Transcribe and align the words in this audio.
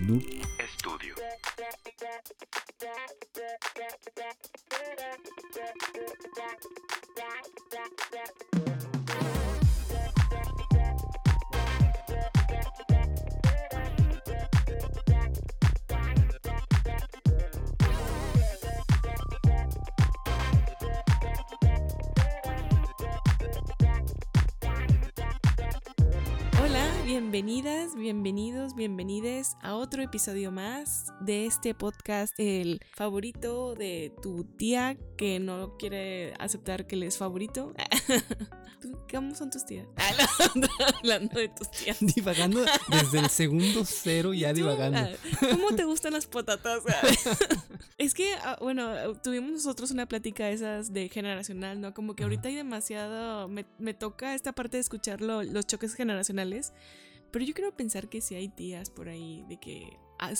Noob 0.00 0.22
Studio. 0.78 1.14
Bienvenidas, 27.24 27.94
bienvenidos, 27.96 28.74
bienvenides 28.74 29.54
a 29.60 29.74
otro 29.74 30.02
episodio 30.02 30.50
más 30.50 31.08
de 31.20 31.44
este 31.44 31.74
podcast, 31.74 32.32
el 32.38 32.80
favorito 32.94 33.74
de 33.74 34.10
tu 34.22 34.44
tía 34.44 34.96
que 35.18 35.38
no 35.38 35.76
quiere 35.76 36.32
aceptar 36.38 36.86
que 36.86 36.96
le 36.96 37.06
es 37.06 37.18
favorito. 37.18 37.74
¿Tú- 38.80 38.98
¿Cómo 39.12 39.34
son 39.34 39.50
tus 39.50 39.66
tías? 39.66 39.86
Ah, 39.98 40.96
hablando 40.98 41.38
de 41.38 41.48
tus 41.50 41.70
tías. 41.70 41.98
Divagando 42.00 42.64
desde 42.88 43.18
el 43.18 43.28
segundo 43.28 43.84
cero, 43.84 44.32
ya 44.34 44.54
divagando. 44.54 44.98
Ah, 44.98 45.10
¿Cómo 45.50 45.76
te 45.76 45.84
gustan 45.84 46.14
las 46.14 46.26
patatas? 46.26 46.80
es 47.98 48.14
que, 48.14 48.32
ah, 48.42 48.56
bueno, 48.62 49.14
tuvimos 49.22 49.50
nosotros 49.52 49.90
una 49.90 50.06
plática 50.06 50.46
de 50.46 50.54
esas 50.54 50.92
de 50.94 51.10
generacional, 51.10 51.80
¿no? 51.82 51.92
Como 51.92 52.14
que 52.16 52.22
ahorita 52.22 52.48
hay 52.48 52.54
demasiado. 52.54 53.46
Me, 53.48 53.66
me 53.78 53.92
toca 53.92 54.34
esta 54.34 54.52
parte 54.54 54.78
de 54.78 54.80
escuchar 54.80 55.20
lo- 55.20 55.42
los 55.42 55.66
choques 55.66 55.94
generacionales. 55.94 56.72
Pero 57.30 57.44
yo 57.44 57.54
quiero 57.54 57.76
pensar 57.76 58.08
que 58.08 58.20
sí 58.20 58.34
hay 58.34 58.48
tías 58.48 58.90
por 58.90 59.08
ahí 59.08 59.44
de 59.48 59.58
que 59.58 59.98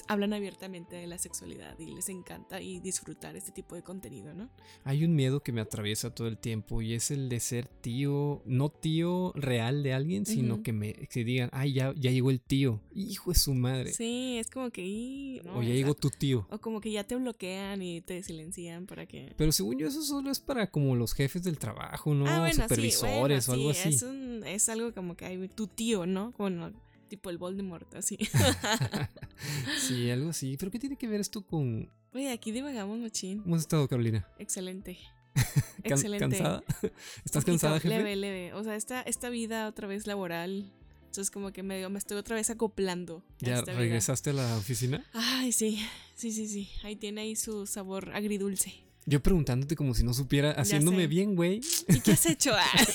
hablan 0.08 0.32
abiertamente 0.32 0.96
de 0.96 1.06
la 1.06 1.18
sexualidad 1.18 1.78
y 1.78 1.86
les 1.94 2.08
encanta 2.08 2.60
y 2.60 2.80
disfrutar 2.80 3.36
este 3.36 3.50
tipo 3.52 3.74
de 3.74 3.82
contenido, 3.82 4.34
¿no? 4.34 4.50
Hay 4.84 5.04
un 5.04 5.14
miedo 5.14 5.40
que 5.42 5.52
me 5.52 5.60
atraviesa 5.60 6.14
todo 6.14 6.28
el 6.28 6.36
tiempo 6.38 6.82
y 6.82 6.94
es 6.94 7.10
el 7.10 7.28
de 7.28 7.40
ser 7.40 7.66
tío, 7.66 8.42
no 8.44 8.68
tío 8.68 9.32
real 9.34 9.82
de 9.82 9.92
alguien, 9.94 10.26
sino 10.26 10.62
que 10.62 10.72
me 10.72 10.92
que 10.92 11.24
digan, 11.24 11.48
ay, 11.52 11.72
ya, 11.72 11.94
ya 11.96 12.10
llegó 12.10 12.30
el 12.30 12.40
tío, 12.40 12.80
hijo 12.94 13.30
de 13.32 13.38
su 13.38 13.54
madre. 13.54 13.92
Sí, 13.92 14.36
es 14.38 14.50
como 14.50 14.70
que. 14.70 15.40
¿no? 15.44 15.58
o 15.58 15.62
ya 15.62 15.70
llegó 15.70 15.94
tu 15.94 16.10
tío. 16.10 16.46
o 16.50 16.58
como 16.58 16.80
que 16.80 16.90
ya 16.92 17.04
te 17.04 17.16
bloquean 17.16 17.82
y 17.82 18.00
te 18.00 18.22
silencian 18.22 18.86
para 18.86 19.06
que. 19.06 19.32
Pero 19.36 19.52
según 19.52 19.78
yo, 19.78 19.88
eso 19.88 20.02
solo 20.02 20.30
es 20.30 20.40
para 20.40 20.70
como 20.70 20.94
los 20.96 21.14
jefes 21.14 21.42
del 21.42 21.58
trabajo, 21.58 22.14
¿no? 22.14 22.26
Ah, 22.26 22.40
bueno, 22.40 22.54
sí, 22.54 22.60
Supervisores 22.62 23.46
bueno, 23.46 23.62
o 23.64 23.68
algo 23.68 23.74
sí, 23.74 23.80
así. 23.80 23.94
Es, 23.96 24.02
un- 24.02 24.44
es 24.46 24.68
algo 24.68 24.92
como 24.94 25.16
que 25.16 25.24
hay 25.24 25.48
tu 25.48 25.66
tío, 25.66 26.06
¿no? 26.06 26.32
Bueno, 26.38 26.70
tipo 27.10 27.28
el 27.28 27.36
Voldemort, 27.36 27.94
así. 27.94 28.16
sí, 29.78 30.10
algo 30.10 30.30
así. 30.30 30.56
¿Pero 30.58 30.70
qué 30.70 30.78
tiene 30.78 30.96
que 30.96 31.06
ver 31.06 31.20
esto 31.20 31.42
con. 31.42 31.90
Oye, 32.14 32.32
aquí 32.32 32.52
divagamos 32.52 32.98
machín. 32.98 33.42
¿Cómo 33.42 33.56
has 33.56 33.62
estado, 33.62 33.86
Carolina? 33.86 34.26
Excelente. 34.38 34.98
Excelente. 35.84 36.38
¿Cansada? 36.38 36.64
¿Estás 37.24 37.44
cansada, 37.44 37.78
jefe? 37.80 37.94
Leve, 37.94 38.16
leve. 38.16 38.54
O 38.54 38.64
sea, 38.64 38.76
esta, 38.76 39.02
esta 39.02 39.28
vida 39.28 39.68
otra 39.68 39.86
vez 39.86 40.06
laboral. 40.06 40.72
Entonces 41.00 41.30
como 41.32 41.52
que 41.52 41.64
medio 41.64 41.90
me 41.90 41.98
estoy 41.98 42.16
otra 42.16 42.36
vez 42.36 42.50
acoplando. 42.50 43.24
¿Ya 43.40 43.62
vida. 43.62 43.74
regresaste 43.74 44.30
a 44.30 44.32
la 44.32 44.56
oficina? 44.56 45.04
Ay, 45.12 45.52
sí. 45.52 45.84
Sí, 46.14 46.30
sí, 46.30 46.46
sí. 46.46 46.70
Ahí 46.84 46.94
tiene 46.96 47.22
ahí 47.22 47.36
su 47.36 47.66
sabor 47.66 48.12
agridulce. 48.14 48.84
Yo 49.06 49.20
preguntándote 49.20 49.74
como 49.74 49.94
si 49.94 50.04
no 50.04 50.14
supiera, 50.14 50.52
haciéndome 50.52 51.08
bien, 51.08 51.34
güey. 51.34 51.60
¿Y 51.88 52.00
qué 52.00 52.12
has 52.12 52.26
hecho? 52.26 52.52
Ah, 52.54 52.86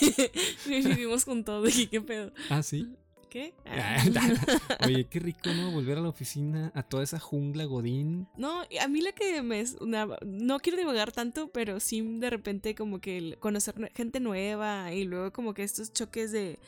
Vivimos 0.66 1.26
con 1.26 1.44
todo. 1.44 1.68
¿Y 1.68 1.88
qué 1.88 2.00
pedo? 2.00 2.32
Ah, 2.50 2.64
sí. 2.64 2.96
¿Qué? 3.36 3.54
Oye, 4.86 5.08
qué 5.10 5.20
rico, 5.20 5.50
¿no? 5.54 5.70
Volver 5.74 5.98
a 5.98 6.02
la 6.02 6.08
oficina, 6.08 6.72
a 6.74 6.84
toda 6.84 7.04
esa 7.04 7.20
jungla 7.20 7.66
godín. 7.66 8.30
No, 8.38 8.62
a 8.80 8.88
mí 8.88 9.02
la 9.02 9.12
que 9.12 9.42
me... 9.42 9.60
es 9.60 9.76
una- 9.82 10.08
no 10.26 10.60
quiero 10.62 10.78
divagar 10.78 11.12
tanto, 11.12 11.50
pero 11.50 11.82
sí 11.82 12.00
de 12.20 12.30
repente 12.30 12.76
como 12.76 13.02
que 13.02 13.36
conocer 13.42 13.76
gente 13.94 14.22
nueva 14.22 14.94
y 14.94 15.04
luego 15.04 15.34
como 15.34 15.54
que 15.54 15.64
estos 15.64 15.92
choques 15.92 16.32
de 16.32 16.60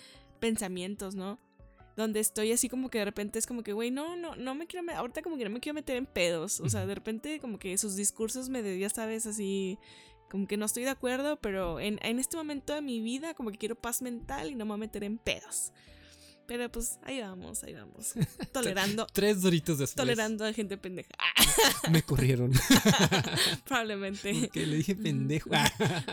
pensamientos, 0.41 1.15
¿no? 1.15 1.39
Donde 1.95 2.19
estoy 2.19 2.51
así 2.51 2.67
como 2.67 2.89
que 2.89 2.99
de 2.99 3.05
repente 3.05 3.39
es 3.39 3.47
como 3.47 3.63
que, 3.63 3.71
güey, 3.71 3.89
no, 3.89 4.17
no, 4.17 4.35
no 4.35 4.53
me 4.53 4.67
quiero, 4.67 4.85
ahorita 4.93 5.21
como 5.21 5.37
que 5.37 5.45
no 5.45 5.49
me 5.51 5.61
quiero 5.61 5.73
meter 5.75 5.95
en 5.95 6.05
pedos. 6.05 6.59
O 6.59 6.67
sea, 6.69 6.85
de 6.85 6.93
repente 6.95 7.39
como 7.39 7.59
que 7.59 7.77
sus 7.77 7.95
discursos 7.95 8.49
me, 8.49 8.61
de- 8.61 8.77
ya 8.77 8.89
sabes, 8.89 9.25
así, 9.25 9.79
como 10.29 10.47
que 10.47 10.57
no 10.57 10.65
estoy 10.65 10.83
de 10.83 10.89
acuerdo, 10.89 11.37
pero 11.39 11.79
en, 11.79 11.97
en 12.03 12.19
este 12.19 12.35
momento 12.35 12.73
de 12.73 12.81
mi 12.81 12.99
vida 12.99 13.33
como 13.35 13.51
que 13.51 13.57
quiero 13.57 13.75
paz 13.75 14.01
mental 14.01 14.51
y 14.51 14.55
no 14.55 14.65
me 14.65 14.71
voy 14.71 14.75
a 14.75 14.79
meter 14.79 15.05
en 15.05 15.17
pedos. 15.17 15.71
Pero 16.47 16.71
pues 16.71 16.97
ahí 17.03 17.19
vamos, 17.19 17.63
ahí 17.63 17.73
vamos. 17.73 18.13
Tolerando, 18.53 19.05
Tres 19.11 19.41
doritos 19.41 19.77
después. 19.79 19.95
tolerando 19.95 20.45
a 20.45 20.53
gente 20.53 20.77
pendeja. 20.77 21.09
Me 21.91 22.01
corrieron. 22.01 22.53
Probablemente. 23.65 24.33
Porque 24.33 24.65
le 24.65 24.77
dije 24.77 24.95
pendejo. 24.95 25.49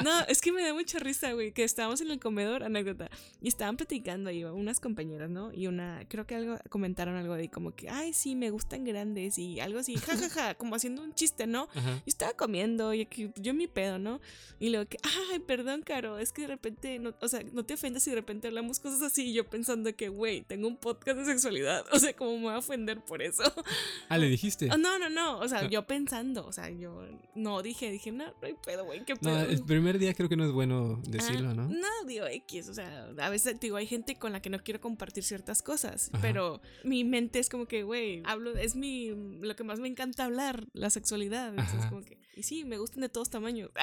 No, 0.02 0.20
es 0.26 0.40
que 0.40 0.52
me 0.52 0.62
da 0.62 0.74
mucha 0.74 0.98
risa, 0.98 1.32
güey, 1.32 1.52
que 1.52 1.62
estábamos 1.64 2.00
en 2.00 2.10
el 2.10 2.18
comedor, 2.18 2.64
anécdota, 2.64 3.10
y 3.40 3.48
estaban 3.48 3.76
platicando 3.76 4.30
ahí 4.30 4.44
unas 4.44 4.80
compañeras, 4.80 5.30
¿no? 5.30 5.52
Y 5.52 5.66
una, 5.68 6.04
creo 6.08 6.26
que 6.26 6.34
algo, 6.34 6.58
comentaron 6.68 7.16
algo 7.16 7.34
de 7.34 7.48
como 7.48 7.74
que, 7.74 7.88
ay, 7.88 8.12
sí, 8.12 8.34
me 8.34 8.50
gustan 8.50 8.84
grandes 8.84 9.38
y 9.38 9.60
algo 9.60 9.78
así, 9.78 9.96
jajaja, 9.96 10.54
como 10.54 10.74
haciendo 10.74 11.02
un 11.02 11.14
chiste, 11.14 11.46
¿no? 11.46 11.68
Ajá. 11.74 11.96
Yo 11.96 12.02
estaba 12.06 12.32
comiendo 12.32 12.92
y 12.92 13.02
aquí, 13.02 13.30
yo 13.36 13.54
mi 13.54 13.68
pedo, 13.68 13.98
¿no? 13.98 14.20
Y 14.58 14.70
luego 14.70 14.88
que, 14.88 14.98
ay, 15.30 15.38
perdón, 15.40 15.82
Caro, 15.82 16.18
es 16.18 16.32
que 16.32 16.42
de 16.42 16.48
repente, 16.48 16.98
no, 16.98 17.14
o 17.20 17.28
sea, 17.28 17.42
no 17.52 17.64
te 17.64 17.74
ofendas 17.74 18.02
si 18.02 18.10
de 18.10 18.16
repente 18.16 18.48
hablamos 18.48 18.80
cosas 18.80 19.02
así 19.02 19.30
y 19.30 19.32
yo 19.34 19.48
pensando 19.48 19.94
que, 19.94 20.08
güey, 20.08 20.23
tengo 20.46 20.68
un 20.68 20.76
podcast 20.76 21.18
de 21.18 21.24
sexualidad, 21.24 21.84
o 21.92 21.98
sea, 21.98 22.14
¿cómo 22.14 22.36
me 22.36 22.42
voy 22.44 22.54
a 22.54 22.58
ofender 22.58 23.00
por 23.04 23.22
eso? 23.22 23.42
Ah, 24.08 24.18
le 24.18 24.28
dijiste. 24.28 24.68
Oh, 24.72 24.76
no, 24.76 24.98
no, 24.98 25.08
no, 25.08 25.38
o 25.38 25.48
sea, 25.48 25.60
Ah. 25.60 25.68
yo 25.68 25.86
pensando, 25.86 26.46
o 26.46 26.52
sea, 26.52 26.68
yo 26.70 27.02
no 27.34 27.62
dije, 27.62 27.90
dije, 27.90 28.12
no, 28.12 28.24
no 28.26 28.32
hay 28.46 28.54
pedo, 28.64 28.84
güey, 28.84 29.04
qué 29.04 29.14
No, 29.14 29.20
pedo. 29.20 29.40
el 29.40 29.62
primer 29.64 29.98
día 29.98 30.14
creo 30.14 30.28
que 30.28 30.36
no 30.36 30.44
es 30.44 30.52
bueno 30.52 31.00
decirlo, 31.08 31.50
Ah, 31.50 31.54
¿no? 31.54 31.68
No, 31.68 31.88
digo 32.06 32.26
X, 32.26 32.68
o 32.68 32.74
sea, 32.74 33.08
a 33.18 33.28
veces 33.30 33.58
digo, 33.60 33.76
hay 33.76 33.86
gente 33.86 34.16
con 34.16 34.32
la 34.32 34.40
que 34.40 34.50
no 34.50 34.58
quiero 34.62 34.80
compartir 34.80 35.24
ciertas 35.24 35.62
cosas, 35.62 36.10
Ajá. 36.12 36.20
pero 36.22 36.60
mi 36.84 37.04
mente 37.04 37.38
es 37.38 37.48
como 37.48 37.66
que, 37.66 37.82
güey, 37.82 38.22
hablo, 38.26 38.56
es 38.56 38.76
mi, 38.76 39.10
lo 39.40 39.56
que 39.56 39.64
más 39.64 39.80
me 39.80 39.88
encanta 39.88 40.24
hablar, 40.24 40.66
la 40.72 40.90
sexualidad, 40.90 41.48
entonces 41.50 41.86
como 41.86 42.04
que, 42.04 42.18
y 42.36 42.42
sí, 42.42 42.64
me 42.64 42.78
gustan 42.78 43.02
de 43.02 43.08
todos 43.08 43.30
tamaños. 43.30 43.70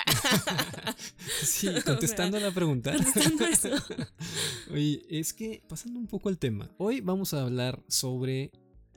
Sí, 1.43 1.69
contestando 1.85 2.39
la 2.39 2.51
pregunta. 2.51 2.93
Contestando 2.93 3.45
eso. 3.45 3.69
Oye, 4.71 5.03
es 5.09 5.33
que 5.33 5.61
pasando 5.67 5.99
un 5.99 6.07
poco 6.07 6.29
al 6.29 6.37
tema, 6.37 6.69
hoy 6.77 7.01
vamos 7.01 7.33
a 7.33 7.41
hablar 7.41 7.83
sobre 7.87 8.51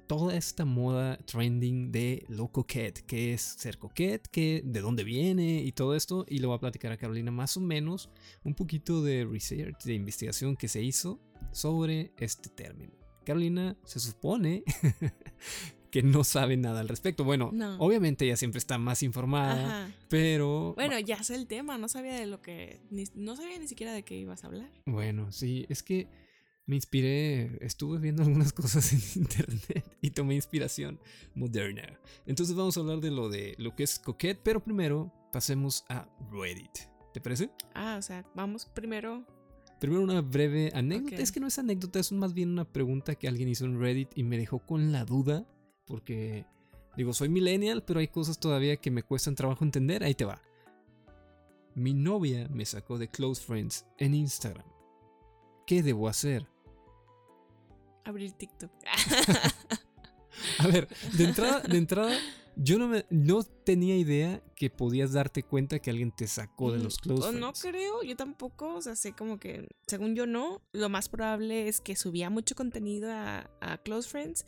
toda 0.07 0.37
esta 0.37 0.65
moda 0.65 1.19
trending 1.25 1.91
de 1.91 2.25
lo 2.29 2.49
coquette, 2.49 3.01
que 3.07 3.33
es 3.33 3.43
ser 3.43 3.79
coquette, 3.79 4.29
que 4.29 4.63
de 4.65 4.81
dónde 4.81 5.05
viene 5.05 5.63
y 5.63 5.73
todo 5.73 5.95
esto, 5.95 6.27
y 6.29 6.39
lo 6.39 6.51
va 6.51 6.57
a 6.57 6.61
platicar 6.61 6.93
a 6.93 6.97
Carolina 6.97 7.31
más 7.31 7.57
o 7.57 7.61
menos 7.61 8.11
un 8.43 8.55
poquito 8.55 9.03
de 9.03 9.25
research, 9.25 9.83
de 9.85 9.95
investigación 9.95 10.57
que 10.57 10.69
se 10.69 10.83
hizo 10.83 11.21
sobre 11.53 12.13
este 12.19 12.51
término. 12.51 12.93
Carolina 13.25 13.77
se 13.85 14.01
supone 14.01 14.65
que 15.95 16.03
no 16.03 16.25
sabe 16.25 16.57
nada 16.57 16.81
al 16.81 16.89
respecto. 16.89 17.23
Bueno, 17.23 17.51
No. 17.53 17.77
obviamente 17.79 18.25
ella 18.25 18.37
siempre 18.37 18.59
está 18.59 18.79
más 18.79 19.05
informada, 19.05 19.85
Ajá. 19.85 19.95
pero 20.09 20.75
Bueno, 20.75 20.99
ya 20.99 21.23
sé 21.23 21.37
el 21.37 21.47
tema, 21.47 21.79
no 21.79 21.87
sabía 21.89 22.15
de 22.15 22.27
lo 22.27 22.43
que, 22.43 22.81
ni- 22.91 23.05
no 23.15 23.37
sabía 23.37 23.57
ni 23.61 23.69
siquiera 23.69 23.93
de 23.93 24.03
qué 24.03 24.17
ibas 24.19 24.43
a 24.43 24.49
hablar. 24.49 24.69
Bueno, 24.87 25.31
sí, 25.31 25.67
es 25.69 25.85
que 25.85 26.09
me 26.67 26.75
inspiré, 26.75 27.65
estuve 27.65 28.01
viendo 28.01 28.25
algunas 28.25 28.53
cosas 28.83 28.93
en 28.93 29.23
internet 29.23 29.85
y 30.01 30.11
tomé 30.11 30.35
inspiración 30.35 30.99
moderna. 31.37 32.01
Entonces 32.27 32.57
vamos 32.57 32.77
a 32.77 32.81
hablar 32.81 32.99
de 32.99 33.13
lo 33.13 33.29
de 33.29 33.55
lo 33.59 33.77
que 33.77 33.85
es 33.85 34.01
coquette, 34.01 34.41
pero 34.43 34.65
primero 34.65 35.13
pasemos 35.33 35.85
a 35.89 36.09
Reddit. 36.33 36.77
¿Te 37.13 37.21
parece? 37.21 37.51
Ah, 37.73 37.95
o 38.01 38.03
sea, 38.03 38.25
vamos 38.35 38.67
primero. 38.67 39.25
Primero 39.79 40.03
una 40.03 40.23
breve 40.23 40.73
anécdota. 40.75 41.23
Es 41.23 41.31
que 41.31 41.39
no 41.39 41.47
es 41.47 41.57
anécdota, 41.61 42.01
es 42.01 42.11
más 42.11 42.35
bien 42.35 42.49
una 42.51 42.65
pregunta 42.65 43.15
que 43.15 43.29
alguien 43.29 43.49
hizo 43.49 43.65
en 43.65 43.79
Reddit 43.79 44.09
y 44.17 44.25
me 44.25 44.37
dejó 44.39 44.59
con 44.59 44.91
la 44.91 45.05
duda 45.05 45.47
porque 45.87 46.47
digo, 46.97 47.13
soy 47.13 47.29
millennial, 47.29 47.83
pero 47.85 48.01
hay 48.01 48.09
cosas 48.09 48.39
todavía 48.39 48.77
que 48.77 48.91
me 48.91 49.03
cuestan 49.03 49.35
trabajo 49.35 49.65
entender. 49.65 50.05
Ahí 50.05 50.15
te 50.15 50.25
va. 50.25 50.41
Mi 51.75 51.93
novia 51.93 52.49
me 52.51 52.65
sacó 52.65 52.99
de 52.99 53.09
Close 53.09 53.43
Friends 53.43 53.87
en 53.99 54.15
Instagram. 54.15 54.67
¿Qué 55.67 55.83
debo 55.83 56.09
hacer? 56.09 56.47
Abrir 58.05 58.33
TikTok. 58.33 58.71
A 60.59 60.67
ver, 60.67 60.89
de 61.17 61.25
entrada, 61.25 61.61
de 61.61 61.79
entrada, 61.79 62.19
yo 62.57 62.79
no, 62.79 62.89
me, 62.89 63.07
no 63.11 63.43
tenía 63.43 63.97
idea 63.97 64.43
que 64.55 64.69
podías 64.69 65.13
darte 65.13 65.43
cuenta 65.43 65.79
que 65.79 65.91
alguien 65.91 66.13
te 66.13 66.27
sacó 66.27 66.73
de 66.73 66.79
los 66.79 66.99
close 66.99 67.23
friends. 67.23 67.41
No 67.41 67.53
creo, 67.53 68.03
yo 68.03 68.17
tampoco, 68.17 68.75
o 68.75 68.83
sea, 68.83 68.97
sé 68.97 69.13
como 69.15 69.39
que, 69.39 69.69
según 69.87 70.15
yo 70.15 70.27
no, 70.27 70.63
lo 70.73 70.89
más 70.89 71.09
probable 71.09 71.69
es 71.69 71.81
que 71.81 71.97
subía 71.97 72.31
mucho 72.31 72.55
contenido 72.55 73.11
a, 73.13 73.51
a 73.61 73.79
Close 73.79 74.09
Friends 74.09 74.45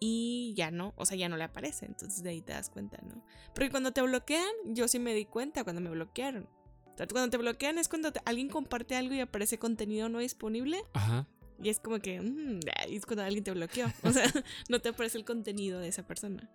y 0.00 0.54
ya 0.56 0.70
no, 0.70 0.92
o 0.96 1.04
sea, 1.06 1.16
ya 1.16 1.28
no 1.28 1.36
le 1.36 1.44
aparece, 1.44 1.86
entonces 1.86 2.22
de 2.22 2.30
ahí 2.30 2.40
te 2.42 2.52
das 2.52 2.70
cuenta, 2.70 2.98
¿no? 3.02 3.22
Porque 3.54 3.70
cuando 3.70 3.92
te 3.92 4.02
bloquean, 4.02 4.48
yo 4.66 4.86
sí 4.88 4.98
me 4.98 5.14
di 5.14 5.24
cuenta 5.24 5.64
cuando 5.64 5.80
me 5.82 5.90
bloquearon. 5.90 6.44
O 6.44 6.96
sea, 6.96 7.06
cuando 7.06 7.30
te 7.30 7.36
bloquean 7.36 7.78
es 7.78 7.88
cuando 7.88 8.12
te- 8.12 8.20
alguien 8.24 8.48
comparte 8.48 8.96
algo 8.96 9.14
y 9.14 9.20
aparece 9.20 9.58
contenido 9.58 10.08
no 10.08 10.18
disponible 10.18 10.82
Ajá. 10.94 11.26
Y 11.62 11.68
es 11.70 11.80
como 11.80 11.98
que, 11.98 12.20
mm, 12.20 12.60
ay, 12.76 12.94
es 12.96 13.04
cuando 13.06 13.24
alguien 13.24 13.42
te 13.44 13.50
bloqueó. 13.52 13.86
O 14.04 14.12
sea, 14.12 14.30
no 14.68 14.80
te 14.80 14.90
aparece 14.90 15.18
el 15.18 15.24
contenido 15.24 15.80
de 15.80 15.88
esa 15.88 16.06
persona. 16.06 16.48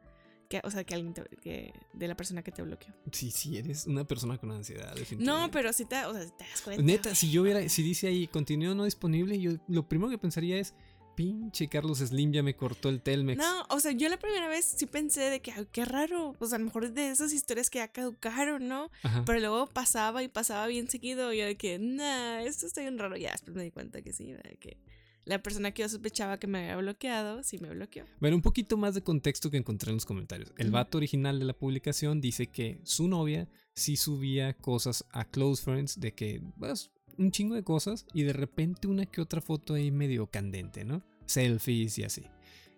Que, 0.50 0.62
o 0.64 0.70
sea, 0.72 0.84
que 0.84 0.94
alguien 0.96 1.14
te- 1.14 1.24
que, 1.42 1.74
de 1.94 2.08
la 2.08 2.16
persona 2.16 2.42
que 2.44 2.52
te 2.52 2.62
bloqueó. 2.62 2.94
Sí, 3.12 3.32
sí, 3.32 3.58
eres 3.58 3.88
una 3.88 4.06
persona 4.06 4.38
con 4.38 4.52
ansiedad, 4.52 4.90
No, 4.92 4.96
definitivamente. 4.96 5.52
pero 5.54 5.74
si 5.74 5.86
te, 5.86 6.06
o 6.06 6.14
sea, 6.14 6.26
te 6.38 6.44
das 6.46 6.62
cuenta. 6.62 6.84
Neta, 6.84 7.16
si 7.16 7.32
yo 7.32 7.44
viera, 7.44 7.68
si 7.70 7.82
dice 7.84 8.08
ahí 8.08 8.28
contenido 8.28 8.76
no 8.76 8.86
disponible, 8.86 9.40
yo 9.40 9.54
lo 9.68 9.88
primero 9.88 10.10
que 10.10 10.18
pensaría 10.18 10.58
es, 10.58 10.74
pinche 11.16 11.68
Carlos 11.68 12.00
Slim 12.00 12.32
ya 12.32 12.44
me 12.44 12.56
cortó 12.56 12.90
el 12.90 13.02
Telmex. 13.02 13.38
No, 13.38 13.66
o 13.70 13.80
sea, 13.80 13.92
yo 13.92 14.10
la 14.10 14.18
primera 14.18 14.48
vez 14.48 14.66
sí 14.78 14.86
pensé 14.86 15.22
de 15.22 15.42
que, 15.42 15.52
ay, 15.52 15.68
qué 15.72 15.86
raro. 15.86 16.36
Pues 16.38 16.54
a 16.54 16.58
lo 16.58 16.66
mejor 16.66 16.92
de 16.92 17.10
esas 17.10 17.34
historias 17.34 17.70
que 17.70 17.80
ya 17.80 17.88
caducaron, 17.88 18.68
¿no? 18.68 18.90
Ajá. 19.04 19.24
Pero 19.26 19.40
luego 19.40 19.68
pasaba 19.68 20.24
y 20.24 20.28
pasaba 20.28 20.68
bien 20.68 20.90
seguido. 20.90 21.34
Y 21.34 21.40
yo 21.40 21.46
de 21.46 21.56
que, 21.56 21.80
nah, 21.80 22.42
esto 22.42 22.66
está 22.66 22.82
bien 22.82 22.98
raro. 22.98 23.16
Ya 23.18 23.32
después 23.32 23.56
me 23.56 23.64
di 23.64 23.72
cuenta 23.72 24.02
que 24.02 24.14
sí, 24.14 24.32
de 24.32 24.58
que 24.60 24.78
la 25.26 25.42
persona 25.42 25.72
que 25.72 25.84
yo 25.84 25.90
sospechaba 25.90 26.38
que 26.38 26.48
me 26.48 26.60
había 26.60 26.78
bloqueado, 26.78 27.44
sí 27.44 27.58
me 27.58 27.70
bloqueó. 27.70 28.06
Bueno, 28.20 28.36
un 28.36 28.42
poquito 28.42 28.78
más 28.78 28.94
de 28.94 29.04
contexto 29.04 29.50
que 29.50 29.58
encontré 29.58 29.90
en 29.90 29.96
los 29.96 30.06
comentarios. 30.06 30.52
El 30.58 30.72
vato 30.72 30.98
original 30.98 31.40
de 31.40 31.46
la 31.46 31.54
publicación 31.54 32.20
dice 32.20 32.48
que 32.48 32.80
su 32.84 33.08
novia 33.08 33.48
sí 33.74 33.96
subía 33.96 34.54
cosas 34.54 35.06
a 35.12 35.26
Close 35.26 35.64
Friends, 35.64 36.00
de 36.00 36.14
que, 36.14 36.42
pues, 36.60 36.92
un 37.18 37.32
chingo 37.32 37.56
de 37.56 37.64
cosas, 37.64 38.06
y 38.14 38.24
de 38.24 38.34
repente 38.34 38.88
una 38.88 39.06
que 39.06 39.22
otra 39.22 39.42
foto 39.42 39.74
ahí 39.74 39.92
medio 39.92 40.28
candente, 40.28 40.84
¿no? 40.84 41.04
Selfies 41.26 41.98
y 41.98 42.04
así. 42.04 42.24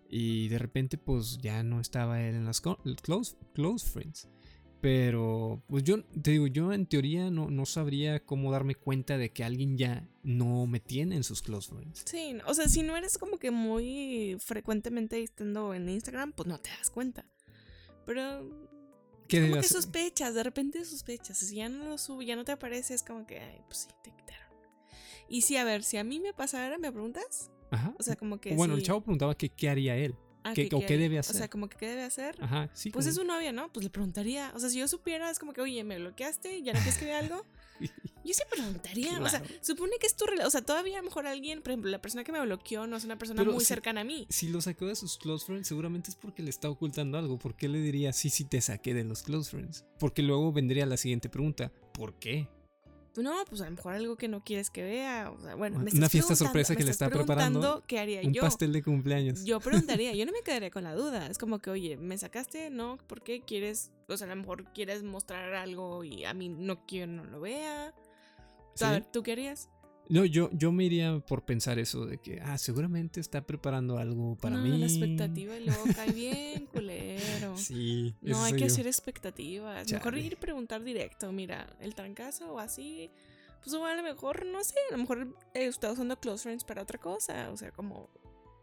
Y 0.08 0.48
de 0.48 0.58
repente, 0.58 0.98
pues 0.98 1.38
ya 1.38 1.62
no 1.62 1.80
estaba 1.80 2.22
él 2.22 2.36
en 2.36 2.44
las 2.44 2.60
Close, 2.60 3.36
close 3.52 3.86
Friends. 3.86 4.28
Pero, 4.80 5.62
pues 5.68 5.82
yo 5.82 6.04
te 6.04 6.32
digo, 6.32 6.46
yo 6.46 6.72
en 6.72 6.86
teoría 6.86 7.30
no, 7.30 7.50
no 7.50 7.66
sabría 7.66 8.24
cómo 8.24 8.52
darme 8.52 8.74
cuenta 8.74 9.18
de 9.18 9.30
que 9.30 9.42
alguien 9.42 9.78
ya 9.78 10.08
no 10.22 10.66
me 10.66 10.80
tiene 10.80 11.16
en 11.16 11.24
sus 11.24 11.42
Close 11.42 11.74
Friends. 11.74 12.04
Sí, 12.04 12.36
o 12.46 12.54
sea, 12.54 12.68
si 12.68 12.82
no 12.82 12.96
eres 12.96 13.18
como 13.18 13.38
que 13.38 13.50
muy 13.50 14.36
frecuentemente 14.38 15.20
estando 15.22 15.74
en 15.74 15.88
Instagram, 15.88 16.32
pues 16.32 16.46
no 16.46 16.58
te 16.58 16.70
das 16.70 16.90
cuenta. 16.90 17.26
Pero 18.04 18.48
¿Qué 19.28 19.42
como 19.42 19.60
que 19.60 19.66
sospechas, 19.66 20.34
de 20.34 20.42
repente 20.42 20.84
sospechas. 20.84 21.38
Si 21.38 21.56
ya 21.56 21.68
no 21.68 21.88
lo 21.88 21.98
sube, 21.98 22.24
ya 22.24 22.36
no 22.36 22.44
te 22.44 22.52
aparece, 22.52 22.94
es 22.94 23.02
como 23.02 23.26
que, 23.26 23.40
ay, 23.40 23.60
pues 23.66 23.88
sí, 23.88 23.88
te. 24.04 24.12
Y 25.28 25.42
sí, 25.42 25.56
a 25.56 25.64
ver, 25.64 25.82
si 25.82 25.96
a 25.96 26.04
mí 26.04 26.20
me 26.20 26.32
pasara, 26.32 26.78
¿me 26.78 26.90
preguntas? 26.92 27.50
Ajá. 27.70 27.94
O 27.98 28.02
sea, 28.02 28.16
como 28.16 28.40
que. 28.40 28.54
bueno, 28.54 28.74
el 28.74 28.82
chavo 28.82 29.00
preguntaba 29.02 29.36
que 29.36 29.48
qué 29.48 29.68
haría 29.68 29.96
él. 29.96 30.14
ah, 30.44 30.52
¿qué- 30.54 30.68
que- 30.68 30.76
o 30.76 30.86
qué 30.86 30.96
debe 30.96 31.16
O 31.16 31.20
hacer? 31.20 31.34
sea, 31.34 31.48
como 31.50 31.68
que, 31.68 31.76
¿qué 31.76 31.88
debe 31.88 32.04
hacer? 32.04 32.36
Ajá, 32.40 32.70
sí. 32.72 32.90
Pues 32.90 33.04
como- 33.06 33.10
es 33.10 33.16
su 33.16 33.24
novia, 33.24 33.50
¿no? 33.50 33.72
Pues 33.72 33.82
le 33.82 33.90
preguntaría. 33.90 34.52
O 34.54 34.60
sea, 34.60 34.68
si 34.70 34.78
yo 34.78 34.86
supiera, 34.86 35.28
es 35.28 35.40
como 35.40 35.52
que, 35.52 35.60
oye, 35.60 35.82
me 35.82 35.98
bloqueaste, 35.98 36.62
ya 36.62 36.72
no 36.72 36.78
quieres 36.78 36.98
que 36.98 37.04
vea 37.06 37.18
algo. 37.18 37.44
Yo 38.24 38.32
sí 38.34 38.42
preguntaría. 38.50 39.20
O 39.20 39.28
sea, 39.28 39.40
Claro. 39.40 39.54
supone 39.62 39.92
que 40.00 40.06
es 40.08 40.16
tu 40.16 40.24
relación. 40.24 40.48
O 40.48 40.50
sea, 40.50 40.60
todavía 40.62 40.94
a 40.98 41.00
lo 41.00 41.04
mejor 41.04 41.26
alguien, 41.28 41.62
por 41.62 41.70
ejemplo, 41.72 41.90
la 41.90 42.00
persona 42.02 42.24
que 42.24 42.32
me 42.32 42.40
bloqueó 42.40 42.86
no 42.88 42.96
es 42.96 43.04
una 43.04 43.18
persona 43.18 43.40
Pero 43.40 43.52
muy 43.52 43.64
cercana 43.64 44.00
a 44.00 44.04
mí. 44.04 44.26
Si 44.30 44.48
lo 44.48 44.60
sacó 44.60 44.86
de 44.86 44.96
sus 44.96 45.16
close 45.16 45.46
friends, 45.46 45.68
seguramente 45.68 46.10
es 46.10 46.16
porque 46.16 46.42
le 46.42 46.50
está 46.50 46.68
ocultando 46.68 47.18
algo. 47.18 47.38
¿Por 47.38 47.54
qué 47.56 47.68
le 47.68 47.78
diría 47.80 48.12
sí, 48.12 48.28
sí 48.30 48.44
te 48.44 48.60
saqué 48.60 48.94
de 48.94 49.04
los 49.04 49.22
close 49.22 49.50
friends? 49.50 49.84
Porque 50.00 50.22
luego 50.22 50.52
vendría 50.52 50.86
la 50.86 50.96
siguiente 50.96 51.28
pregunta: 51.28 51.70
¿por 51.92 52.18
qué? 52.18 52.48
No, 53.18 53.44
pues 53.48 53.60
a 53.60 53.64
lo 53.64 53.72
mejor 53.72 53.94
algo 53.94 54.16
que 54.16 54.28
no 54.28 54.42
quieres 54.44 54.70
que 54.70 54.82
vea. 54.82 55.30
O 55.30 55.40
sea, 55.40 55.54
bueno, 55.54 55.78
me 55.78 55.90
Una 55.92 56.08
fiesta 56.08 56.34
sorpresa 56.34 56.76
que 56.76 56.84
le 56.84 56.90
está 56.90 57.08
preparando 57.08 57.82
¿Qué 57.86 57.98
haría 57.98 58.20
Un 58.22 58.32
yo? 58.32 58.42
pastel 58.42 58.72
de 58.72 58.82
cumpleaños. 58.82 59.44
Yo 59.44 59.60
preguntaría, 59.60 60.14
yo 60.14 60.26
no 60.26 60.32
me 60.32 60.40
quedaría 60.44 60.70
con 60.70 60.84
la 60.84 60.94
duda. 60.94 61.26
Es 61.26 61.38
como 61.38 61.58
que, 61.58 61.70
oye, 61.70 61.96
¿me 61.96 62.16
sacaste? 62.18 62.70
No, 62.70 62.98
¿por 63.06 63.22
qué 63.22 63.40
quieres? 63.40 63.90
O 64.08 64.16
sea, 64.16 64.26
a 64.26 64.30
lo 64.30 64.36
mejor 64.36 64.72
quieres 64.72 65.02
mostrar 65.02 65.54
algo 65.54 66.04
y 66.04 66.24
a 66.24 66.34
mí 66.34 66.48
no 66.48 66.86
quiero 66.86 67.12
no 67.12 67.24
lo 67.24 67.40
vea. 67.40 67.94
Ver, 68.80 69.04
¿tú 69.06 69.22
qué 69.22 69.32
harías? 69.32 69.70
No, 70.08 70.24
yo, 70.24 70.50
yo 70.52 70.70
me 70.72 70.84
iría 70.84 71.18
por 71.20 71.44
pensar 71.44 71.78
eso 71.78 72.06
de 72.06 72.18
que, 72.18 72.40
ah, 72.40 72.58
seguramente 72.58 73.18
está 73.20 73.44
preparando 73.46 73.98
algo 73.98 74.36
para 74.36 74.56
no, 74.56 74.62
mí. 74.62 74.78
la 74.78 74.86
expectativa 74.86 75.56
y 75.56 75.64
luego 75.66 75.82
cae 75.94 76.12
bien, 76.12 76.66
culero. 76.72 77.56
Sí, 77.56 78.14
No, 78.22 78.42
hay 78.44 78.52
que 78.52 78.60
yo. 78.60 78.66
hacer 78.66 78.86
expectativas. 78.86 79.90
Mejor 79.90 80.14
Chale. 80.14 80.26
ir 80.26 80.32
y 80.34 80.36
preguntar 80.36 80.82
directo. 80.84 81.32
Mira, 81.32 81.66
el 81.80 81.94
trancazo 81.94 82.52
o 82.54 82.58
así. 82.60 83.10
Pues 83.64 83.74
o 83.74 83.84
a 83.84 83.94
lo 83.96 84.02
mejor, 84.04 84.46
no 84.46 84.62
sé, 84.62 84.74
a 84.90 84.92
lo 84.92 84.98
mejor 84.98 85.36
eh, 85.54 85.64
está 85.66 85.90
usando 85.90 86.20
Close 86.20 86.44
Friends 86.44 86.62
para 86.62 86.82
otra 86.82 86.98
cosa. 87.00 87.50
O 87.50 87.56
sea, 87.56 87.72
como 87.72 88.08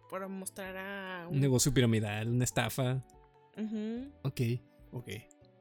para 0.10 0.28
mostrar 0.30 0.78
a 0.78 1.28
Un 1.30 1.42
negocio 1.42 1.74
piramidal, 1.74 2.30
una 2.30 2.46
estafa. 2.46 3.04
Ujú, 3.58 4.12
Ok, 4.22 4.42
ok. 4.92 5.10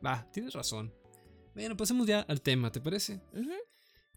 Va, 0.05 0.31
tienes 0.33 0.53
razón. 0.55 0.93
Bueno, 1.55 1.77
pasemos 1.77 2.07
ya 2.07 2.21
al 2.21 2.41
tema, 2.41 2.71
¿te 2.71 2.81
parece? 2.81 3.21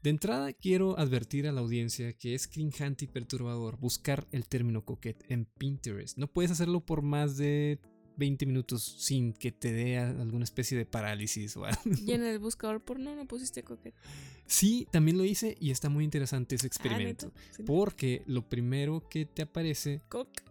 De 0.06 0.12
entrada 0.12 0.54
quiero 0.54 1.00
advertir 1.00 1.48
a 1.48 1.52
la 1.52 1.62
audiencia 1.62 2.14
que 2.14 2.36
es 2.36 2.48
cringeante 2.48 3.06
y 3.06 3.08
perturbador 3.08 3.78
buscar 3.80 4.28
el 4.32 4.48
término 4.48 4.86
coquette 4.86 5.26
en 5.30 5.46
Pinterest. 5.46 6.16
No 6.20 6.28
puedes 6.28 6.52
hacerlo 6.52 6.80
por 6.86 7.02
más 7.02 7.38
de 7.38 7.80
20 8.18 8.46
minutos 8.46 8.84
sin 9.00 9.34
que 9.34 9.52
te 9.52 9.74
dé 9.74 9.98
alguna 9.98 10.44
especie 10.44 10.78
de 10.78 10.86
parálisis 10.86 11.58
o 11.58 11.66
algo. 11.66 11.82
Y 12.06 12.12
en 12.12 12.24
el 12.24 12.38
buscador 12.38 12.84
porno 12.84 13.16
no 13.16 13.26
pusiste 13.26 13.64
coquete. 13.64 13.98
Sí, 14.46 14.88
también 14.92 15.18
lo 15.18 15.26
hice 15.26 15.58
y 15.60 15.72
está 15.72 15.90
muy 15.90 16.04
interesante 16.04 16.54
ese 16.54 16.68
Ah, 16.68 16.68
experimento. 16.68 17.32
Porque 17.66 18.22
lo 18.28 18.48
primero 18.48 19.10
que 19.10 19.26
te 19.26 19.42
aparece... 19.42 20.02
Coque- 20.08 20.44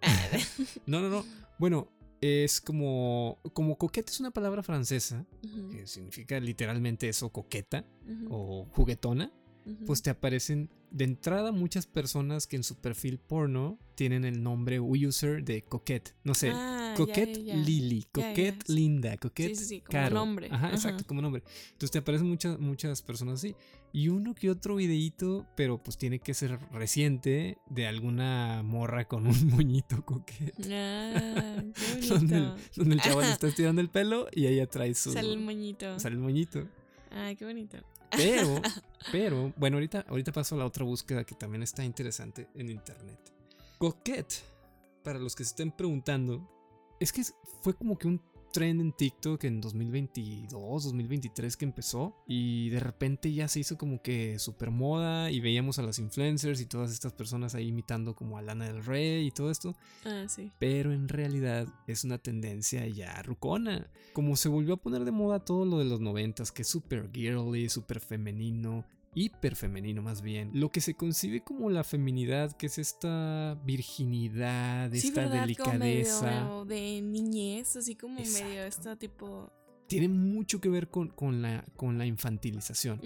No, 0.86 1.02
no, 1.02 1.10
no. 1.10 1.24
Bueno, 1.58 1.92
es 2.22 2.60
como... 2.60 3.38
Como 3.52 3.76
coquette 3.76 4.08
es 4.08 4.20
una 4.20 4.30
palabra 4.30 4.62
francesa 4.62 5.26
que 5.70 5.86
significa 5.86 6.40
literalmente 6.40 7.08
eso, 7.08 7.28
coqueta 7.28 7.84
o 8.30 8.66
juguetona. 8.72 9.30
pues 9.86 10.02
te 10.02 10.10
aparecen 10.10 10.70
de 10.92 11.04
entrada 11.04 11.52
muchas 11.52 11.86
personas 11.86 12.46
que 12.46 12.56
en 12.56 12.62
su 12.62 12.76
perfil 12.80 13.18
porno 13.18 13.78
tienen 13.94 14.24
el 14.24 14.42
nombre 14.42 14.78
user 14.80 15.42
de 15.44 15.62
Coquette. 15.62 16.14
No 16.24 16.34
sé, 16.34 16.50
Ah, 16.54 16.94
Coquette 16.96 17.36
ya, 17.44 17.54
ya. 17.54 17.56
Lily, 17.56 18.00
Ya, 18.00 18.08
Coquette. 18.12 18.68
Linda, 18.68 19.16
Coquette 19.16 19.54
Sí, 19.54 19.62
sí, 19.62 19.64
sí, 19.64 19.80
como 19.80 19.92
Caro. 19.92 20.14
nombre. 20.16 20.48
Ajá, 20.50 20.66
Ajá. 20.66 20.74
exacto, 20.74 21.04
como 21.06 21.22
nombre. 21.22 21.42
Entonces 21.72 21.90
te 21.90 21.98
aparecen 21.98 22.28
muchas, 22.28 22.58
muchas 22.58 23.00
personas 23.02 23.34
así. 23.34 23.54
Y 23.94 24.08
uno 24.08 24.34
que 24.34 24.50
otro 24.50 24.76
videíto, 24.76 25.46
pero 25.56 25.82
pues 25.82 25.96
tiene 25.98 26.18
que 26.18 26.34
ser 26.34 26.58
reciente, 26.72 27.58
de 27.70 27.86
alguna 27.86 28.62
morra 28.62 29.06
con 29.06 29.26
un 29.26 29.46
moñito 29.48 30.04
Coquette. 30.04 30.54
Ah, 30.70 31.62
qué 31.74 32.06
Donde 32.08 32.36
el, 32.36 32.52
donde 32.76 32.94
el 32.96 33.00
chaval 33.00 33.30
está 33.32 33.48
estirando 33.48 33.80
el 33.80 33.88
pelo 33.90 34.28
y 34.32 34.46
ella 34.46 34.66
trae 34.66 34.94
su... 34.94 35.12
Sale 35.12 35.32
el 35.32 35.40
moñito. 35.40 35.98
sale 35.98 36.16
el 36.16 36.20
moñito. 36.20 36.66
Ay, 37.10 37.36
qué 37.36 37.44
bonito. 37.44 37.78
Pero, 38.16 38.60
pero, 39.12 39.52
bueno, 39.56 39.76
ahorita, 39.76 40.04
ahorita 40.08 40.32
paso 40.32 40.54
a 40.54 40.58
la 40.58 40.66
otra 40.66 40.84
búsqueda 40.84 41.24
que 41.24 41.34
también 41.34 41.62
está 41.62 41.84
interesante 41.84 42.48
en 42.54 42.70
internet. 42.70 43.18
Coquette, 43.78 44.42
para 45.02 45.18
los 45.18 45.34
que 45.34 45.44
se 45.44 45.50
estén 45.50 45.72
preguntando, 45.72 46.48
es 47.00 47.12
que 47.12 47.22
fue 47.62 47.74
como 47.74 47.98
que 47.98 48.06
un 48.06 48.22
trend 48.52 48.80
en 48.80 48.92
TikTok 48.92 49.42
en 49.44 49.60
2022, 49.60 50.84
2023 50.84 51.56
que 51.56 51.64
empezó 51.64 52.14
y 52.26 52.68
de 52.70 52.80
repente 52.80 53.32
ya 53.32 53.48
se 53.48 53.60
hizo 53.60 53.76
como 53.78 54.02
que 54.02 54.38
super 54.38 54.70
moda 54.70 55.30
y 55.30 55.40
veíamos 55.40 55.78
a 55.78 55.82
las 55.82 55.98
influencers 55.98 56.60
y 56.60 56.66
todas 56.66 56.92
estas 56.92 57.12
personas 57.12 57.54
ahí 57.54 57.68
imitando 57.68 58.14
como 58.14 58.38
a 58.38 58.42
Lana 58.42 58.66
del 58.66 58.84
Rey 58.84 59.26
y 59.26 59.30
todo 59.30 59.50
esto 59.50 59.74
Ah, 60.04 60.26
sí. 60.28 60.50
pero 60.58 60.92
en 60.92 61.08
realidad 61.08 61.66
es 61.86 62.04
una 62.04 62.18
tendencia 62.18 62.86
ya 62.86 63.22
rucona. 63.22 63.90
Como 64.12 64.36
se 64.36 64.48
volvió 64.48 64.74
a 64.74 64.82
poner 64.82 65.04
de 65.04 65.10
moda 65.12 65.40
todo 65.44 65.64
lo 65.64 65.78
de 65.78 65.86
los 65.86 66.00
noventas, 66.00 66.52
que 66.52 66.62
es 66.62 66.68
super 66.68 67.10
girly, 67.12 67.68
super 67.70 67.98
femenino, 68.00 68.84
hiper 69.14 69.56
femenino 69.56 70.02
más 70.02 70.22
bien. 70.22 70.50
Lo 70.54 70.70
que 70.70 70.80
se 70.80 70.94
concibe 70.94 71.42
como 71.42 71.70
la 71.70 71.84
feminidad, 71.84 72.52
que 72.56 72.66
es 72.66 72.78
esta 72.78 73.58
virginidad, 73.64 74.90
Sí, 74.92 75.08
esta 75.08 75.22
¿verdad? 75.22 75.32
Como 75.34 75.40
delicadeza, 75.46 76.30
medio 76.44 76.64
de 76.64 77.02
niñez, 77.62 77.76
así 77.76 77.94
como 77.96 78.14
medio 78.20 78.64
esta 78.64 78.96
tipo. 78.96 79.50
tiene 79.88 80.08
mucho 80.08 80.60
que 80.60 80.68
ver 80.68 80.88
con, 80.88 81.08
con 81.08 81.42
la, 81.42 81.64
con 81.76 81.98
la 81.98 82.06
infantilización. 82.06 83.00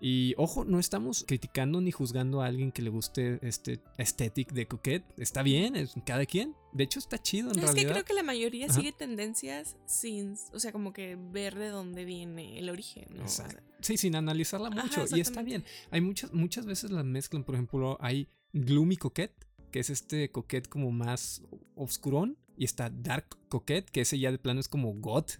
Y 0.00 0.34
ojo, 0.36 0.64
no 0.66 0.78
estamos 0.78 1.24
criticando 1.26 1.80
ni 1.80 1.90
juzgando 1.90 2.42
a 2.42 2.46
alguien 2.46 2.72
que 2.72 2.82
le 2.82 2.90
guste 2.90 3.38
este 3.46 3.80
aesthetic 3.96 4.52
de 4.52 4.66
coquette. 4.66 5.04
Está 5.18 5.42
bien, 5.42 5.76
es 5.76 5.94
cada 6.04 6.26
quien. 6.26 6.54
De 6.74 6.84
hecho, 6.84 6.98
está 6.98 7.16
chido 7.22 7.52
en 7.52 7.56
No, 7.56 7.62
es 7.62 7.70
que 7.70 7.74
realidad. 7.76 7.92
creo 7.92 8.04
que 8.04 8.12
la 8.14 8.22
mayoría 8.22 8.66
Ajá. 8.66 8.74
sigue 8.74 8.92
tendencias 8.92 9.76
sin, 9.86 10.36
o 10.52 10.58
sea, 10.58 10.72
como 10.72 10.92
que 10.92 11.16
ver 11.16 11.54
de 11.56 11.68
dónde 11.68 12.04
viene 12.04 12.58
el 12.58 12.68
origen, 12.68 13.06
¿no? 13.16 13.24
O 13.24 13.28
sea. 13.28 13.48
Sí, 13.80 13.96
sin 13.96 14.14
analizarla 14.14 14.68
Ajá, 14.68 14.82
mucho. 14.82 15.16
y 15.16 15.20
está 15.20 15.42
bien. 15.42 15.64
Hay 15.90 16.00
muchas, 16.02 16.32
muchas 16.34 16.66
veces 16.66 16.90
las 16.90 17.04
mezclan. 17.04 17.44
Por 17.44 17.54
ejemplo, 17.54 17.96
hay 18.00 18.28
Gloomy 18.52 18.96
Coquette, 18.96 19.46
que 19.70 19.78
es 19.80 19.88
este 19.88 20.30
coquette 20.30 20.68
como 20.68 20.90
más 20.90 21.40
oscurón. 21.76 22.36
Y 22.56 22.64
está 22.64 22.90
Dark 22.90 23.26
Coquette, 23.48 23.90
que 23.90 24.02
ese 24.02 24.18
ya 24.18 24.30
de 24.30 24.38
plano 24.38 24.60
es 24.60 24.68
como 24.68 24.92
goth. 24.94 25.32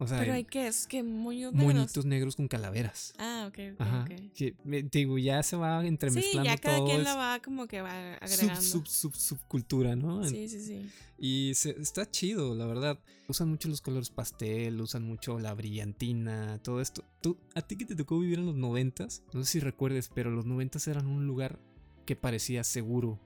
O 0.00 0.06
sea, 0.06 0.20
pero 0.20 0.32
hay 0.34 0.44
que 0.44 0.68
es 0.68 0.86
que 0.86 1.02
moños 1.02 1.52
negros. 1.52 1.74
moñitos 1.74 2.04
negros 2.04 2.36
con 2.36 2.46
calaveras. 2.46 3.12
Ah, 3.18 3.46
ok, 3.48 3.58
ok, 3.74 3.80
Ajá. 3.80 4.04
Que, 4.32 4.54
me- 4.62 4.82
digo, 4.84 5.18
ya 5.18 5.42
se 5.42 5.56
va 5.56 5.80
Sí, 5.82 5.88
entremezclando 5.88 6.44
ya 6.50 6.56
cada 6.56 6.76
todo. 6.76 6.86
quien 6.86 7.02
la 7.02 7.16
va 7.16 7.40
como 7.42 7.66
que 7.66 7.80
va 7.80 8.14
sub, 8.14 8.22
agregando. 8.32 8.62
sub, 8.62 8.86
sub, 8.86 9.16
subcultura, 9.16 9.96
¿no? 9.96 10.22
Sí, 10.24 10.48
sí, 10.48 10.60
sí. 10.60 10.88
Y 11.18 11.52
se- 11.56 11.80
está 11.80 12.08
chido, 12.08 12.54
la 12.54 12.66
verdad. 12.66 13.00
Usan 13.26 13.48
mucho 13.48 13.68
los 13.68 13.80
colores 13.80 14.10
pastel, 14.10 14.80
usan 14.80 15.02
mucho 15.02 15.40
la 15.40 15.52
brillantina, 15.54 16.60
todo 16.62 16.80
esto. 16.80 17.02
¿Tú, 17.20 17.36
¿A 17.56 17.62
ti 17.62 17.74
que 17.76 17.84
te 17.84 17.96
tocó 17.96 18.20
vivir 18.20 18.38
en 18.38 18.46
los 18.46 18.54
noventas? 18.54 19.24
No 19.32 19.42
sé 19.42 19.50
si 19.50 19.60
recuerdes, 19.60 20.10
pero 20.14 20.30
los 20.30 20.46
noventas 20.46 20.86
eran 20.86 21.08
un 21.08 21.26
lugar 21.26 21.58
que 22.06 22.14
parecía 22.14 22.62
seguro 22.62 23.18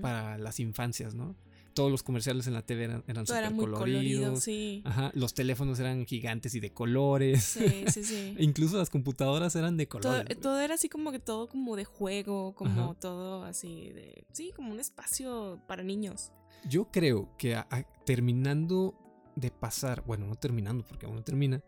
para 0.00 0.38
las 0.38 0.60
infancias, 0.60 1.14
¿no? 1.14 1.36
Todos 1.76 1.90
los 1.92 2.02
comerciales 2.02 2.46
en 2.46 2.54
la 2.54 2.62
TV 2.62 2.84
eran, 2.84 3.04
eran 3.06 3.26
súper 3.26 3.50
colorido, 3.52 3.78
coloridos. 3.78 4.42
sí. 4.42 4.82
Ajá, 4.86 5.10
los 5.14 5.34
teléfonos 5.34 5.78
eran 5.78 6.06
gigantes 6.06 6.54
y 6.54 6.60
de 6.60 6.70
colores. 6.72 7.44
Sí, 7.44 7.84
sí, 7.92 8.02
sí. 8.02 8.34
Incluso 8.38 8.78
las 8.78 8.88
computadoras 8.90 9.54
eran 9.56 9.76
de 9.76 9.84
todo, 9.86 10.00
colores. 10.00 10.40
todo 10.40 10.58
era 10.60 10.74
así 10.74 10.88
como 10.88 11.12
que 11.12 11.18
todo 11.18 11.48
como 11.48 11.76
de 11.76 11.84
juego, 11.84 12.54
como 12.54 12.82
Ajá. 12.84 12.94
todo 12.98 13.44
así 13.44 13.90
de... 13.92 14.24
Sí, 14.32 14.52
como 14.56 14.72
un 14.72 14.80
espacio 14.80 15.60
para 15.68 15.82
niños. 15.82 16.32
Yo 16.68 16.90
creo 16.90 17.28
que 17.36 17.54
a- 17.56 17.66
a- 17.70 17.84
terminando 18.04 18.94
de 19.36 19.50
pasar, 19.50 20.02
bueno, 20.06 20.26
no 20.26 20.34
terminando 20.36 20.82
porque 20.88 21.04
aún 21.06 21.16
no 21.16 21.22
termina, 21.24 21.62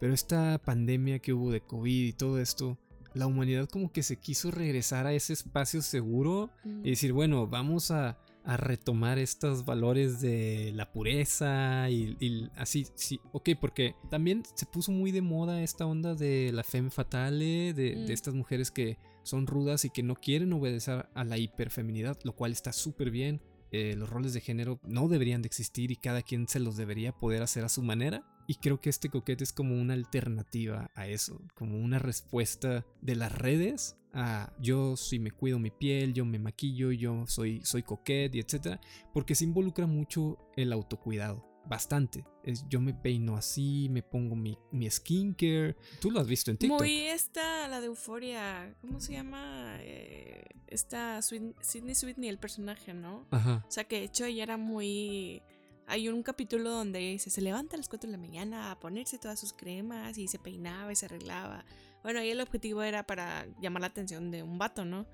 pero 0.00 0.12
esta 0.12 0.58
pandemia 0.58 1.20
que 1.20 1.32
hubo 1.32 1.52
de 1.52 1.60
COVID 1.60 2.06
y 2.08 2.12
todo 2.12 2.40
esto, 2.40 2.76
la 3.14 3.26
humanidad 3.28 3.68
como 3.68 3.92
que 3.92 4.02
se 4.02 4.16
quiso 4.18 4.50
regresar 4.50 5.06
a 5.06 5.12
ese 5.12 5.32
espacio 5.34 5.82
seguro 5.82 6.50
Mm. 6.64 6.84
y 6.86 6.90
decir, 6.90 7.12
bueno, 7.12 7.46
vamos 7.46 7.90
a, 7.92 8.18
a 8.44 8.56
retomar 8.56 9.18
estos 9.18 9.64
valores 9.64 10.20
de 10.20 10.72
la 10.74 10.92
pureza 10.92 11.88
y, 11.90 12.16
y 12.20 12.48
así, 12.56 12.86
sí, 12.94 13.20
ok, 13.32 13.50
porque 13.60 13.94
también 14.10 14.42
se 14.54 14.66
puso 14.66 14.90
muy 14.92 15.12
de 15.12 15.22
moda 15.22 15.62
esta 15.62 15.86
onda 15.86 16.14
de 16.14 16.50
la 16.52 16.64
femme 16.64 16.90
fatale, 16.90 17.72
de, 17.74 17.94
de 17.94 17.96
Mm. 17.96 18.10
estas 18.10 18.34
mujeres 18.34 18.70
que 18.70 18.98
son 19.22 19.46
rudas 19.46 19.84
y 19.84 19.90
que 19.90 20.02
no 20.02 20.16
quieren 20.16 20.52
obedecer 20.52 21.06
a 21.14 21.24
la 21.24 21.38
hiperfeminidad, 21.38 22.18
lo 22.24 22.34
cual 22.34 22.52
está 22.52 22.72
súper 22.72 23.10
bien. 23.10 23.40
Eh, 23.70 23.94
los 23.96 24.10
roles 24.10 24.34
de 24.34 24.40
género 24.40 24.80
no 24.82 25.08
deberían 25.08 25.40
de 25.40 25.46
existir 25.46 25.90
y 25.90 25.96
cada 25.96 26.22
quien 26.22 26.46
se 26.46 26.60
los 26.60 26.76
debería 26.76 27.12
poder 27.12 27.42
hacer 27.42 27.64
a 27.64 27.68
su 27.70 27.82
manera. 27.82 28.22
Y 28.46 28.56
creo 28.56 28.80
que 28.80 28.90
este 28.90 29.08
coquete 29.08 29.44
es 29.44 29.52
como 29.52 29.80
una 29.80 29.94
alternativa 29.94 30.90
a 30.94 31.06
eso, 31.06 31.40
como 31.54 31.78
una 31.78 31.98
respuesta 31.98 32.84
de 33.00 33.14
las 33.16 33.32
redes 33.32 33.96
a 34.14 34.52
yo 34.60 34.96
sí 34.96 35.18
me 35.18 35.30
cuido 35.30 35.58
mi 35.58 35.70
piel, 35.70 36.12
yo 36.12 36.24
me 36.24 36.38
maquillo, 36.38 36.92
yo 36.92 37.26
soy, 37.26 37.64
soy 37.64 37.82
coquete 37.82 38.38
etcétera, 38.38 38.80
porque 39.12 39.34
se 39.34 39.44
involucra 39.44 39.86
mucho 39.86 40.38
el 40.56 40.72
autocuidado. 40.72 41.52
Bastante. 41.64 42.24
Es, 42.42 42.68
yo 42.68 42.80
me 42.80 42.92
peino 42.92 43.36
así, 43.36 43.88
me 43.88 44.02
pongo 44.02 44.34
mi, 44.34 44.58
mi 44.72 44.90
skincare. 44.90 45.76
Tú 46.00 46.10
lo 46.10 46.20
has 46.20 46.26
visto 46.26 46.50
en 46.50 46.56
TikTok. 46.58 46.80
Muy 46.80 47.02
esta, 47.02 47.68
la 47.68 47.80
de 47.80 47.86
Euforia, 47.86 48.74
¿cómo 48.80 49.00
se 49.00 49.12
llama? 49.12 49.76
Eh, 49.80 50.44
esta 50.66 51.22
Sydney 51.22 51.94
Sweeney, 51.94 52.28
el 52.28 52.38
personaje, 52.38 52.94
¿no? 52.94 53.26
Ajá. 53.30 53.64
O 53.66 53.70
sea, 53.70 53.84
que 53.84 54.00
de 54.00 54.04
hecho 54.04 54.24
ella 54.24 54.42
era 54.42 54.56
muy... 54.56 55.42
Hay 55.86 56.08
un 56.08 56.22
capítulo 56.22 56.70
donde 56.70 57.00
dice, 57.00 57.28
se 57.30 57.40
levanta 57.40 57.76
a 57.76 57.78
las 57.78 57.88
4 57.88 58.08
de 58.08 58.16
la 58.16 58.18
mañana 58.18 58.70
a 58.70 58.80
ponerse 58.80 59.18
todas 59.18 59.38
sus 59.38 59.52
cremas 59.52 60.16
y 60.18 60.26
se 60.26 60.38
peinaba 60.38 60.92
y 60.92 60.96
se 60.96 61.06
arreglaba. 61.06 61.64
Bueno, 62.02 62.20
ahí 62.20 62.30
el 62.30 62.40
objetivo 62.40 62.82
era 62.82 63.06
para 63.06 63.46
llamar 63.60 63.80
la 63.82 63.86
atención 63.88 64.30
de 64.30 64.42
un 64.42 64.58
vato, 64.58 64.84
¿no? 64.84 65.06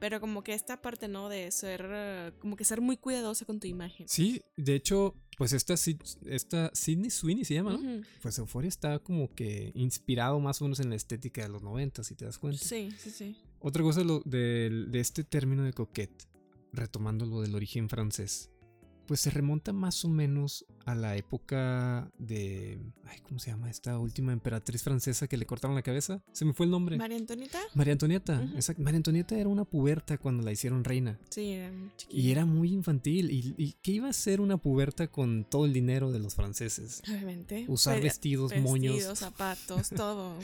Pero 0.00 0.20
como 0.20 0.44
que 0.44 0.54
esta 0.54 0.80
parte, 0.80 1.08
¿no? 1.08 1.28
De 1.28 1.50
ser, 1.50 2.32
como 2.38 2.54
que 2.54 2.64
ser 2.64 2.80
muy 2.80 2.96
cuidadosa 2.96 3.44
con 3.44 3.58
tu 3.58 3.66
imagen. 3.66 4.06
Sí, 4.08 4.42
de 4.56 4.76
hecho, 4.76 5.16
pues 5.36 5.52
esta, 5.52 5.74
esta 6.26 6.70
Sydney 6.72 7.10
Sweeney 7.10 7.44
se 7.44 7.54
llama, 7.54 7.76
¿no? 7.76 8.02
Pues 8.22 8.38
Euphoria 8.38 8.68
está 8.68 9.00
como 9.00 9.34
que 9.34 9.72
inspirado 9.74 10.38
más 10.38 10.60
o 10.62 10.66
menos 10.66 10.78
en 10.78 10.90
la 10.90 10.96
estética 10.96 11.42
de 11.42 11.48
los 11.48 11.62
90, 11.62 12.04
si 12.04 12.14
te 12.14 12.24
das 12.24 12.38
cuenta. 12.38 12.64
Sí, 12.64 12.90
sí, 12.96 13.10
sí. 13.10 13.36
Otra 13.58 13.82
cosa 13.82 14.04
lo- 14.04 14.22
del- 14.24 14.92
de, 14.92 15.00
este 15.00 15.24
término 15.24 15.64
de 15.64 15.72
coquette, 15.72 16.28
retomando 16.72 17.26
lo 17.26 17.40
del 17.40 17.56
origen 17.56 17.88
francés, 17.88 18.50
pues 19.08 19.20
se 19.20 19.30
remonta 19.30 19.72
más 19.72 20.04
o 20.04 20.08
menos 20.10 20.64
a 20.84 20.94
la 20.94 21.16
época 21.16 22.10
de... 22.18 22.78
Ay, 23.06 23.18
¿Cómo 23.26 23.38
se 23.40 23.50
llama? 23.50 23.70
Esta 23.70 23.98
última 23.98 24.32
emperatriz 24.32 24.82
francesa 24.82 25.26
que 25.26 25.36
le 25.38 25.46
cortaron 25.46 25.74
la 25.74 25.82
cabeza. 25.82 26.22
Se 26.32 26.44
me 26.44 26.52
fue 26.52 26.66
el 26.66 26.70
nombre. 26.70 26.96
María 26.98 27.16
Antonieta. 27.16 27.58
María 27.74 27.92
Antonieta. 27.94 28.42
Exacto. 28.54 28.82
María 28.82 28.98
Antonieta 28.98 29.36
era 29.38 29.48
una 29.48 29.64
puberta 29.64 30.18
cuando 30.18 30.42
la 30.44 30.52
hicieron 30.52 30.84
reina. 30.84 31.18
Sí, 31.30 31.52
era 31.52 31.72
muy 31.72 31.90
chiquilla. 31.96 32.20
Y 32.22 32.30
era 32.30 32.44
muy 32.44 32.72
infantil. 32.72 33.30
¿Y, 33.30 33.54
y 33.56 33.72
qué 33.82 33.92
iba 33.92 34.06
a 34.06 34.10
hacer 34.10 34.40
una 34.42 34.58
puberta 34.58 35.08
con 35.08 35.44
todo 35.44 35.64
el 35.64 35.72
dinero 35.72 36.12
de 36.12 36.18
los 36.18 36.34
franceses? 36.34 37.02
Obviamente. 37.08 37.64
Usar 37.66 37.96
Pe- 37.96 38.02
vestidos, 38.04 38.50
vestidos, 38.50 38.70
moños, 38.70 39.18
zapatos, 39.18 39.88
todo. 39.96 40.34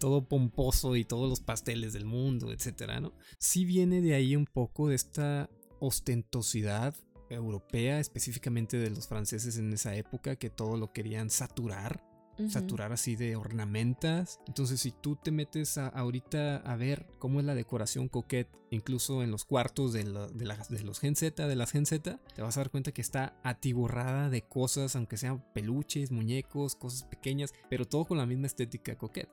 todo 0.00 0.26
pomposo 0.26 0.96
y 0.96 1.04
todos 1.04 1.28
los 1.28 1.40
pasteles 1.40 1.92
del 1.92 2.06
mundo, 2.06 2.52
etcétera, 2.52 3.00
¿no? 3.00 3.12
Sí 3.38 3.64
viene 3.66 4.00
de 4.00 4.14
ahí 4.14 4.34
un 4.34 4.46
poco 4.46 4.88
de 4.88 4.94
esta 4.96 5.50
ostentosidad 5.80 6.94
europea, 7.34 8.00
específicamente 8.00 8.76
de 8.78 8.90
los 8.90 9.06
franceses 9.08 9.58
en 9.58 9.72
esa 9.72 9.94
época, 9.94 10.36
que 10.36 10.50
todo 10.50 10.76
lo 10.76 10.92
querían 10.92 11.30
saturar, 11.30 12.02
saturar 12.48 12.90
así 12.92 13.14
de 13.14 13.36
ornamentas. 13.36 14.40
Entonces, 14.48 14.80
si 14.80 14.90
tú 14.90 15.14
te 15.14 15.30
metes 15.30 15.78
a- 15.78 15.86
ahorita 15.86 16.56
a 16.56 16.74
ver 16.74 17.06
cómo 17.20 17.38
es 17.38 17.46
la 17.46 17.54
decoración 17.54 18.08
coquette, 18.08 18.48
incluso 18.70 19.22
en 19.22 19.30
los 19.30 19.44
cuartos 19.44 19.92
de, 19.92 20.02
la- 20.02 20.26
de 20.28 20.82
los 20.82 20.98
Gen 20.98 21.14
Z, 21.14 21.46
de 21.46 21.54
las 21.54 21.70
Gen 21.70 21.86
Z, 21.86 22.18
te 22.34 22.42
vas 22.42 22.56
a 22.56 22.60
dar 22.60 22.70
cuenta 22.70 22.90
que 22.90 23.02
está 23.02 23.38
atiborrada 23.44 24.30
de 24.30 24.42
cosas, 24.42 24.96
aunque 24.96 25.16
sean 25.16 25.44
peluches, 25.54 26.10
muñecos, 26.10 26.74
cosas 26.74 27.04
pequeñas, 27.04 27.52
pero 27.70 27.84
todo 27.84 28.04
con 28.04 28.18
la 28.18 28.26
misma 28.26 28.46
estética 28.48 28.96
coquette. 28.98 29.30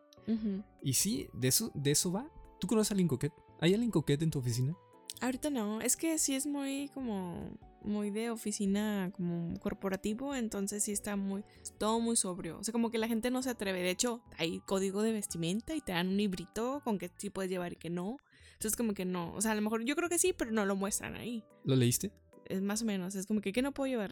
Y 0.83 0.93
sí, 0.93 1.27
de 1.33 1.47
eso, 1.47 1.71
de 1.73 1.89
eso 1.91 2.11
va. 2.11 2.29
¿Tú 2.59 2.67
conoces 2.67 2.91
a 2.91 2.93
alguien 2.93 3.07
coquette? 3.07 3.33
¿Hay 3.59 3.73
alguien 3.73 3.89
coquette 3.89 4.21
en 4.21 4.29
tu 4.29 4.37
oficina? 4.39 4.75
Ahorita 5.21 5.49
no, 5.49 5.81
es 5.81 5.97
que 5.97 6.17
sí 6.19 6.35
es 6.35 6.45
muy 6.45 6.89
como 6.93 7.49
muy 7.83 8.11
de 8.11 8.29
oficina 8.29 9.11
como 9.13 9.59
corporativo, 9.59 10.35
entonces 10.35 10.83
sí 10.83 10.91
está 10.91 11.15
muy 11.15 11.43
todo 11.77 11.99
muy 11.99 12.15
sobrio. 12.15 12.59
O 12.59 12.63
sea, 12.63 12.71
como 12.71 12.91
que 12.91 12.97
la 12.97 13.07
gente 13.07 13.31
no 13.31 13.41
se 13.41 13.49
atreve. 13.49 13.81
De 13.81 13.89
hecho, 13.89 14.21
hay 14.37 14.59
código 14.61 15.01
de 15.01 15.13
vestimenta 15.13 15.75
y 15.75 15.81
te 15.81 15.91
dan 15.91 16.09
un 16.09 16.17
librito 16.17 16.81
con 16.83 16.97
que 16.97 17.11
sí 17.17 17.29
puedes 17.29 17.51
llevar 17.51 17.73
y 17.73 17.77
que 17.77 17.89
no. 17.89 18.17
Entonces 18.53 18.77
como 18.77 18.93
que 18.93 19.05
no, 19.05 19.33
o 19.33 19.41
sea, 19.41 19.53
a 19.53 19.55
lo 19.55 19.61
mejor 19.61 19.83
yo 19.85 19.95
creo 19.95 20.07
que 20.07 20.19
sí, 20.19 20.33
pero 20.33 20.51
no 20.51 20.65
lo 20.65 20.75
muestran 20.75 21.15
ahí. 21.15 21.43
¿Lo 21.63 21.75
leíste? 21.75 22.11
Es 22.45 22.61
más 22.61 22.81
o 22.81 22.85
menos, 22.85 23.15
es 23.15 23.25
como 23.25 23.41
que 23.41 23.53
¿qué 23.53 23.61
no 23.61 23.71
puedo 23.71 23.89
llevar? 23.89 24.11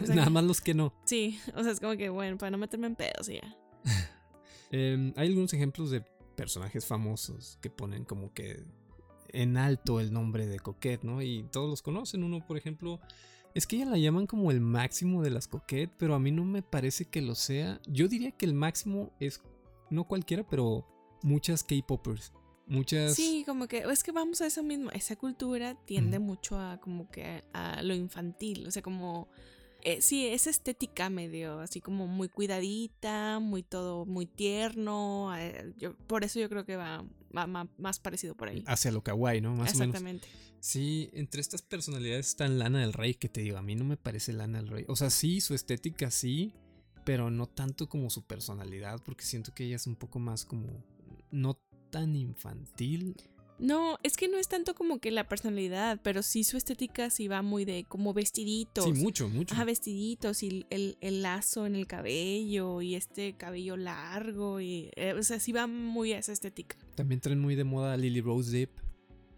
O 0.00 0.06
sea, 0.06 0.14
Nada 0.14 0.30
más 0.30 0.44
los 0.44 0.60
que 0.60 0.72
no. 0.72 0.94
Sí, 1.04 1.38
o 1.54 1.62
sea, 1.62 1.72
es 1.72 1.80
como 1.80 1.96
que 1.96 2.08
bueno, 2.08 2.38
para 2.38 2.50
no 2.50 2.58
meterme 2.58 2.86
en 2.86 2.96
pedos 2.96 3.28
y 3.28 3.34
ya. 3.34 3.56
Eh, 4.72 5.12
hay 5.16 5.26
algunos 5.26 5.52
ejemplos 5.52 5.90
de 5.90 6.00
personajes 6.36 6.86
famosos 6.86 7.58
que 7.60 7.70
ponen 7.70 8.04
como 8.04 8.32
que 8.32 8.62
en 9.32 9.56
alto 9.56 10.00
el 10.00 10.12
nombre 10.12 10.46
de 10.46 10.58
Coquette, 10.58 11.04
¿no? 11.04 11.22
Y 11.22 11.44
todos 11.50 11.68
los 11.68 11.82
conocen. 11.82 12.24
Uno, 12.24 12.44
por 12.46 12.56
ejemplo, 12.56 13.00
es 13.54 13.66
que 13.66 13.76
ella 13.76 13.86
la 13.86 13.98
llaman 13.98 14.26
como 14.26 14.50
el 14.50 14.60
máximo 14.60 15.22
de 15.22 15.30
las 15.30 15.48
Coquette, 15.48 15.90
pero 15.98 16.14
a 16.14 16.18
mí 16.18 16.30
no 16.30 16.44
me 16.44 16.62
parece 16.62 17.06
que 17.06 17.22
lo 17.22 17.34
sea. 17.34 17.80
Yo 17.86 18.08
diría 18.08 18.32
que 18.32 18.46
el 18.46 18.54
máximo 18.54 19.12
es, 19.20 19.42
no 19.90 20.04
cualquiera, 20.04 20.46
pero 20.48 20.86
muchas 21.22 21.64
K-Poppers. 21.64 22.32
Muchas... 22.66 23.14
Sí, 23.14 23.42
como 23.46 23.66
que 23.66 23.78
es 23.78 24.04
que 24.04 24.12
vamos 24.12 24.40
a 24.40 24.46
eso 24.46 24.62
mismo. 24.62 24.90
Esa 24.92 25.16
cultura 25.16 25.74
tiende 25.86 26.20
mucho 26.20 26.58
a 26.58 26.78
como 26.80 27.10
que 27.10 27.42
a, 27.52 27.74
a 27.74 27.82
lo 27.82 27.94
infantil, 27.94 28.66
o 28.66 28.70
sea, 28.70 28.82
como 28.82 29.28
eh, 29.82 30.00
sí, 30.00 30.26
esa 30.26 30.50
estética 30.50 31.10
medio 31.10 31.60
así 31.60 31.80
como 31.80 32.06
muy 32.06 32.28
cuidadita, 32.28 33.38
muy 33.40 33.62
todo 33.62 34.04
muy 34.06 34.26
tierno. 34.26 35.36
eh, 35.36 35.72
yo, 35.78 35.96
por 36.06 36.24
eso 36.24 36.38
yo 36.40 36.48
creo 36.48 36.64
que 36.64 36.76
va, 36.76 37.04
va 37.36 37.68
más 37.76 38.00
parecido 38.00 38.34
por 38.34 38.48
ahí. 38.48 38.62
Hacia 38.66 38.92
lo 38.92 39.02
kawaii, 39.02 39.40
¿no? 39.40 39.50
Más 39.54 39.74
o 39.74 39.78
menos. 39.78 39.94
Exactamente. 39.96 40.28
Sí, 40.60 41.08
entre 41.14 41.40
estas 41.40 41.62
personalidades 41.62 42.28
está 42.28 42.46
Lana 42.46 42.80
del 42.80 42.92
Rey, 42.92 43.14
que 43.14 43.30
te 43.30 43.40
digo, 43.40 43.56
a 43.56 43.62
mí 43.62 43.74
no 43.74 43.84
me 43.84 43.96
parece 43.96 44.32
Lana 44.34 44.58
del 44.58 44.68
Rey. 44.68 44.84
O 44.88 44.96
sea, 44.96 45.08
sí, 45.08 45.40
su 45.40 45.54
estética 45.54 46.10
sí, 46.10 46.52
pero 47.04 47.30
no 47.30 47.46
tanto 47.46 47.88
como 47.88 48.10
su 48.10 48.26
personalidad, 48.26 49.00
porque 49.02 49.24
siento 49.24 49.54
que 49.54 49.64
ella 49.64 49.76
es 49.76 49.86
un 49.86 49.96
poco 49.96 50.18
más 50.18 50.44
como 50.44 50.84
no 51.30 51.58
tan 51.90 52.14
infantil. 52.14 53.16
No, 53.60 53.98
es 54.02 54.16
que 54.16 54.26
no 54.26 54.38
es 54.38 54.48
tanto 54.48 54.74
como 54.74 55.00
que 55.00 55.10
la 55.10 55.28
personalidad, 55.28 56.00
pero 56.02 56.22
sí 56.22 56.44
su 56.44 56.56
estética 56.56 57.10
sí 57.10 57.28
va 57.28 57.42
muy 57.42 57.66
de 57.66 57.84
como 57.84 58.14
vestiditos. 58.14 58.84
Sí, 58.84 58.92
mucho, 58.94 59.28
mucho. 59.28 59.54
Ajá, 59.54 59.64
vestiditos 59.64 60.42
y 60.42 60.66
el, 60.70 60.96
el 61.00 61.22
lazo 61.22 61.66
en 61.66 61.76
el 61.76 61.86
cabello 61.86 62.80
y 62.80 62.94
este 62.94 63.34
cabello 63.34 63.76
largo 63.76 64.62
y 64.62 64.90
eh, 64.96 65.12
o 65.12 65.22
sea, 65.22 65.38
sí 65.38 65.52
va 65.52 65.66
muy 65.66 66.14
a 66.14 66.18
esa 66.18 66.32
estética. 66.32 66.78
También 66.94 67.20
traen 67.20 67.38
muy 67.38 67.54
de 67.54 67.64
moda 67.64 67.92
a 67.92 67.96
Lily 67.98 68.22
Rose 68.22 68.50
Depp. 68.50 68.78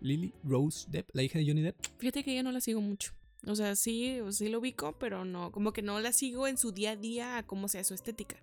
Lily 0.01 0.33
Rose 0.45 0.87
Depp, 0.89 1.09
la 1.13 1.25
hija 1.25 1.41
de 1.41 1.47
Johnny 1.47 1.63
Depp. 1.63 1.77
Fíjate 1.99 2.23
que 2.23 2.37
yo 2.37 2.45
no 2.45 2.53
la 2.53 2.61
sigo 2.61 2.81
mucho. 2.81 3.15
O 3.47 3.57
sea, 3.57 3.75
sí, 3.75 4.21
sí 4.31 4.49
lo 4.49 4.61
ubico, 4.61 4.97
pero 5.01 5.25
no, 5.25 5.51
como 5.51 5.73
que 5.73 5.83
no 5.83 5.99
la 5.99 6.13
sigo 6.13 6.47
en 6.47 6.59
su 6.59 6.71
día 6.71 6.93
a 6.93 6.97
día 6.97 7.39
a 7.39 7.43
cómo 7.45 7.67
sea 7.67 7.83
su 7.83 7.95
estética. 7.95 8.37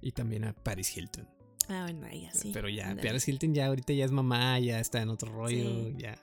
Y 0.00 0.10
también 0.10 0.44
a 0.44 0.52
Paris 0.52 0.96
Hilton. 0.96 1.28
Ah, 1.68 1.82
bueno, 1.84 2.06
ella 2.08 2.30
sí. 2.32 2.50
pero 2.52 2.68
ya. 2.68 2.94
Paris 2.96 3.26
Hilton 3.28 3.54
ya 3.54 3.66
ahorita 3.66 3.92
ya 3.92 4.04
es 4.04 4.10
mamá, 4.10 4.58
ya 4.58 4.80
está 4.80 5.00
en 5.02 5.08
otro 5.08 5.32
rollo, 5.32 5.86
Sí. 5.88 5.94
ya. 5.98 6.18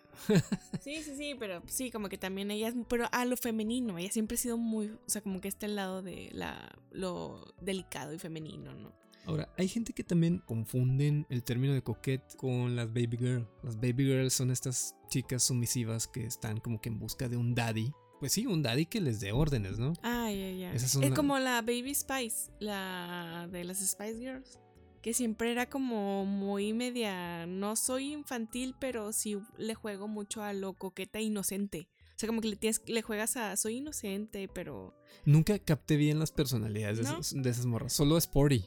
Sí, 0.82 1.02
sí, 1.04 1.16
sí, 1.18 1.36
pero 1.40 1.64
sí, 1.68 1.90
como 1.92 2.08
que 2.10 2.18
también 2.18 2.52
ella 2.52 2.68
es, 2.68 2.76
pero 2.88 3.08
a 3.12 3.26
lo 3.26 3.36
femenino, 3.38 3.98
ella 3.98 4.12
siempre 4.12 4.36
ha 4.36 4.38
sido 4.38 4.58
muy, 4.58 4.88
o 4.88 5.00
sea, 5.10 5.22
como 5.22 5.42
que 5.42 5.48
está 5.48 5.66
al 5.66 5.76
lado 5.76 6.02
de 6.04 6.30
la, 6.34 6.72
lo 6.92 7.54
delicado 7.62 8.14
y 8.14 8.20
femenino, 8.20 8.74
¿no? 8.74 8.92
Ahora, 9.26 9.50
hay 9.58 9.68
gente 9.68 9.94
que 9.94 10.04
también 10.04 10.40
confunden 10.40 11.26
el 11.30 11.44
término 11.44 11.74
de 11.74 11.84
coquette 11.84 12.36
con 12.38 12.76
las 12.76 12.88
baby 12.88 13.18
girl. 13.20 13.48
Las 13.64 13.76
baby 13.78 14.06
girls 14.06 14.34
son 14.34 14.50
estas 14.52 14.96
chicas 15.10 15.44
sumisivas 15.44 16.08
que 16.08 16.26
están 16.26 16.60
como 16.60 16.82
que 16.82 16.90
en 16.90 16.98
busca 17.00 17.30
de 17.30 17.38
un 17.38 17.54
daddy. 17.54 17.92
Pues 18.20 18.32
sí, 18.32 18.46
un 18.48 18.64
daddy 18.64 18.88
que 18.88 19.00
les 19.00 19.20
dé 19.20 19.32
órdenes, 19.32 19.78
¿no? 19.78 19.94
Ah, 20.02 20.30
ya, 20.32 20.50
ya. 20.52 20.74
Esas 20.74 20.92
son 20.92 21.04
Es 21.04 21.12
la- 21.12 21.16
como 21.16 21.38
la 21.38 21.62
Baby 21.62 21.94
Spice, 21.94 22.52
la 22.60 23.48
de 23.52 23.64
las 23.64 23.78
Spice 23.80 24.20
Girls. 24.20 24.60
Que 25.02 25.14
siempre 25.14 25.52
era 25.52 25.68
como 25.68 26.26
muy 26.26 26.74
media, 26.74 27.46
no 27.46 27.76
soy 27.76 28.14
infantil, 28.14 28.76
pero 28.80 29.12
sí 29.14 29.38
le 29.58 29.76
juego 29.76 30.08
mucho 30.08 30.44
a 30.44 30.54
lo 30.54 30.74
coqueta 30.74 31.20
e 31.20 31.24
inocente. 31.24 31.88
O 32.10 32.14
sea, 32.22 32.28
como 32.28 32.42
que 32.42 32.50
le, 32.50 32.56
tienes, 32.56 32.82
le 32.86 33.02
juegas 33.02 33.36
a 33.38 33.58
soy 33.58 33.78
inocente, 33.78 34.48
pero 34.48 34.96
Nunca 35.26 35.58
capté 35.60 35.98
bien 35.98 36.18
las 36.20 36.32
personalidades 36.32 36.98
de, 36.98 37.04
esas, 37.04 37.34
de 37.36 37.50
esas 37.50 37.66
morras. 37.66 37.94
Solo 37.94 38.18
Sporty. 38.18 38.66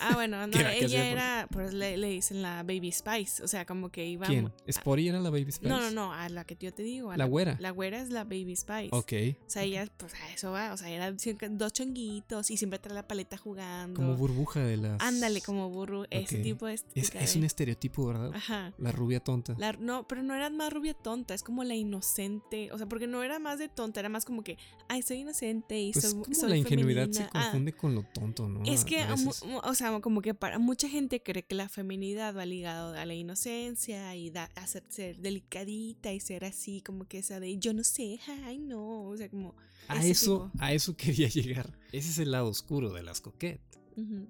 Ah, 0.00 0.12
bueno, 0.14 0.46
no, 0.46 0.58
era- 0.58 0.74
ella 0.74 1.08
era, 1.10 1.48
pues 1.50 1.72
le, 1.74 1.96
le 1.96 2.08
dicen 2.08 2.42
la 2.42 2.62
Baby 2.62 2.92
Spice, 2.92 3.42
o 3.42 3.48
sea, 3.48 3.64
como 3.66 3.90
que 3.90 4.06
iba... 4.06 4.26
¿Quién? 4.26 4.52
¿Sporty 4.66 5.08
era 5.08 5.20
la 5.20 5.30
Baby 5.30 5.50
Spice? 5.52 5.68
No, 5.68 5.80
no, 5.80 5.90
no, 5.90 6.12
a 6.12 6.28
la 6.28 6.44
que 6.44 6.56
yo 6.58 6.72
te 6.72 6.82
digo. 6.82 7.10
a 7.10 7.16
La 7.16 7.24
güera. 7.24 7.56
La 7.60 7.70
güera 7.70 8.00
es 8.00 8.10
la 8.10 8.24
Baby 8.24 8.54
Spice. 8.56 8.88
Ok. 8.92 9.12
O 9.46 9.50
sea, 9.50 9.62
ella, 9.64 9.86
pues 9.96 10.14
a 10.14 10.32
eso 10.32 10.52
va, 10.52 10.72
o 10.72 10.76
sea, 10.76 10.88
eran 10.90 11.16
dos 11.58 11.72
chonguitos 11.72 12.50
y 12.50 12.56
siempre 12.56 12.78
trae 12.78 12.94
la 12.94 13.06
paleta 13.08 13.36
jugando. 13.36 13.96
Como 14.00 14.14
burbuja 14.16 14.60
de 14.60 14.76
las. 14.76 15.00
Ándale, 15.02 15.40
como 15.40 15.70
burro, 15.70 16.04
ese 16.10 16.38
tipo 16.38 16.66
de 16.66 16.74
Es, 16.74 16.82
estética 16.94 17.20
es 17.20 17.32
de- 17.32 17.38
un 17.40 17.44
estereotipo, 17.44 18.06
¿verdad? 18.06 18.30
Ajá. 18.34 18.72
La 18.78 18.92
rubia 18.92 19.20
tonta. 19.20 19.54
La- 19.58 19.72
no, 19.72 20.06
pero 20.06 20.22
no 20.22 20.34
era 20.34 20.50
más 20.50 20.72
rubia 20.72 20.94
tonta, 20.94 21.34
es 21.34 21.42
como 21.42 21.64
la 21.64 21.74
inocente. 21.74 22.70
O 22.72 22.78
sea, 22.78 22.86
porque 22.88 23.06
no 23.06 23.22
era 23.22 23.38
más 23.38 23.58
de 23.58 23.68
tonta, 23.68 24.00
era 24.00 24.08
más 24.08 24.24
como 24.24 24.42
que, 24.42 24.58
ay, 24.88 25.02
soy 25.02 25.18
inocente 25.18 25.80
Pues 25.92 26.04
soy, 26.04 26.22
como 26.22 26.34
soy 26.34 26.50
la 26.50 26.56
ingenuidad 26.56 27.06
se 27.06 27.24
femenina". 27.24 27.30
Ah, 27.34 27.42
confunde 27.44 27.72
con 27.72 27.94
lo 27.94 28.02
tonto, 28.02 28.48
¿no? 28.48 28.64
Es 28.64 28.84
que, 28.84 29.04
o 29.62 29.74
sea, 29.74 30.00
como 30.00 30.22
que 30.22 30.34
para 30.34 30.58
mucha 30.58 30.88
gente 30.88 31.22
cree 31.22 31.44
que 31.44 31.54
la 31.54 31.68
feminidad 31.68 32.36
va 32.36 32.46
ligado 32.46 32.94
a 32.94 33.04
la 33.04 33.14
inocencia 33.14 34.14
y 34.16 34.30
da, 34.30 34.50
a 34.54 34.66
ser, 34.66 34.84
ser 34.88 35.18
delicadita 35.18 36.12
y 36.12 36.20
ser 36.20 36.44
así, 36.44 36.80
como 36.80 37.06
que 37.06 37.18
esa 37.18 37.40
de 37.40 37.58
yo 37.58 37.72
no 37.72 37.84
sé, 37.84 38.18
ay 38.44 38.58
no, 38.58 39.04
o 39.04 39.16
sea, 39.16 39.28
como... 39.28 39.54
A 39.88 40.04
eso, 40.04 40.50
tipo. 40.52 40.64
a 40.64 40.72
eso 40.72 40.96
quería 40.96 41.28
llegar. 41.28 41.78
Ese 41.92 42.10
es 42.10 42.18
el 42.18 42.32
lado 42.32 42.48
oscuro 42.48 42.92
de 42.92 43.02
las 43.02 43.20
coquettes. 43.20 43.78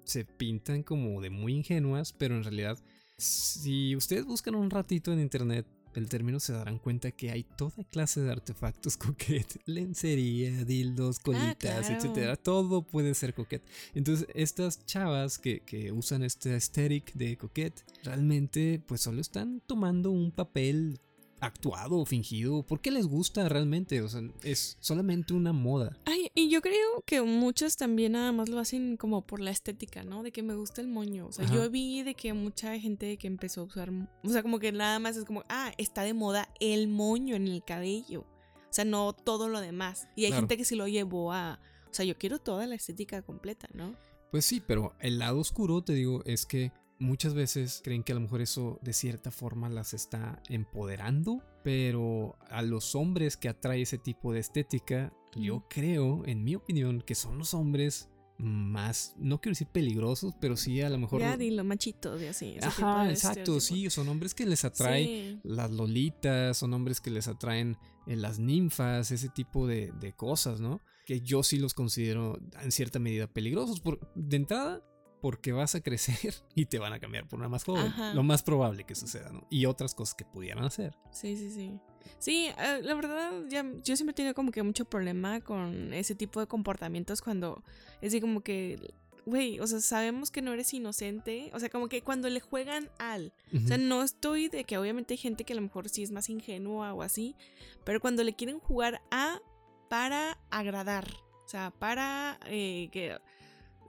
Se 0.05 0.25
pintan 0.25 0.85
como 0.85 1.21
de 1.21 1.31
muy 1.31 1.53
ingenuas, 1.53 2.13
pero 2.13 2.37
en 2.37 2.45
realidad, 2.45 2.79
si 3.19 3.97
ustedes 3.97 4.25
buscan 4.25 4.55
un 4.55 4.71
ratito 4.71 5.13
en 5.13 5.19
internet 5.19 5.67
el 5.97 6.09
término, 6.09 6.41
se 6.41 6.53
darán 6.53 6.79
cuenta 6.79 7.11
que 7.11 7.31
hay 7.31 7.43
toda 7.45 7.85
clase 7.91 8.21
de 8.21 8.31
artefactos 8.33 8.97
coquet. 8.99 9.47
Lencería, 9.67 10.65
dildos, 10.65 11.19
colitas, 11.19 11.49
Ah, 11.49 11.81
claro. 11.81 11.87
etcétera. 11.97 12.37
Todo 12.37 12.83
puede 12.83 13.15
ser 13.15 13.35
coquet. 13.35 13.63
Entonces, 13.95 14.27
estas 14.35 14.85
chavas 14.87 15.39
que, 15.39 15.61
que 15.61 15.93
usan 15.93 16.23
este 16.23 16.53
aesthetic 16.55 17.13
de 17.15 17.37
coquet, 17.37 17.85
realmente, 18.05 18.83
pues 18.87 19.01
solo 19.01 19.21
están 19.21 19.61
tomando 19.67 20.11
un 20.11 20.31
papel 20.31 20.99
actuado 21.47 21.97
o 21.99 22.05
fingido. 22.07 22.63
porque 22.67 22.91
les 22.91 23.07
gusta 23.07 23.49
realmente? 23.49 24.01
O 24.03 24.09
sea, 24.09 24.21
es 24.43 24.77
solamente 24.81 25.33
una 25.35 25.53
moda. 25.53 25.97
Ay, 26.05 26.31
y 26.35 26.49
yo 26.51 26.61
creo 26.61 27.03
que 27.07 27.23
muchos 27.23 27.77
también 27.77 28.13
nada 28.13 28.33
más 28.33 28.49
lo 28.49 28.59
hacen 28.59 28.97
como 28.97 29.27
por 29.27 29.41
la 29.41 29.51
estética, 29.51 30.03
¿no? 30.05 30.23
De 30.23 30.33
que 30.33 30.43
me 30.43 30.55
gusta 30.55 30.81
el 30.81 30.89
moño. 30.89 31.27
O 31.27 31.33
sea, 31.33 31.45
Ajá. 31.45 31.55
yo 31.55 31.71
vi 31.71 32.03
de 32.03 32.15
que 32.15 32.33
mucha 32.35 32.79
gente 32.79 33.17
que 33.17 33.27
empezó 33.27 33.63
a 33.63 33.65
usar, 33.65 33.91
o 34.23 34.29
sea, 34.29 34.43
como 34.43 34.59
que 34.59 34.73
nada 34.73 34.99
más 34.99 35.17
es 35.17 35.25
como, 35.25 35.43
ah, 35.49 35.73
está 35.79 36.03
de 36.03 36.15
moda 36.15 36.49
el 36.61 36.89
moño 36.89 37.37
en 37.37 37.49
el 37.49 37.65
cabello. 37.65 38.21
O 38.69 38.73
sea, 38.77 38.85
no 38.85 39.13
todo 39.13 39.49
lo 39.49 39.61
demás. 39.61 40.09
Y 40.17 40.25
hay 40.25 40.31
Claro. 40.33 40.43
gente 40.43 40.57
que 40.59 40.65
sí 40.65 40.75
lo 40.75 40.87
llevó 40.89 41.33
a, 41.33 41.61
o 41.91 41.95
sea, 41.95 42.05
yo 42.05 42.19
quiero 42.19 42.39
toda 42.39 42.67
la 42.67 42.75
estética 42.75 43.23
completa, 43.23 43.69
¿no? 43.73 43.95
Pues 44.31 44.45
sí, 44.45 44.61
pero 44.67 44.93
el 45.01 45.19
lado 45.19 45.39
oscuro, 45.39 45.83
te 45.83 45.95
digo, 45.95 46.23
es 46.27 46.45
que 46.45 46.73
muchas 46.99 47.35
veces 47.35 47.81
creen 47.85 48.03
que 48.03 48.13
a 48.13 48.15
lo 48.15 48.21
mejor 48.23 48.41
eso 48.41 48.79
de 48.83 48.93
cierta 48.93 49.31
forma 49.31 49.69
las 49.69 49.95
está 49.95 50.43
empoderando, 50.49 51.43
pero 51.63 52.37
a 52.49 52.63
los 52.63 52.95
hombres 52.95 53.37
que 53.37 53.49
atrae 53.49 53.83
ese 53.83 53.99
tipo 53.99 54.33
de 54.33 54.41
estética, 54.41 55.13
yo 55.35 55.67
creo, 55.69 56.23
en 56.27 56.45
mi 56.45 56.55
opinión, 56.55 57.03
que 57.03 57.15
son 57.15 57.39
los 57.39 57.55
hombres 57.55 58.09
más, 58.39 59.15
no 59.19 59.41
quiero 59.41 59.53
decir 59.53 59.69
peligrosos, 59.69 60.35
pero 60.41 60.57
sí 60.57 60.83
a 60.83 60.91
lo 60.91 60.99
mejor... 60.99 61.21
Ya 61.21 61.37
dilo, 61.39 61.65
machitos 61.65 62.21
y 62.21 62.27
así. 62.27 62.53
tipo 62.55 62.67
Ajá, 62.67 63.05
de 63.05 63.13
exacto, 63.13 63.61
sí, 63.61 63.89
son 63.89 64.09
hombres 64.09 64.35
que 64.35 64.45
les 64.47 64.65
atrae 64.65 65.05
Sí. 65.05 65.41
las 65.43 65.71
lolitas, 65.71 66.57
son 66.57 66.75
hombres 66.75 67.01
que 67.01 67.11
les 67.11 67.29
atraen 67.29 67.79
eh, 68.07 68.15
las 68.17 68.39
ninfas, 68.39 69.11
ese 69.11 69.29
tipo 69.31 69.67
de, 69.67 69.91
de 70.01 70.13
cosas, 70.15 70.61
¿no? 70.61 70.83
Que 71.07 71.21
yo 71.23 71.43
sí 71.43 71.59
los 71.59 71.73
considero 71.73 72.39
en 72.63 72.73
cierta 72.73 72.99
medida 72.99 73.27
peligrosos. 73.27 73.81
Por, 73.81 74.01
de 74.15 74.37
entrada, 74.37 74.83
porque 75.21 75.53
vas 75.53 75.75
a 75.75 75.81
crecer 75.81 76.35
y 76.55 76.67
te 76.67 76.79
van 76.79 76.93
a 76.93 77.01
cambiar 77.01 77.27
por 77.27 77.39
una 77.39 77.49
más 77.49 77.65
joven. 77.65 77.87
Ajá. 77.87 78.15
Lo 78.15 78.23
más 78.23 78.43
probable 78.43 78.85
que 78.85 78.95
suceda, 78.95 79.31
¿no? 79.31 79.47
Y 79.51 79.67
otras 79.67 79.95
cosas 79.95 80.15
que 80.15 80.25
pudieran 80.25 80.65
hacer. 80.65 80.97
Sí, 81.11 81.37
sí, 81.37 81.51
sí. 81.51 81.81
Sí, 82.19 82.49
eh, 82.59 82.81
la 82.83 82.95
verdad, 82.95 83.33
ya, 83.49 83.65
yo 83.83 83.97
siempre 83.97 84.13
he 84.13 84.15
tenido 84.15 84.35
como 84.35 84.51
que 84.51 84.63
mucho 84.63 84.85
problema 84.85 85.41
con 85.41 85.93
ese 85.93 86.15
tipo 86.15 86.41
de 86.41 86.47
comportamientos 86.47 87.21
cuando 87.21 87.63
es 88.01 88.09
así 88.09 88.21
como 88.21 88.43
que, 88.43 88.95
güey, 89.27 89.61
o 89.61 89.67
sea, 89.67 89.81
sabemos 89.81 90.31
que 90.31 90.41
no 90.41 90.53
eres 90.53 90.73
inocente, 90.73 91.51
o 91.53 91.61
sea, 91.61 91.69
como 91.69 91.89
que 91.89 92.03
cuando 92.03 92.29
le 92.31 92.41
juegan 92.41 92.91
al, 92.99 93.33
o 93.53 93.67
sea, 93.67 93.77
no 93.77 94.03
estoy 94.03 94.49
de 94.49 94.65
que 94.65 94.79
obviamente 94.79 95.15
hay 95.15 95.19
gente 95.19 95.45
que 95.45 95.53
a 95.53 95.57
lo 95.57 95.63
mejor 95.63 95.89
sí 95.89 96.03
es 96.03 96.13
más 96.13 96.31
ingenua 96.31 96.95
o 96.95 97.03
así, 97.03 97.37
pero 97.85 98.01
cuando 98.01 98.23
le 98.23 98.35
quieren 98.35 98.61
jugar 98.61 99.03
a 99.11 99.41
para 99.89 100.39
agradar, 100.51 101.09
o 101.45 101.49
sea, 101.49 101.71
para 101.71 102.39
eh, 102.47 102.89
que... 102.93 103.19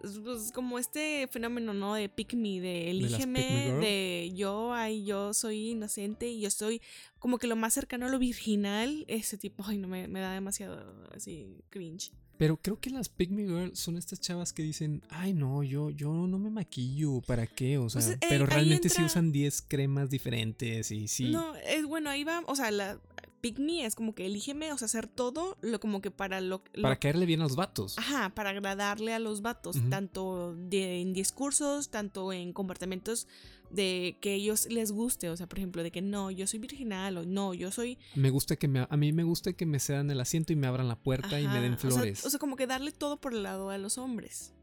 Pues 0.02 0.52
como 0.52 0.80
este 0.80 1.28
fenómeno, 1.32 1.74
¿no? 1.74 1.96
De 1.96 2.10
pick 2.10 2.34
me, 2.34 2.60
de 2.60 2.60
me 2.62 2.90
elígeme, 2.92 3.72
de 3.80 4.32
yo, 4.36 4.74
ay, 4.74 5.04
yo 5.06 5.34
soy 5.34 5.70
inocente 5.72 6.28
y 6.30 6.40
yo 6.42 6.50
soy 6.52 6.82
como 7.20 7.38
que 7.40 7.48
lo 7.48 7.56
más 7.56 7.74
cercano 7.74 8.06
a 8.06 8.10
lo 8.10 8.20
virginal, 8.20 9.06
ese 9.08 9.38
tipo, 9.38 9.64
ay, 9.66 9.78
no, 9.78 9.88
me, 9.88 10.08
me 10.08 10.20
da 10.20 10.34
demasiado 10.34 11.08
así 11.16 11.58
cringe. 11.70 12.12
Pero 12.38 12.58
creo 12.58 12.80
que 12.80 12.92
las 12.92 13.10
Pick 13.10 13.32
Me 13.32 13.42
Girl 13.46 13.76
son 13.76 13.98
estas 13.98 14.20
chavas 14.22 14.54
que 14.54 14.62
dicen, 14.62 15.02
ay 15.10 15.34
no, 15.34 15.64
yo, 15.64 15.90
yo 15.90 16.12
no 16.14 16.38
me 16.38 16.52
maquillo, 16.52 17.20
¿para 17.22 17.48
qué? 17.48 17.80
O 17.80 17.90
sea, 17.90 18.00
Pues, 18.04 18.14
eh, 18.14 18.20
pero 18.30 18.46
realmente 18.46 18.90
sí 18.90 18.98
entra- 18.98 19.06
usan 19.08 19.32
10 19.32 19.64
cremas 19.64 20.12
diferentes 20.12 20.92
y 20.92 21.08
sí. 21.08 21.32
No, 21.32 21.56
es 21.56 21.84
bueno, 21.88 22.12
ahí 22.12 22.24
va, 22.24 22.44
o 22.46 22.56
sea, 22.56 22.70
la 22.70 23.00
pick 23.42 23.60
me 23.60 23.86
es 23.86 23.96
como 23.96 24.14
que 24.16 24.26
elígeme, 24.26 24.72
o 24.74 24.78
sea, 24.78 24.86
hacer 24.88 25.08
todo 25.08 25.58
lo 25.62 25.80
como 25.80 26.02
que 26.02 26.12
para 26.12 26.42
lo, 26.42 26.64
lo- 26.74 26.82
Para 26.84 26.98
caerle 26.98 27.26
bien 27.26 27.42
a 27.42 27.44
los 27.44 27.56
vatos. 27.56 27.98
Ajá, 27.98 28.30
para 28.36 28.50
agradarle 28.52 29.14
a 29.14 29.20
los 29.20 29.42
vatos, 29.42 29.78
tanto 29.90 30.56
de, 30.58 31.02
en 31.02 31.14
discursos, 31.14 31.90
tanto 31.90 32.34
en 32.34 32.54
comportamientos 32.54 33.28
de 33.70 34.18
que 34.22 34.34
ellos 34.34 34.68
les 34.72 34.92
guste, 34.92 35.30
o 35.30 35.36
sea, 35.38 35.48
por 35.48 35.60
ejemplo, 35.60 35.84
de 35.84 35.92
que 35.92 36.02
no, 36.02 36.32
yo 36.32 36.48
soy 36.48 36.60
virginal 36.60 37.18
o 37.18 37.26
no, 37.26 37.54
yo 37.54 37.70
soy 37.72 37.98
Me 38.16 38.30
gusta 38.30 38.56
que 38.56 38.68
me, 38.68 38.88
a 38.90 38.98
mí 38.98 39.12
me 39.12 39.24
gusta 39.24 39.54
que 39.54 39.66
me 39.66 39.80
cedan 39.80 40.10
el 40.10 40.20
asiento 40.22 40.54
y 40.54 40.56
me 40.56 40.68
abran 40.68 40.88
la 40.88 40.96
puerta 40.98 41.40
y 41.40 41.48
me 41.48 41.60
den 41.62 41.74
o 41.74 41.78
sea- 41.80 41.92
flores. 41.92 42.26
O 42.26 42.30
sea, 42.30 42.40
como 42.40 42.56
que 42.56 42.66
darle 42.68 42.92
todo 42.92 43.20
por 43.20 43.34
el 43.34 43.44
lado 43.44 43.70
a 43.70 43.78
los 43.78 43.98
hombres. 43.98 44.54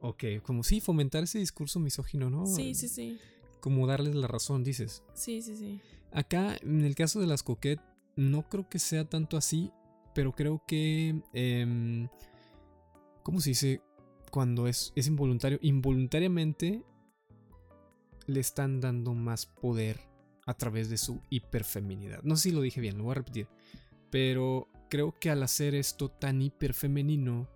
ok, 0.00 0.24
como 0.42 0.62
sí, 0.64 0.80
fomentar 0.80 1.22
ese 1.24 1.38
discurso 1.38 1.80
misógino, 1.80 2.30
¿no? 2.30 2.46
Sí, 2.46 2.74
sí, 2.74 2.88
sí. 2.88 3.18
Como 3.60 3.86
darles 3.86 4.14
la 4.14 4.26
razón, 4.28 4.62
dices. 4.64 5.02
Sí, 5.14 5.42
sí, 5.42 5.56
sí. 5.56 5.80
Acá, 6.12 6.56
en 6.62 6.84
el 6.84 6.94
caso 6.94 7.20
de 7.20 7.26
las 7.26 7.42
coquet, 7.42 7.80
no 8.16 8.48
creo 8.48 8.68
que 8.68 8.78
sea 8.78 9.04
tanto 9.08 9.36
así, 9.36 9.70
pero 10.14 10.32
creo 10.32 10.62
que... 10.66 11.22
em, 11.32 12.08
¿Cómo 13.22 13.40
se 13.40 13.50
dice? 13.50 13.82
Cuando 14.30 14.66
es, 14.68 14.92
es 14.96 15.06
involuntario. 15.06 15.58
Involuntariamente 15.62 16.82
le 18.26 18.40
están 18.40 18.80
dando 18.80 19.14
más 19.14 19.46
poder 19.46 20.00
a 20.46 20.54
través 20.54 20.88
de 20.90 20.98
su 20.98 21.20
hiperfeminidad. 21.30 22.22
No 22.22 22.36
sé 22.36 22.44
si 22.44 22.50
lo 22.52 22.60
dije 22.60 22.80
bien, 22.80 22.98
lo 22.98 23.04
voy 23.04 23.12
a 23.12 23.16
repetir. 23.16 23.48
Pero 24.10 24.68
creo 24.88 25.18
que 25.18 25.30
al 25.30 25.42
hacer 25.42 25.74
esto 25.74 26.08
tan 26.08 26.40
hiperfemenino, 26.42 27.48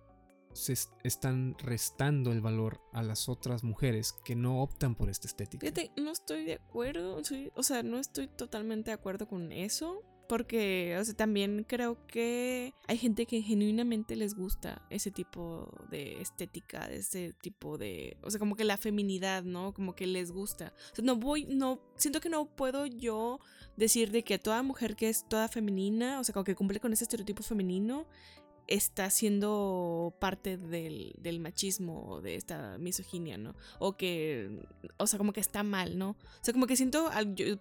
se 0.53 0.73
est- 0.73 0.91
están 1.05 1.55
restando 1.59 2.33
el 2.33 2.41
valor 2.41 2.81
a 2.91 3.01
las 3.03 3.29
otras 3.29 3.63
mujeres 3.63 4.13
que 4.25 4.35
no 4.35 4.61
optan 4.61 4.95
por 4.95 5.09
esta 5.09 5.27
estética. 5.27 5.65
No 5.95 6.11
estoy 6.11 6.43
de 6.43 6.55
acuerdo, 6.55 7.21
o 7.55 7.63
sea, 7.63 7.83
no 7.83 7.97
estoy 7.97 8.27
totalmente 8.27 8.91
de 8.91 8.95
acuerdo 8.95 9.27
con 9.29 9.53
eso, 9.53 10.03
porque, 10.31 10.95
o 10.97 11.03
sea, 11.03 11.13
también 11.13 11.65
creo 11.67 12.07
que 12.07 12.73
hay 12.87 12.97
gente 12.97 13.25
que 13.25 13.41
genuinamente 13.41 14.15
les 14.15 14.33
gusta 14.33 14.81
ese 14.89 15.11
tipo 15.11 15.69
de 15.89 16.21
estética, 16.21 16.87
de 16.87 16.95
ese 16.95 17.33
tipo 17.41 17.77
de, 17.77 18.15
o 18.23 18.31
sea, 18.31 18.39
como 18.39 18.55
que 18.55 18.63
la 18.63 18.77
feminidad, 18.77 19.43
¿no? 19.43 19.73
Como 19.73 19.93
que 19.93 20.07
les 20.07 20.31
gusta. 20.31 20.71
O 20.93 20.95
sea, 20.95 21.03
no 21.03 21.17
voy, 21.17 21.47
no, 21.49 21.81
siento 21.97 22.21
que 22.21 22.29
no 22.29 22.45
puedo 22.45 22.85
yo 22.85 23.41
decir 23.75 24.09
de 24.11 24.23
que 24.23 24.39
toda 24.39 24.63
mujer 24.63 24.95
que 24.95 25.09
es 25.09 25.27
toda 25.27 25.49
femenina, 25.49 26.21
o 26.21 26.23
sea, 26.23 26.31
como 26.31 26.45
que 26.45 26.55
cumple 26.55 26.79
con 26.79 26.93
ese 26.93 27.03
estereotipo 27.03 27.43
femenino, 27.43 28.07
está 28.67 29.09
siendo 29.09 30.15
parte 30.19 30.57
del, 30.57 31.13
del 31.17 31.41
machismo 31.41 32.05
o 32.07 32.21
de 32.21 32.35
esta 32.35 32.77
misoginia, 32.77 33.37
¿no? 33.37 33.53
O 33.79 33.97
que, 33.97 34.65
o 34.95 35.07
sea, 35.07 35.17
como 35.17 35.33
que 35.33 35.41
está 35.41 35.63
mal, 35.63 35.97
¿no? 35.97 36.11
O 36.11 36.39
sea, 36.41 36.53
como 36.53 36.67
que 36.67 36.77
siento, 36.77 37.09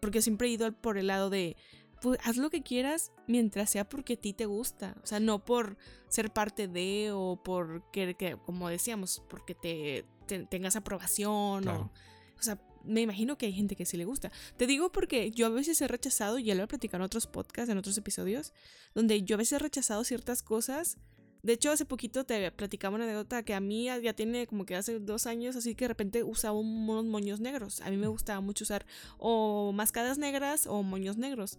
porque 0.00 0.22
siempre 0.22 0.46
he 0.46 0.52
ido 0.52 0.70
por 0.72 0.98
el 0.98 1.08
lado 1.08 1.28
de, 1.28 1.56
pues 2.00 2.18
haz 2.24 2.36
lo 2.36 2.50
que 2.50 2.62
quieras 2.62 3.12
mientras 3.26 3.70
sea 3.70 3.88
porque 3.88 4.14
a 4.14 4.16
ti 4.16 4.32
te 4.32 4.46
gusta, 4.46 4.96
o 5.02 5.06
sea, 5.06 5.20
no 5.20 5.44
por 5.44 5.76
ser 6.08 6.32
parte 6.32 6.66
de 6.68 7.10
o 7.12 7.40
por 7.42 7.90
que, 7.92 8.14
que, 8.14 8.36
como 8.46 8.68
decíamos, 8.68 9.22
porque 9.28 9.54
te, 9.54 10.04
te- 10.26 10.46
tengas 10.46 10.76
aprobación 10.76 11.62
Claro. 11.62 11.90
o, 12.34 12.38
o 12.38 12.42
sea, 12.42 12.58
me 12.84 13.02
imagino 13.02 13.36
que 13.36 13.44
hay 13.46 13.52
gente 13.52 13.76
que 13.76 13.84
sí 13.84 13.98
le 13.98 14.06
gusta. 14.06 14.32
Te 14.56 14.66
digo 14.66 14.90
porque 14.90 15.30
yo 15.32 15.44
a 15.46 15.50
veces 15.50 15.80
he 15.82 15.86
rechazado, 15.88 16.38
y 16.38 16.44
ya 16.44 16.54
lo 16.54 16.62
he 16.62 16.66
platicado 16.66 17.02
en 17.02 17.06
otros 17.06 17.26
podcasts, 17.26 17.70
en 17.70 17.76
otros 17.76 17.98
episodios, 17.98 18.54
donde 18.94 19.22
yo 19.22 19.34
a 19.34 19.38
veces 19.38 19.52
he 19.52 19.58
rechazado 19.58 20.02
ciertas 20.04 20.42
cosas 20.42 20.96
De 21.42 21.54
hecho, 21.54 21.70
hace 21.70 21.86
poquito 21.86 22.24
te 22.24 22.50
platicaba 22.52 22.94
una 22.96 23.04
anécdota 23.04 23.42
que 23.42 23.54
a 23.54 23.60
mí 23.60 23.84
ya 24.02 24.12
tiene 24.12 24.46
como 24.46 24.66
que 24.66 24.76
hace 24.76 24.98
dos 25.00 25.26
años, 25.26 25.56
así 25.56 25.74
que 25.74 25.84
de 25.84 25.88
repente 25.88 26.22
usaba 26.22 26.58
unos 26.58 27.04
moños 27.06 27.40
negros. 27.40 27.80
A 27.80 27.88
mí 27.90 27.96
me 27.96 28.08
gustaba 28.08 28.40
mucho 28.42 28.64
usar 28.64 28.84
o 29.18 29.72
mascadas 29.72 30.18
negras 30.18 30.66
o 30.66 30.82
moños 30.82 31.16
negros. 31.16 31.58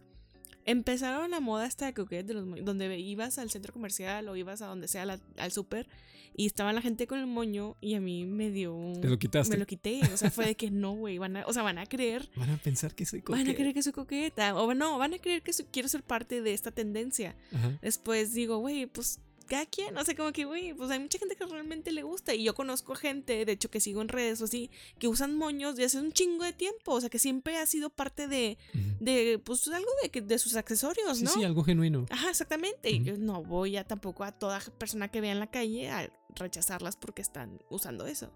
Empezaron 0.65 1.31
la 1.31 1.39
moda 1.39 1.65
esta 1.65 1.91
de 1.91 2.23
de 2.23 2.33
los 2.33 2.65
donde 2.65 2.99
ibas 2.99 3.37
al 3.37 3.49
centro 3.49 3.73
comercial 3.73 4.27
o 4.29 4.35
ibas 4.35 4.61
a 4.61 4.67
donde 4.67 4.87
sea 4.87 5.19
al 5.37 5.51
súper 5.51 5.87
y 6.35 6.45
estaba 6.45 6.71
la 6.71 6.81
gente 6.81 7.07
con 7.07 7.19
el 7.19 7.27
moño 7.27 7.75
y 7.81 7.95
a 7.95 7.99
mí 7.99 8.25
me 8.25 8.51
dio 8.51 8.93
¿Te 9.01 9.09
lo 9.09 9.19
quitaste? 9.19 9.53
Me 9.53 9.59
lo 9.59 9.65
quité, 9.65 10.01
o 10.13 10.17
sea, 10.17 10.31
fue 10.31 10.45
de 10.45 10.55
que 10.55 10.71
no, 10.71 10.93
güey, 10.93 11.17
van 11.17 11.37
a, 11.37 11.45
o 11.45 11.53
sea, 11.53 11.63
van 11.63 11.77
a 11.77 11.85
creer. 11.85 12.29
Van 12.35 12.49
a 12.49 12.57
pensar 12.57 12.95
que 12.95 13.05
soy 13.05 13.21
coqueta. 13.21 13.43
Van 13.43 13.53
a 13.53 13.55
creer 13.55 13.73
que 13.73 13.83
soy 13.83 13.91
coqueta, 13.91 14.55
o 14.55 14.73
no, 14.73 14.97
van 14.97 15.13
a 15.13 15.19
creer 15.19 15.41
que 15.41 15.51
quiero 15.71 15.89
ser 15.89 16.03
parte 16.03 16.41
de 16.41 16.53
esta 16.53 16.71
tendencia. 16.71 17.35
Después 17.81 18.33
digo, 18.33 18.57
güey, 18.59 18.85
pues 18.85 19.19
cada 19.51 19.65
quien, 19.65 19.97
o 19.97 20.05
sea, 20.05 20.15
como 20.15 20.31
que, 20.31 20.45
güey, 20.45 20.73
pues 20.73 20.89
hay 20.91 20.99
mucha 20.99 21.19
gente 21.19 21.35
que 21.35 21.45
realmente 21.45 21.91
le 21.91 22.03
gusta. 22.03 22.33
Y 22.33 22.45
yo 22.45 22.55
conozco 22.55 22.95
gente, 22.95 23.43
de 23.43 23.51
hecho, 23.51 23.69
que 23.69 23.81
sigo 23.81 24.01
en 24.01 24.07
redes 24.07 24.41
o 24.41 24.45
así, 24.45 24.71
que 24.97 25.09
usan 25.09 25.35
moños 25.35 25.75
de 25.75 25.83
hace 25.83 25.99
un 25.99 26.13
chingo 26.13 26.45
de 26.45 26.53
tiempo. 26.53 26.93
O 26.93 27.01
sea, 27.01 27.09
que 27.09 27.19
siempre 27.19 27.57
ha 27.57 27.65
sido 27.65 27.89
parte 27.89 28.29
de, 28.29 28.57
de 29.01 29.41
pues, 29.43 29.67
algo 29.67 29.89
de, 30.01 30.21
de 30.21 30.39
sus 30.39 30.55
accesorios, 30.55 31.21
¿no? 31.21 31.29
Sí, 31.29 31.43
algo 31.43 31.65
genuino. 31.65 32.05
Ajá, 32.09 32.29
exactamente. 32.29 32.91
Y 32.91 33.03
yo 33.03 33.17
no 33.17 33.43
voy 33.43 33.75
a 33.75 33.85
tampoco 33.85 34.23
a 34.23 34.31
toda 34.31 34.61
persona 34.77 35.09
que 35.09 35.19
vea 35.19 35.33
en 35.33 35.39
la 35.41 35.51
calle 35.51 35.89
a 35.89 36.09
rechazarlas 36.33 36.95
porque 36.95 37.21
están 37.21 37.59
usando 37.69 38.07
eso. 38.07 38.31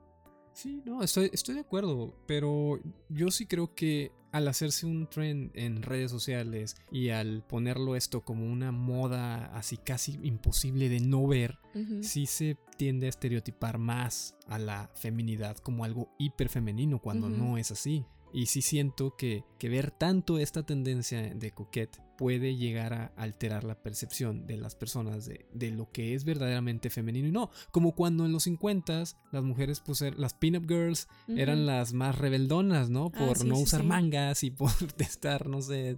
Sí, 0.55 0.81
no, 0.85 1.03
estoy, 1.03 1.29
estoy 1.33 1.55
de 1.55 1.61
acuerdo, 1.61 2.15
pero 2.25 2.79
yo 3.09 3.29
sí 3.29 3.45
creo 3.45 3.75
que 3.75 4.13
al 4.31 4.47
hacerse 4.47 4.85
un 4.85 5.07
trend 5.07 5.51
en 5.53 5.81
redes 5.81 6.09
sociales 6.11 6.77
y 6.91 7.09
al 7.09 7.43
ponerlo 7.45 7.97
esto 7.97 8.21
como 8.21 8.45
una 8.45 8.71
moda 8.71 9.45
así 9.55 9.75
casi 9.75 10.17
imposible 10.23 10.87
de 10.87 11.01
no 11.01 11.27
ver, 11.27 11.59
sí 12.01 12.25
se 12.25 12.57
tiende 12.77 13.07
a 13.07 13.09
estereotipar 13.09 13.77
más 13.77 14.35
a 14.47 14.57
la 14.57 14.89
feminidad 14.95 15.57
como 15.57 15.83
algo 15.83 16.09
hiper 16.17 16.47
femenino 16.47 16.99
cuando 16.99 17.29
no 17.29 17.57
es 17.57 17.71
así. 17.71 18.05
Y 18.35 18.47
sí 18.47 18.61
siento 18.61 19.15
que, 19.15 19.45
que 19.57 19.69
ver 19.69 19.91
tanto 19.91 20.39
esta 20.39 20.65
tendencia 20.65 21.21
de 21.33 21.51
coquette 21.51 22.01
puede 22.17 22.57
llegar 22.57 22.93
a 22.93 23.05
alterar 23.15 23.63
la 23.63 23.81
percepción 23.81 24.45
de 24.45 24.57
las 24.57 24.75
personas 24.75 25.25
de, 25.25 25.45
de, 25.53 25.71
lo 25.71 25.89
que 25.89 26.13
es 26.13 26.25
verdaderamente 26.25 26.89
femenino 26.89 27.29
y 27.29 27.31
no. 27.31 27.49
Como 27.71 27.95
cuando 27.95 28.25
en 28.25 28.33
los 28.33 28.43
50 28.43 29.03
las 29.31 29.43
mujeres, 29.43 29.79
pues 29.79 30.01
er, 30.01 30.19
las 30.19 30.33
pin-up 30.33 30.67
girls 30.67 31.07
eran 31.29 31.65
las 31.65 31.93
más 31.93 32.17
rebeldonas, 32.17 32.89
¿no? 32.89 33.09
Ah, 33.15 33.25
por 33.25 33.45
no 33.45 33.57
usar 33.57 33.83
mangas 33.83 34.43
y 34.43 34.51
por 34.51 34.71
estar, 34.97 35.47
no 35.47 35.61
sé, 35.61 35.95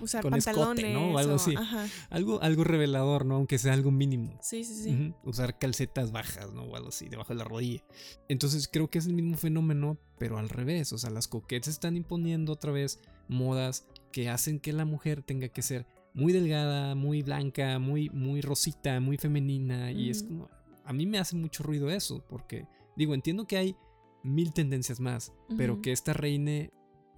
usar 0.00 0.22
con 0.22 0.34
escote, 0.34 0.92
¿no? 0.92 1.12
O 1.12 1.18
algo 1.18 1.34
así. 1.34 1.54
Algo, 2.10 2.42
algo 2.42 2.64
revelador, 2.64 3.24
¿no? 3.24 3.36
Aunque 3.36 3.58
sea 3.58 3.72
algo 3.72 3.90
mínimo. 3.90 4.38
Sí, 4.42 4.64
sí, 4.64 4.74
sí. 4.74 5.14
Usar 5.24 5.58
calcetas 5.58 6.12
bajas, 6.12 6.52
¿no? 6.52 6.64
O 6.64 6.76
algo 6.76 6.88
así, 6.88 7.08
debajo 7.08 7.32
de 7.32 7.38
la 7.38 7.44
rodilla. 7.44 7.82
Entonces 8.28 8.68
creo 8.68 8.90
que 8.90 8.98
es 8.98 9.06
el 9.06 9.14
mismo 9.14 9.36
fenómeno, 9.36 9.98
pero 10.18 10.38
al 10.38 10.48
revés. 10.48 10.92
O 10.92 10.98
sea, 10.98 11.10
las 11.10 11.28
coquettes 11.28 11.68
están 11.68 11.96
imponiendo 11.96 12.52
otra 12.52 12.72
vez 12.72 13.00
modas 13.28 13.86
que 14.12 14.28
hacen 14.28 14.60
que 14.60 14.72
la 14.72 14.84
mujer 14.84 15.22
tenga 15.22 15.48
que 15.48 15.62
ser 15.62 15.86
muy 16.14 16.32
delgada, 16.32 16.94
muy 16.94 17.22
blanca, 17.22 17.78
muy, 17.78 18.10
muy 18.10 18.40
rosita, 18.40 19.00
muy 19.00 19.16
femenina. 19.16 19.92
Y 19.92 20.10
es 20.10 20.22
como, 20.22 20.48
a 20.84 20.92
mí 20.92 21.06
me 21.06 21.18
hace 21.18 21.36
mucho 21.36 21.62
ruido 21.62 21.90
eso, 21.90 22.24
porque 22.28 22.66
digo, 22.96 23.14
entiendo 23.14 23.46
que 23.46 23.56
hay 23.56 23.76
mil 24.22 24.52
tendencias 24.52 25.00
más, 25.00 25.32
pero 25.56 25.80
que 25.80 25.92
esta 25.92 26.12
reine 26.12 26.70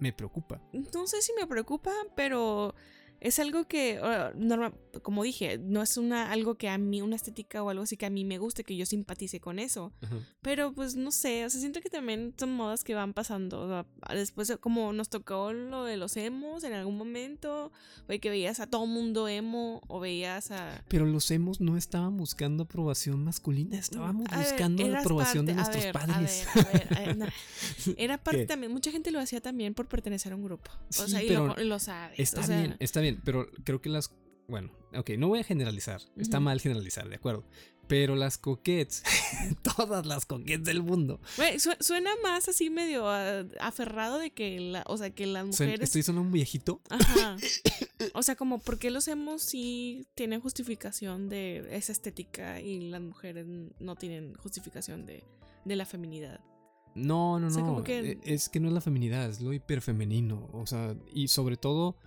me 0.03 0.11
preocupa. 0.13 0.61
No 0.93 1.07
sé 1.07 1.21
si 1.21 1.33
me 1.33 1.47
preocupa, 1.47 1.91
pero 2.13 2.75
es 3.23 3.39
algo 3.39 3.63
que, 3.69 4.01
normal, 4.35 4.73
como 5.01 5.23
dije, 5.23 5.57
no 5.57 5.81
es 5.81 5.95
una, 5.95 6.29
algo 6.29 6.55
que 6.55 6.67
a 6.67 6.77
mí, 6.77 7.01
una 7.01 7.15
estética 7.15 7.63
o 7.63 7.69
algo 7.69 7.83
así 7.83 7.95
que 7.95 8.05
a 8.05 8.09
mí 8.09 8.25
me 8.25 8.37
guste, 8.37 8.65
que 8.65 8.75
yo 8.75 8.85
simpatice 8.85 9.39
con 9.39 9.59
eso. 9.59 9.93
Pero 10.41 10.73
pues 10.73 10.97
no 10.97 11.09
sé, 11.09 11.45
o 11.45 11.49
sea, 11.49 11.61
siento 11.61 11.79
que 11.79 11.89
también 11.89 12.33
son 12.37 12.53
modas 12.53 12.83
que 12.83 12.93
van 12.95 13.13
pasando. 13.13 13.85
después, 14.09 14.51
como 14.59 14.91
nos 14.91 15.07
tocó 15.07 15.53
lo 15.53 15.85
de 15.85 15.95
los 15.95 16.17
emos 16.17 16.65
en 16.65 16.73
algún 16.73 16.97
momento, 16.97 17.71
o 18.09 18.19
que 18.19 18.29
veías 18.29 18.59
a 18.59 18.67
todo 18.67 18.85
mundo 18.87 19.29
emo, 19.29 19.81
o 19.87 20.01
veías 20.01 20.51
a. 20.51 20.83
Pero 20.89 21.05
los 21.05 21.31
emos 21.31 21.61
no 21.61 21.77
estaban 21.77 22.17
buscando 22.17 22.63
aprobación 22.63 23.23
masculina, 23.23 23.79
estábamos 23.79 24.27
buscando 24.35 24.85
la 24.85 24.99
aprobación 24.99 25.45
de 25.45 25.53
nuestros 25.53 25.85
padres. 25.93 26.45
A 26.53 26.61
ver, 26.63 26.87
a 26.91 27.13
ver, 27.15 27.33
Era 27.97 28.21
parte 28.21 28.45
también, 28.47 28.73
mucha 28.73 28.91
gente 28.91 29.11
lo 29.11 29.21
hacía 29.21 29.39
también 29.39 29.73
por 29.73 29.87
pertenecer 29.87 30.33
a 30.33 30.35
un 30.35 30.43
grupo. 30.43 30.69
O 30.89 31.07
sea, 31.07 31.23
y 31.23 31.29
lo, 31.29 31.79
sabes. 31.79 32.19
Está 32.19 32.45
bien, 32.45 32.75
está 32.79 32.99
bien 32.99 33.12
pero 33.23 33.47
creo 33.63 33.81
que 33.81 33.89
las... 33.89 34.11
Bueno, 34.47 34.71
ok, 34.95 35.11
no 35.17 35.29
voy 35.29 35.39
a 35.39 35.43
generalizar. 35.43 36.01
Está 36.17 36.39
mal 36.39 36.59
generalizar, 36.59 37.07
de 37.07 37.15
acuerdo. 37.15 37.45
Pero 37.87 38.15
las 38.15 38.37
coquettes, 38.37 39.03
todas 39.75 40.05
las 40.05 40.25
coquettes 40.25 40.63
del 40.63 40.83
mundo. 40.83 41.19
suena 41.79 42.11
más 42.23 42.47
así 42.47 42.69
medio 42.69 43.07
ah, 43.09 43.45
aferrado 43.59 44.19
de 44.19 44.31
que, 44.31 44.59
la, 44.59 44.83
o 44.87 44.97
sea, 44.97 45.09
que 45.09 45.25
las 45.25 45.45
mujeres... 45.45 45.81
Estoy 45.81 46.03
sonando 46.03 46.27
un 46.27 46.33
viejito. 46.33 46.81
Ajá. 46.89 47.37
O 48.15 48.21
sea, 48.21 48.35
como, 48.35 48.59
¿por 48.59 48.79
qué 48.79 48.91
los 48.91 49.07
hemos 49.07 49.41
sí 49.41 50.05
tienen 50.13 50.41
justificación 50.41 51.29
de 51.29 51.65
esa 51.71 51.93
estética 51.93 52.59
y 52.59 52.89
las 52.89 53.01
mujeres 53.01 53.45
no 53.79 53.95
tienen 53.95 54.33
justificación 54.35 55.05
de, 55.05 55.23
de 55.63 55.75
la 55.77 55.85
feminidad? 55.85 56.41
No, 56.95 57.39
no, 57.39 57.49
no. 57.49 57.83
E, 57.85 58.19
es 58.23 58.49
que 58.49 58.59
no 58.59 58.67
es 58.67 58.73
la 58.73 58.81
feminidad, 58.81 59.29
es 59.29 59.41
lo 59.41 59.53
hiperfemenino. 59.53 60.49
O 60.53 60.67
sea, 60.67 60.95
y 61.13 61.27
sobre 61.27 61.57
todo 61.57 61.97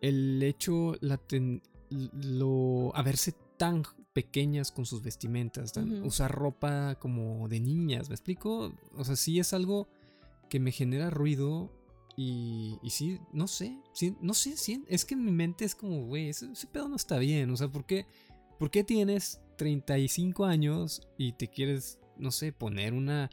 el 0.00 0.42
hecho, 0.42 0.94
la 1.00 1.20
lo, 1.90 2.94
a 2.94 3.02
verse 3.02 3.34
tan 3.56 3.82
pequeñas 4.12 4.72
con 4.72 4.86
sus 4.86 5.02
vestimentas, 5.02 5.72
usar 6.02 6.32
ropa 6.32 6.96
como 6.96 7.48
de 7.48 7.60
niñas, 7.60 8.08
¿me 8.08 8.14
explico? 8.14 8.72
O 8.94 9.04
sea, 9.04 9.16
sí 9.16 9.38
es 9.38 9.52
algo 9.52 9.88
que 10.48 10.60
me 10.60 10.72
genera 10.72 11.10
ruido 11.10 11.70
y, 12.16 12.78
y 12.82 12.90
sí, 12.90 13.20
no 13.32 13.46
sé, 13.46 13.78
sí, 13.92 14.16
no 14.22 14.32
sé, 14.32 14.56
sí, 14.56 14.82
es 14.88 15.04
que 15.04 15.14
en 15.14 15.24
mi 15.24 15.32
mente 15.32 15.64
es 15.64 15.74
como, 15.74 16.06
güey, 16.06 16.30
ese, 16.30 16.48
pedo 16.72 16.88
no 16.88 16.96
está 16.96 17.18
bien, 17.18 17.50
o 17.50 17.56
sea, 17.56 17.68
¿por 17.68 17.84
qué, 17.84 18.06
¿por 18.58 18.70
qué 18.70 18.84
tienes 18.84 19.40
35 19.58 20.46
años 20.46 21.06
y 21.18 21.32
te 21.32 21.48
quieres, 21.48 21.98
no 22.16 22.30
sé, 22.30 22.52
poner 22.52 22.94
una 22.94 23.30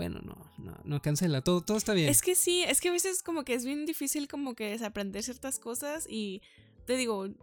bueno, 0.00 0.18
no, 0.22 0.34
no, 0.56 0.80
no 0.82 1.02
cancela, 1.02 1.42
todo, 1.42 1.60
todo 1.60 1.76
está 1.76 1.92
bien. 1.92 2.08
Es 2.08 2.22
que 2.22 2.34
sí, 2.34 2.62
es 2.62 2.80
que 2.80 2.88
a 2.88 2.92
veces 2.92 3.22
como 3.22 3.44
que 3.44 3.52
es 3.52 3.66
bien 3.66 3.84
difícil 3.84 4.28
como 4.28 4.54
que 4.54 4.70
desaprender 4.70 5.22
ciertas 5.22 5.58
cosas 5.58 6.06
y 6.08 6.40
te 6.86 6.96
digo, 6.96 7.26
eh, 7.26 7.34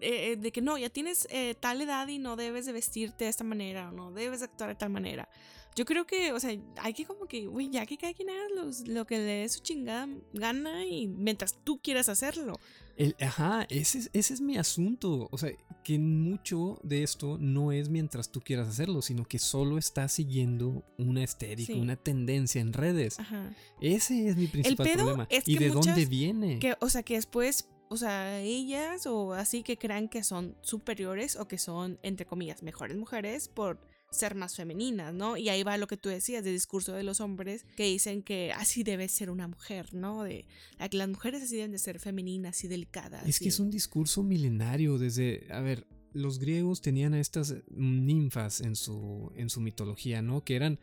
eh, 0.00 0.36
de 0.36 0.50
que 0.50 0.62
no, 0.62 0.78
ya 0.78 0.88
tienes 0.88 1.28
eh, 1.30 1.54
tal 1.60 1.82
edad 1.82 2.08
y 2.08 2.18
no 2.18 2.36
debes 2.36 2.64
de 2.64 2.72
vestirte 2.72 3.24
de 3.24 3.30
esta 3.30 3.44
manera 3.44 3.90
o 3.90 3.92
no 3.92 4.12
debes 4.12 4.40
de 4.40 4.46
actuar 4.46 4.70
de 4.70 4.76
tal 4.76 4.88
manera. 4.88 5.28
Yo 5.74 5.84
creo 5.84 6.06
que, 6.06 6.32
o 6.32 6.40
sea, 6.40 6.58
hay 6.78 6.94
que 6.94 7.04
como 7.04 7.26
que, 7.26 7.48
güey, 7.48 7.68
ya 7.68 7.84
que 7.84 7.98
cada 7.98 8.14
quien 8.14 8.30
haga 8.30 8.46
lo 8.86 9.06
que 9.06 9.18
le 9.18 9.24
dé 9.24 9.48
su 9.50 9.60
chingada 9.60 10.08
gana 10.32 10.86
y 10.86 11.08
mientras 11.08 11.62
tú 11.64 11.82
quieras 11.82 12.08
hacerlo. 12.08 12.58
El, 12.96 13.14
ajá, 13.20 13.66
ese 13.68 13.98
es, 13.98 14.10
ese 14.14 14.32
es 14.32 14.40
mi 14.40 14.56
asunto. 14.56 15.28
O 15.30 15.36
sea, 15.36 15.50
que 15.86 16.00
mucho 16.00 16.80
de 16.82 17.04
esto 17.04 17.38
no 17.38 17.70
es 17.70 17.90
mientras 17.90 18.32
tú 18.32 18.40
quieras 18.40 18.66
hacerlo, 18.66 19.02
sino 19.02 19.24
que 19.24 19.38
solo 19.38 19.78
estás 19.78 20.10
siguiendo 20.10 20.82
una 20.98 21.22
estética, 21.22 21.74
una 21.74 21.94
tendencia 21.94 22.60
en 22.60 22.72
redes. 22.72 23.20
Ajá. 23.20 23.54
Ese 23.80 24.26
es 24.26 24.36
mi 24.36 24.48
principal 24.48 24.90
problema. 24.94 25.28
¿Y 25.44 25.58
de 25.58 25.68
dónde 25.68 26.04
viene? 26.06 26.58
Que, 26.58 26.74
o 26.80 26.88
sea, 26.88 27.04
que 27.04 27.14
después 27.14 27.68
o 27.88 27.96
sea, 27.96 28.40
ellas 28.40 29.06
o 29.06 29.32
así 29.34 29.62
que 29.62 29.78
crean 29.78 30.08
que 30.08 30.24
son 30.24 30.56
superiores 30.60 31.36
o 31.36 31.46
que 31.46 31.56
son, 31.56 32.00
entre 32.02 32.26
comillas, 32.26 32.64
mejores 32.64 32.96
mujeres 32.96 33.46
por 33.46 33.78
ser 34.10 34.34
más 34.34 34.56
femeninas, 34.56 35.12
¿no? 35.12 35.36
Y 35.36 35.48
ahí 35.48 35.62
va 35.62 35.76
lo 35.76 35.86
que 35.86 35.96
tú 35.96 36.08
decías 36.08 36.44
del 36.44 36.54
discurso 36.54 36.92
de 36.92 37.02
los 37.02 37.20
hombres 37.20 37.64
que 37.76 37.84
dicen 37.84 38.22
que 38.22 38.52
así 38.52 38.82
debe 38.82 39.08
ser 39.08 39.30
una 39.30 39.48
mujer, 39.48 39.92
¿no? 39.94 40.24
De 40.24 40.46
que 40.90 40.96
las 40.96 41.08
mujeres 41.08 41.42
así 41.42 41.56
deben 41.56 41.72
de 41.72 41.78
ser 41.78 41.98
femeninas 41.98 42.62
y 42.64 42.68
delicadas. 42.68 43.26
Es 43.26 43.38
que 43.38 43.48
es 43.48 43.60
un 43.60 43.70
discurso 43.70 44.22
milenario 44.22 44.98
desde, 44.98 45.46
a 45.50 45.60
ver, 45.60 45.86
los 46.12 46.38
griegos 46.38 46.80
tenían 46.80 47.14
a 47.14 47.20
estas 47.20 47.54
ninfas 47.68 48.60
en 48.60 48.74
su, 48.76 49.32
en 49.36 49.50
su 49.50 49.60
mitología, 49.60 50.22
¿no? 50.22 50.44
Que 50.44 50.56
eran, 50.56 50.78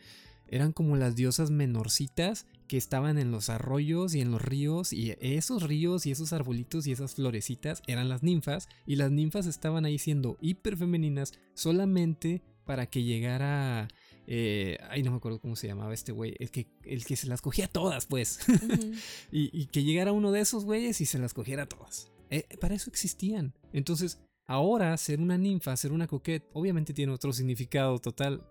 eran 0.48 0.74
como 0.74 0.96
las 0.96 1.16
diosas 1.16 1.50
menorcitas 1.50 2.46
que 2.68 2.78
estaban 2.78 3.18
en 3.18 3.32
los 3.32 3.50
arroyos 3.50 4.14
y 4.16 4.22
en 4.22 4.32
los 4.32 4.42
ríos 4.42 4.94
y 4.94 5.16
esos 5.20 5.64
ríos 5.64 6.06
y 6.06 6.12
esos 6.12 6.34
arbolitos 6.34 6.88
y 6.88 6.92
esas 6.92 7.16
florecitas 7.16 7.82
eran 7.88 8.10
las 8.10 8.24
ninfas 8.24 8.68
y 8.86 8.96
las 8.96 9.12
ninfas 9.12 9.48
estaban 9.48 9.86
ahí 9.86 9.98
siendo 9.98 10.38
hiper 10.42 10.78
femeninas 10.78 11.34
solamente 11.54 12.42
para 12.66 12.88
que 12.88 13.04
llegara. 13.04 13.88
Eh, 14.26 14.78
ay, 14.90 15.04
no 15.04 15.12
me 15.12 15.18
acuerdo 15.18 15.40
cómo 15.40 15.56
se 15.56 15.68
llamaba 15.68 15.94
este 15.94 16.12
güey. 16.12 16.36
El 16.40 16.52
que, 16.52 16.68
el 16.84 17.06
que 17.06 17.16
se 17.16 17.28
las 17.28 17.42
cogía 17.42 17.68
todas, 17.68 18.06
pues. 18.06 18.40
y, 19.32 19.66
que 19.68 19.84
llegara 19.84 20.12
uno 20.12 20.32
de 20.32 20.42
esos 20.42 20.66
güeyes 20.66 21.02
y 21.02 21.06
se 21.06 21.20
las 21.20 21.34
cogiera 21.34 21.66
todas. 21.68 22.12
Eh, 22.30 22.46
para 22.60 22.76
eso 22.76 22.90
existían. 22.90 23.54
Entonces, 23.74 24.20
ahora 24.48 24.96
ser 24.98 25.20
una 25.20 25.38
ninfa, 25.38 25.76
ser 25.76 25.92
una 25.92 26.08
coquette, 26.08 26.50
obviamente 26.54 26.94
tiene 26.94 27.12
otro 27.12 27.34
significado 27.34 28.00
total. 28.00 28.48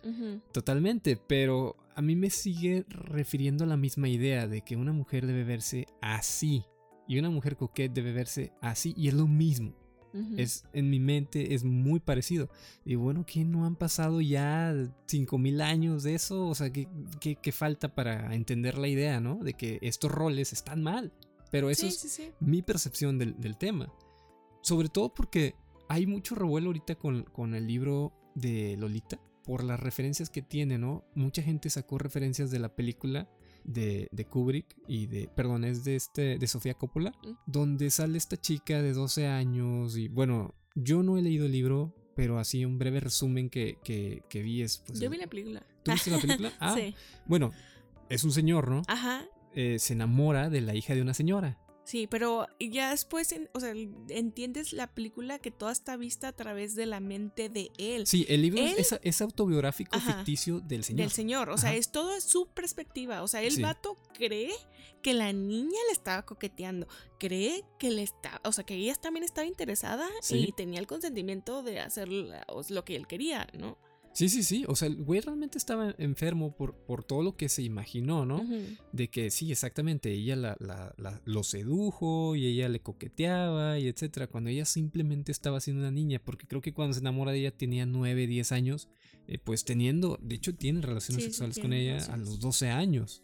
Totalmente. 0.53 1.17
Pero 1.17 1.77
a 1.95 2.03
mí 2.03 2.17
me 2.17 2.31
sigue 2.31 2.85
refiriendo 2.89 3.65
a 3.65 3.69
la 3.69 3.77
misma 3.77 4.09
idea 4.09 4.47
de 4.47 4.63
que 4.63 4.77
una 4.77 4.93
mujer 4.93 5.27
debe 5.27 5.45
verse 5.45 5.87
así. 6.01 6.65
Y 7.09 7.19
una 7.19 7.31
mujer 7.31 7.57
coquette 7.57 7.93
debe 7.93 8.13
verse 8.13 8.53
así. 8.61 8.95
Y 8.97 9.09
es 9.09 9.15
lo 9.15 9.27
mismo. 9.27 9.82
Es, 10.37 10.65
en 10.73 10.91
mi 10.91 11.01
mente 11.01 11.55
es 11.55 11.65
muy 11.65 12.01
parecido. 12.01 12.51
Y 12.85 12.97
bueno, 12.97 13.25
¿qué 13.27 13.45
no 13.45 13.65
han 13.65 13.77
pasado 13.77 14.21
ya 14.21 14.75
5000 15.07 15.61
años 15.61 16.03
de 16.03 16.15
eso? 16.15 16.47
O 16.47 16.55
sea, 16.55 16.71
¿qué, 16.71 16.87
¿qué, 17.21 17.53
falta 17.53 17.95
para 17.95 18.35
entender 18.35 18.77
la 18.77 18.89
idea, 18.89 19.21
¿no? 19.21 19.37
De 19.37 19.55
que 19.55 19.79
estos 19.81 20.11
roles 20.11 20.53
están 20.53 20.83
mal. 20.83 21.13
Pero 21.51 21.71
eso 21.71 21.87
es 21.87 22.33
mi 22.41 22.63
percepción 22.63 23.19
del, 23.19 23.39
del, 23.41 23.57
tema. 23.57 23.93
Sobre 24.63 24.89
todo 24.89 25.13
porque 25.15 25.55
hay 25.89 26.07
mucho 26.07 26.35
revuelo 26.35 26.69
ahorita 26.69 26.95
con, 26.95 27.25
con 27.25 27.55
el 27.55 27.67
libro 27.67 28.13
de 28.35 28.77
Lolita 28.79 29.21
por 29.45 29.65
las 29.65 29.81
referencias 29.81 30.31
que 30.31 30.43
tiene, 30.43 30.79
¿no? 30.79 31.05
Mucha 31.15 31.43
gente 31.43 31.69
sacó 31.69 31.99
referencias 31.99 32.51
de 32.51 32.59
la 32.59 32.75
película 32.75 33.29
de, 33.65 34.09
Kubrick 34.29 34.77
y 34.87 35.07
de, 35.07 35.29
perdón, 35.35 35.65
es 35.65 35.85
de 35.85 35.97
este, 35.97 36.39
de 36.39 36.47
Sofía 36.47 36.75
Coppola, 36.75 37.13
donde 37.47 37.91
sale 37.91 38.19
esta 38.19 38.37
chica 38.37 38.83
de 38.83 38.93
12 38.93 39.27
años 39.27 39.97
y 39.97 40.09
bueno, 40.09 40.55
yo 40.75 41.03
no 41.03 41.19
he 41.19 41.23
leído 41.23 41.47
el 41.47 41.53
libro, 41.53 41.95
pero 42.15 42.39
así 42.39 42.65
un 42.65 42.79
breve 42.79 43.01
resumen 43.01 43.51
que, 43.51 43.79
que, 43.85 44.43
vi 44.43 44.63
es... 44.63 44.79
Pues, 44.87 45.01
yo 45.01 45.11
vi 45.11 45.19
la 45.19 45.27
película. 45.27 45.65
¿Tú 45.83 45.93
viste 45.93 46.11
la 46.11 46.19
película? 46.19 46.53
Ah, 46.61 46.75
sí. 46.77 46.95
Bueno, 47.27 47.53
es 48.09 48.25
un 48.25 48.33
señor, 48.33 48.71
¿no? 48.71 48.83
Ajá. 48.89 49.25
Eh, 49.55 49.79
se 49.79 49.93
enamora 49.93 50.49
de 50.49 50.61
la 50.61 50.75
hija 50.75 50.95
de 50.95 51.03
una 51.03 51.15
señora. 51.15 51.59
Sí, 51.85 52.07
pero 52.07 52.47
ya 52.61 52.91
después, 52.91 53.35
o 53.53 53.61
sea, 53.61 53.75
entiendes 54.09 54.73
la 54.73 54.87
película 54.87 55.41
que 55.41 55.51
toda 55.51 55.73
está 55.73 55.97
vista 55.97 56.29
a 56.29 56.33
través 56.33 56.77
de 56.77 56.87
la 56.87 57.01
mente 57.01 57.49
de 57.49 57.71
él. 57.77 58.07
Sí, 58.07 58.25
el 58.29 58.43
libro 58.43 58.63
es, 58.63 59.21
autobiográfico 59.21 59.99
ficticio 59.99 60.61
del 60.61 60.85
señor. 60.85 60.99
Del 60.99 61.11
señor, 61.11 61.51
o 61.51 61.59
sea, 61.59 61.75
es 61.75 61.91
todo 61.91 62.21
su 62.21 62.47
perspectiva. 62.49 63.23
O 63.23 63.29
sea, 63.29 63.43
el 63.43 63.61
vato 63.61 63.97
cree 64.15 64.53
que 65.03 65.13
la 65.13 65.33
niña 65.33 65.79
le 65.89 65.93
estaba 65.93 66.23
coqueteando, 66.25 66.87
cree 67.19 67.65
que 67.79 67.91
le 67.91 68.05
está, 68.05 68.41
o 68.45 68.53
sea, 68.53 68.65
que 68.65 68.75
ella 68.75 68.95
también 68.95 69.25
estaba 69.25 69.47
interesada 69.47 70.09
y 70.31 70.53
tenía 70.53 70.79
el 70.79 70.87
consentimiento 70.87 71.63
de 71.65 71.81
hacer 71.81 72.09
lo 72.09 72.85
que 72.85 72.95
él 72.95 73.09
quería, 73.09 73.49
¿no? 73.59 73.77
Sí, 74.13 74.29
sí, 74.29 74.43
sí. 74.43 74.65
O 74.69 74.77
sea, 74.77 74.89
el 74.89 75.03
güey 75.03 75.21
realmente 75.21 75.59
estaba 75.59 75.95
enfermo 75.99 76.55
por, 76.55 76.75
por 76.75 77.03
todo 77.03 77.23
lo 77.23 77.37
que 77.37 77.49
se 77.49 77.63
imaginó, 77.63 78.27
¿no? 78.27 78.45
De 78.93 79.09
que 79.09 79.31
sí, 79.31 79.51
exactamente, 79.51 80.13
ella 80.13 80.37
la, 80.37 80.57
la, 80.59 81.23
lo 81.25 81.43
sedujo 81.43 82.37
y 82.37 82.47
ella 82.47 82.69
le 82.69 82.81
coqueteaba 82.81 83.79
y 83.79 83.89
etcétera. 83.89 84.27
Cuando 84.27 84.51
ella 84.51 84.65
simplemente 84.65 85.33
estaba 85.33 85.61
siendo 85.61 85.83
una 85.83 85.91
niña, 85.91 86.21
porque 86.23 86.47
creo 86.47 86.61
que 86.61 86.75
cuando 86.75 86.95
se 86.95 87.01
enamora 87.01 87.33
de 87.33 87.39
ella 87.39 87.51
tenía 87.51 87.87
9, 87.87 88.27
10 88.27 88.53
años, 88.53 88.89
eh, 89.29 89.39
pues 89.39 89.65
teniendo, 89.65 90.19
de 90.21 90.35
hecho, 90.35 90.55
tiene 90.55 90.83
relaciones 90.83 91.25
sexuales 91.25 91.59
con 91.59 91.73
ella 91.73 91.99
a 92.13 92.17
los 92.17 92.41
12 92.41 92.69
años, 92.69 93.23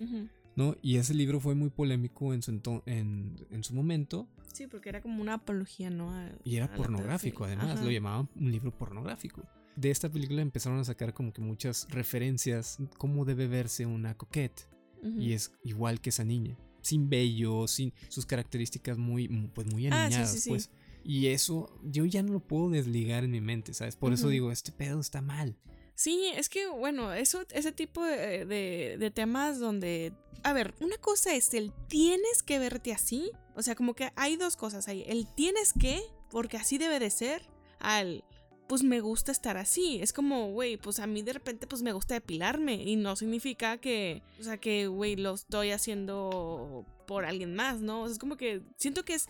¿no? 0.56 0.74
Y 0.80 0.96
ese 0.96 1.12
libro 1.12 1.38
fue 1.38 1.54
muy 1.54 1.70
polémico 1.70 2.32
en 2.32 2.42
su, 2.42 2.82
en, 2.86 3.46
en 3.50 3.64
su 3.64 3.74
momento. 3.74 4.26
Sí, 4.54 4.66
porque 4.66 4.88
era 4.88 5.02
como 5.02 5.20
una 5.20 5.34
apología, 5.34 5.90
¿no? 5.90 6.10
y 6.44 6.56
era 6.56 6.74
pornográfico, 6.74 7.44
además, 7.44 7.82
lo 7.82 7.90
llamaban 7.90 8.28
un 8.36 8.50
libro 8.50 8.76
pornográfico 8.76 9.46
de 9.78 9.90
esta 9.92 10.10
película 10.10 10.42
empezaron 10.42 10.80
a 10.80 10.84
sacar 10.84 11.14
como 11.14 11.32
que 11.32 11.40
muchas 11.40 11.86
referencias 11.90 12.78
cómo 12.98 13.24
debe 13.24 13.46
verse 13.46 13.86
una 13.86 14.16
coquette. 14.16 14.68
Y 15.16 15.32
es 15.32 15.52
igual 15.62 16.00
que 16.00 16.10
esa 16.10 16.24
niña. 16.24 16.58
Sin 16.80 17.08
vello, 17.08 17.68
sin 17.68 17.92
sus 18.08 18.26
características 18.26 18.98
muy, 18.98 19.28
pues 19.54 19.72
muy 19.72 19.86
ah, 19.86 20.06
aniñadas, 20.06 20.44
pues. 20.48 20.70
Y 21.04 21.28
eso 21.28 21.72
yo 21.84 22.04
ya 22.04 22.24
no 22.24 22.32
lo 22.32 22.40
puedo 22.40 22.70
desligar 22.70 23.22
en 23.22 23.30
mi 23.30 23.40
mente, 23.40 23.74
¿sabes? 23.74 23.94
Por 23.94 24.12
eso 24.12 24.28
digo, 24.28 24.50
este 24.50 24.72
pedo 24.72 24.98
está 24.98 25.22
mal. 25.22 25.56
Sí, 25.94 26.32
es 26.34 26.48
que, 26.48 26.68
bueno, 26.68 27.12
eso, 27.12 27.44
ese 27.52 27.70
tipo 27.70 28.04
de, 28.04 28.44
de, 28.44 28.96
de, 28.98 29.10
temas 29.12 29.60
donde. 29.60 30.12
A 30.42 30.52
ver, 30.52 30.74
una 30.80 30.96
cosa 30.98 31.34
es 31.34 31.54
el 31.54 31.72
tienes 31.88 32.42
que 32.44 32.58
verte 32.58 32.92
así. 32.92 33.30
O 33.54 33.62
sea, 33.62 33.76
como 33.76 33.94
que 33.94 34.10
hay 34.16 34.36
dos 34.36 34.56
cosas 34.56 34.88
ahí. 34.88 35.04
El 35.06 35.32
tienes 35.32 35.72
que, 35.72 36.00
porque 36.30 36.56
así 36.56 36.78
debe 36.78 36.98
de 36.98 37.10
ser. 37.10 37.48
Al 37.80 38.24
pues 38.68 38.82
me 38.82 39.00
gusta 39.00 39.32
estar 39.32 39.56
así. 39.56 40.00
Es 40.00 40.12
como, 40.12 40.50
güey, 40.52 40.76
pues 40.76 41.00
a 41.00 41.06
mí 41.06 41.22
de 41.22 41.32
repente 41.32 41.66
pues 41.66 41.82
me 41.82 41.92
gusta 41.92 42.14
depilarme 42.14 42.74
y 42.74 42.96
no 42.96 43.16
significa 43.16 43.78
que, 43.78 44.22
o 44.38 44.44
sea, 44.44 44.58
que, 44.58 44.86
güey, 44.86 45.16
lo 45.16 45.34
estoy 45.34 45.70
haciendo 45.70 46.84
por 47.06 47.24
alguien 47.24 47.54
más, 47.54 47.80
¿no? 47.80 48.06
es 48.06 48.18
como 48.18 48.36
que 48.36 48.62
siento 48.76 49.04
que 49.04 49.14
es 49.14 49.28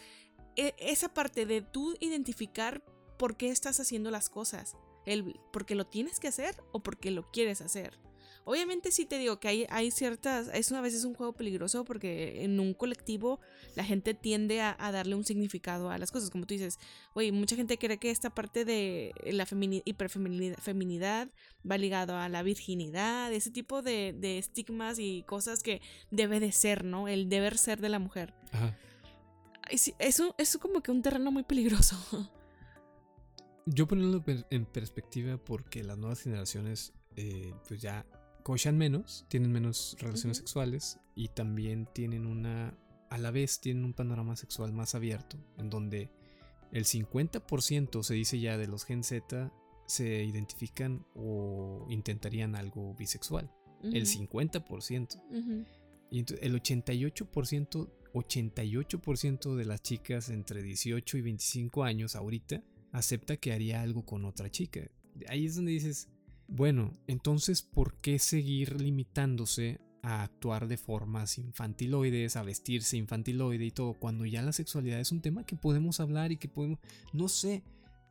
e, 0.56 0.74
esa 0.78 1.14
parte 1.14 1.46
de 1.46 1.62
tú 1.62 1.96
identificar 2.00 2.82
por 3.16 3.36
qué 3.36 3.50
estás 3.50 3.78
haciendo 3.80 4.10
las 4.10 4.28
cosas. 4.28 4.76
El, 5.06 5.40
porque 5.52 5.74
lo 5.74 5.86
tienes 5.86 6.20
que 6.20 6.28
hacer 6.28 6.56
o 6.72 6.80
porque 6.80 7.10
lo 7.10 7.30
quieres 7.30 7.60
hacer. 7.60 7.98
Obviamente 8.48 8.90
sí 8.92 9.04
te 9.04 9.18
digo 9.18 9.38
que 9.40 9.48
hay, 9.48 9.66
hay 9.68 9.90
ciertas, 9.90 10.48
es 10.54 10.72
a 10.72 10.80
veces 10.80 11.04
un 11.04 11.12
juego 11.12 11.34
peligroso 11.34 11.84
porque 11.84 12.44
en 12.44 12.58
un 12.60 12.72
colectivo 12.72 13.40
la 13.76 13.84
gente 13.84 14.14
tiende 14.14 14.62
a, 14.62 14.74
darle 14.90 15.16
un 15.16 15.24
significado 15.26 15.90
a 15.90 15.98
las 15.98 16.10
cosas, 16.10 16.30
como 16.30 16.46
tú 16.46 16.54
dices, 16.54 16.78
oye, 17.12 17.30
mucha 17.30 17.56
gente 17.56 17.76
cree 17.76 17.98
que 17.98 18.10
esta 18.10 18.30
parte 18.30 18.64
de 18.64 19.12
la 19.26 19.46
hiperfeminidad 19.84 21.28
va 21.70 21.76
ligado 21.76 22.16
a 22.16 22.30
la 22.30 22.42
virginidad, 22.42 23.30
ese 23.34 23.50
tipo 23.50 23.82
de, 23.82 24.38
estigmas 24.38 24.98
y 24.98 25.24
cosas 25.24 25.62
que 25.62 25.82
debe 26.10 26.40
de 26.40 26.50
ser, 26.50 26.84
¿no? 26.86 27.06
El 27.06 27.28
deber 27.28 27.58
ser 27.58 27.82
de 27.82 27.90
la 27.90 27.98
mujer. 27.98 28.32
Ajá. 28.52 28.74
Eso 29.68 30.34
es 30.38 30.56
como 30.56 30.82
que 30.82 30.90
un 30.90 31.02
terreno 31.02 31.30
muy 31.30 31.42
peligroso. 31.42 31.98
Yo 33.66 33.86
poniéndolo 33.86 34.24
en 34.48 34.64
perspectiva 34.64 35.36
porque 35.36 35.84
las 35.84 35.98
nuevas 35.98 36.22
generaciones 36.22 36.94
eh, 37.20 37.52
pues 37.66 37.82
ya 37.82 38.06
cochan 38.48 38.78
menos, 38.78 39.26
tienen 39.28 39.52
menos 39.52 39.94
relaciones 40.00 40.38
sexuales 40.38 40.98
y 41.14 41.28
también 41.28 41.86
tienen 41.92 42.24
una, 42.24 42.74
a 43.10 43.18
la 43.18 43.30
vez 43.30 43.60
tienen 43.60 43.84
un 43.84 43.92
panorama 43.92 44.36
sexual 44.36 44.72
más 44.72 44.94
abierto, 44.94 45.36
en 45.58 45.68
donde 45.68 46.10
el 46.72 46.86
50% 46.86 48.02
se 48.02 48.14
dice 48.14 48.40
ya 48.40 48.56
de 48.56 48.66
los 48.66 48.86
Gen 48.86 49.04
Z 49.04 49.52
se 49.84 50.24
identifican 50.24 51.04
o 51.14 51.84
intentarían 51.90 52.56
algo 52.56 52.94
bisexual. 52.94 53.52
El 53.82 54.06
50%. 54.06 55.20
Y 56.10 56.20
el 56.20 56.54
88%, 56.54 57.90
88% 58.14 59.56
de 59.56 59.64
las 59.66 59.82
chicas 59.82 60.30
entre 60.30 60.62
18 60.62 61.18
y 61.18 61.20
25 61.20 61.84
años 61.84 62.16
ahorita 62.16 62.62
acepta 62.92 63.36
que 63.36 63.52
haría 63.52 63.82
algo 63.82 64.06
con 64.06 64.24
otra 64.24 64.50
chica. 64.50 64.90
Ahí 65.28 65.44
es 65.44 65.56
donde 65.56 65.72
dices, 65.72 66.08
bueno, 66.48 66.98
entonces, 67.06 67.62
¿por 67.62 67.94
qué 68.00 68.18
seguir 68.18 68.80
limitándose 68.80 69.80
a 70.02 70.22
actuar 70.22 70.66
de 70.66 70.78
formas 70.78 71.38
infantiloides, 71.38 72.36
a 72.36 72.42
vestirse 72.42 72.96
infantiloide 72.96 73.66
y 73.66 73.70
todo, 73.70 73.94
cuando 73.94 74.24
ya 74.24 74.42
la 74.42 74.52
sexualidad 74.52 74.98
es 74.98 75.12
un 75.12 75.20
tema 75.20 75.44
que 75.44 75.56
podemos 75.56 76.00
hablar 76.00 76.32
y 76.32 76.38
que 76.38 76.48
podemos, 76.48 76.78
no 77.12 77.28
sé, 77.28 77.62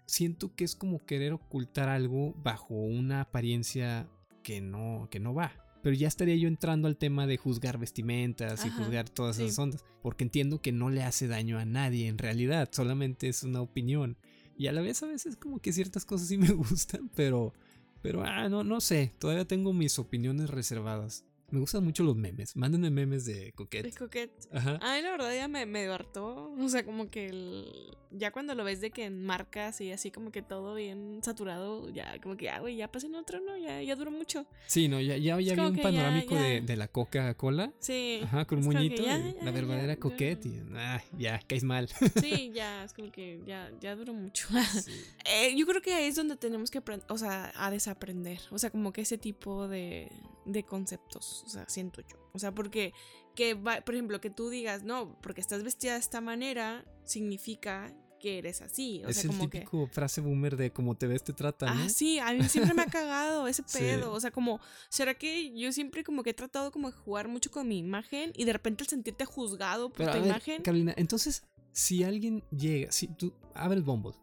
siento 0.05 0.55
que 0.55 0.63
es 0.63 0.75
como 0.75 1.05
querer 1.05 1.33
ocultar 1.33 1.89
algo 1.89 2.33
bajo 2.43 2.75
una 2.75 3.21
apariencia 3.21 4.07
que 4.43 4.61
no, 4.61 5.07
que 5.09 5.19
no 5.19 5.33
va. 5.33 5.51
Pero 5.81 5.95
ya 5.95 6.07
estaría 6.07 6.35
yo 6.35 6.47
entrando 6.47 6.87
al 6.87 6.97
tema 6.97 7.27
de 7.27 7.37
juzgar 7.37 7.77
vestimentas 7.77 8.65
y 8.65 8.69
juzgar 8.69 9.09
todas 9.09 9.39
esas 9.39 9.57
ondas, 9.57 9.85
porque 10.01 10.23
entiendo 10.23 10.61
que 10.61 10.71
no 10.71 10.89
le 10.89 11.03
hace 11.03 11.27
daño 11.27 11.57
a 11.59 11.65
nadie 11.65 12.07
en 12.07 12.17
realidad, 12.17 12.69
solamente 12.71 13.29
es 13.29 13.43
una 13.43 13.61
opinión. 13.61 14.17
Y 14.57 14.67
a 14.67 14.71
la 14.71 14.81
vez 14.81 15.01
a 15.03 15.07
veces 15.07 15.37
como 15.37 15.59
que 15.59 15.71
ciertas 15.71 16.03
cosas 16.03 16.27
sí 16.27 16.37
me 16.37 16.51
gustan, 16.51 17.09
pero 17.15 17.53
pero, 18.01 18.23
ah, 18.23 18.49
no, 18.49 18.63
no 18.63 18.81
sé. 18.81 19.13
Todavía 19.19 19.45
tengo 19.45 19.73
mis 19.73 19.99
opiniones 19.99 20.49
reservadas. 20.49 21.26
Me 21.49 21.61
gustan 21.61 21.83
mucho 21.83 22.03
los 22.03 22.17
memes. 22.17 22.57
Mándenme 22.57 22.89
memes 22.89 23.25
de 23.25 23.53
Coquette. 23.53 23.85
De 23.85 23.93
Coquette. 23.93 24.47
Ajá. 24.51 24.79
Ay, 24.81 25.01
la 25.01 25.11
verdad 25.11 25.33
ya 25.33 25.47
me, 25.47 25.65
me 25.65 25.85
hartó. 25.87 26.51
O 26.59 26.67
sea, 26.67 26.83
como 26.83 27.09
que 27.09 27.27
el, 27.27 27.95
ya 28.11 28.31
cuando 28.31 28.53
lo 28.53 28.65
ves 28.65 28.81
de 28.81 28.91
que 28.91 29.05
en 29.05 29.23
marcas 29.23 29.79
y 29.79 29.93
así 29.93 30.11
como 30.11 30.31
que 30.31 30.41
todo 30.41 30.75
bien 30.75 31.21
saturado, 31.23 31.89
ya 31.89 32.19
como 32.21 32.35
que, 32.35 32.49
ah, 32.49 32.59
güey, 32.59 32.75
ya 32.75 32.91
pasen 32.91 33.15
otro, 33.15 33.39
¿no? 33.39 33.57
Ya, 33.57 33.81
ya 33.81 33.95
duró 33.95 34.11
mucho. 34.11 34.45
Sí, 34.65 34.89
no, 34.89 34.99
ya, 34.99 35.15
ya, 35.15 35.39
ya 35.39 35.55
vi 35.55 35.61
un 35.61 35.77
panorámico 35.77 36.35
De, 36.35 36.59
de, 36.59 36.75
la 36.75 36.89
Coca-Cola. 36.89 37.71
Sí. 37.79 38.19
Ajá, 38.23 38.43
con 38.43 38.59
un 38.59 38.65
moñito. 38.65 39.03
la 39.41 39.51
verdadera 39.51 39.95
Coquette. 39.95 40.45
Y, 40.45 40.61
ah, 40.75 41.01
ya, 41.17 41.39
caes 41.47 41.63
mal. 41.63 41.87
Sí, 42.19 42.51
ya, 42.53 42.83
es 42.83 42.93
como 42.93 43.09
que 43.09 43.41
ya, 43.45 43.71
ya 43.79 43.95
duró 43.95 44.13
mucho. 44.13 44.49
eh, 45.25 45.55
yo 45.55 45.65
creo 45.65 45.81
que 45.81 45.93
ahí 45.93 46.07
es 46.07 46.15
donde 46.15 46.35
tenemos 46.35 46.71
que, 46.71 46.81
o 47.07 47.17
sea, 47.17 47.53
a 47.55 47.71
desaprender. 47.71 48.41
O 48.51 48.59
sea, 48.59 48.69
como 48.69 48.91
que 48.91 49.01
ese 49.01 49.17
tipo 49.17 49.69
de 49.69 50.11
de 50.47 50.63
conceptos, 50.63 51.36
o 51.43 51.49
sea, 51.49 51.67
siento 51.67 52.01
yo. 52.01 52.17
O 52.33 52.39
sea, 52.39 52.53
porque 52.53 52.93
que, 53.35 53.55
por 53.55 53.93
ejemplo, 53.93 54.19
que 54.19 54.29
tú 54.29 54.49
digas, 54.49 54.83
no, 54.83 55.19
porque 55.21 55.41
estás 55.41 55.63
vestida 55.63 55.93
de 55.93 55.99
esta 55.99 56.21
manera, 56.21 56.85
significa 57.03 57.93
que 58.19 58.39
eres 58.39 58.61
así. 58.61 59.03
O 59.05 59.09
es 59.09 59.17
sea, 59.17 59.31
el 59.31 59.37
típico 59.37 59.87
frase 59.87 60.21
boomer 60.21 60.57
de 60.57 60.71
como 60.71 60.95
te 60.95 61.07
ves 61.07 61.23
te 61.23 61.33
trata, 61.33 61.73
¿no? 61.73 61.83
Ah, 61.83 61.89
sí, 61.89 62.19
a 62.19 62.33
mí 62.33 62.43
siempre 62.49 62.73
me 62.73 62.81
ha 62.81 62.87
cagado 62.87 63.47
ese 63.47 63.63
pedo. 63.73 64.11
O 64.11 64.19
sea, 64.19 64.31
como, 64.31 64.59
¿será 64.89 65.13
que 65.13 65.55
yo 65.55 65.71
siempre 65.71 66.03
como 66.03 66.23
que 66.23 66.31
he 66.31 66.33
tratado 66.33 66.71
como 66.71 66.89
de 66.89 66.97
jugar 66.97 67.27
mucho 67.27 67.51
con 67.51 67.67
mi 67.67 67.77
imagen 67.77 68.33
y 68.35 68.45
de 68.45 68.53
repente 68.53 68.83
el 68.83 68.89
sentirte 68.89 69.25
juzgado 69.25 69.91
por 69.91 70.11
tu 70.11 70.17
imagen? 70.17 70.63
Carolina, 70.63 70.93
entonces, 70.97 71.43
si 71.71 72.03
alguien 72.03 72.43
llega, 72.49 72.91
si 72.91 73.07
tú 73.07 73.33
abres 73.53 73.83
Bumble 73.83 74.13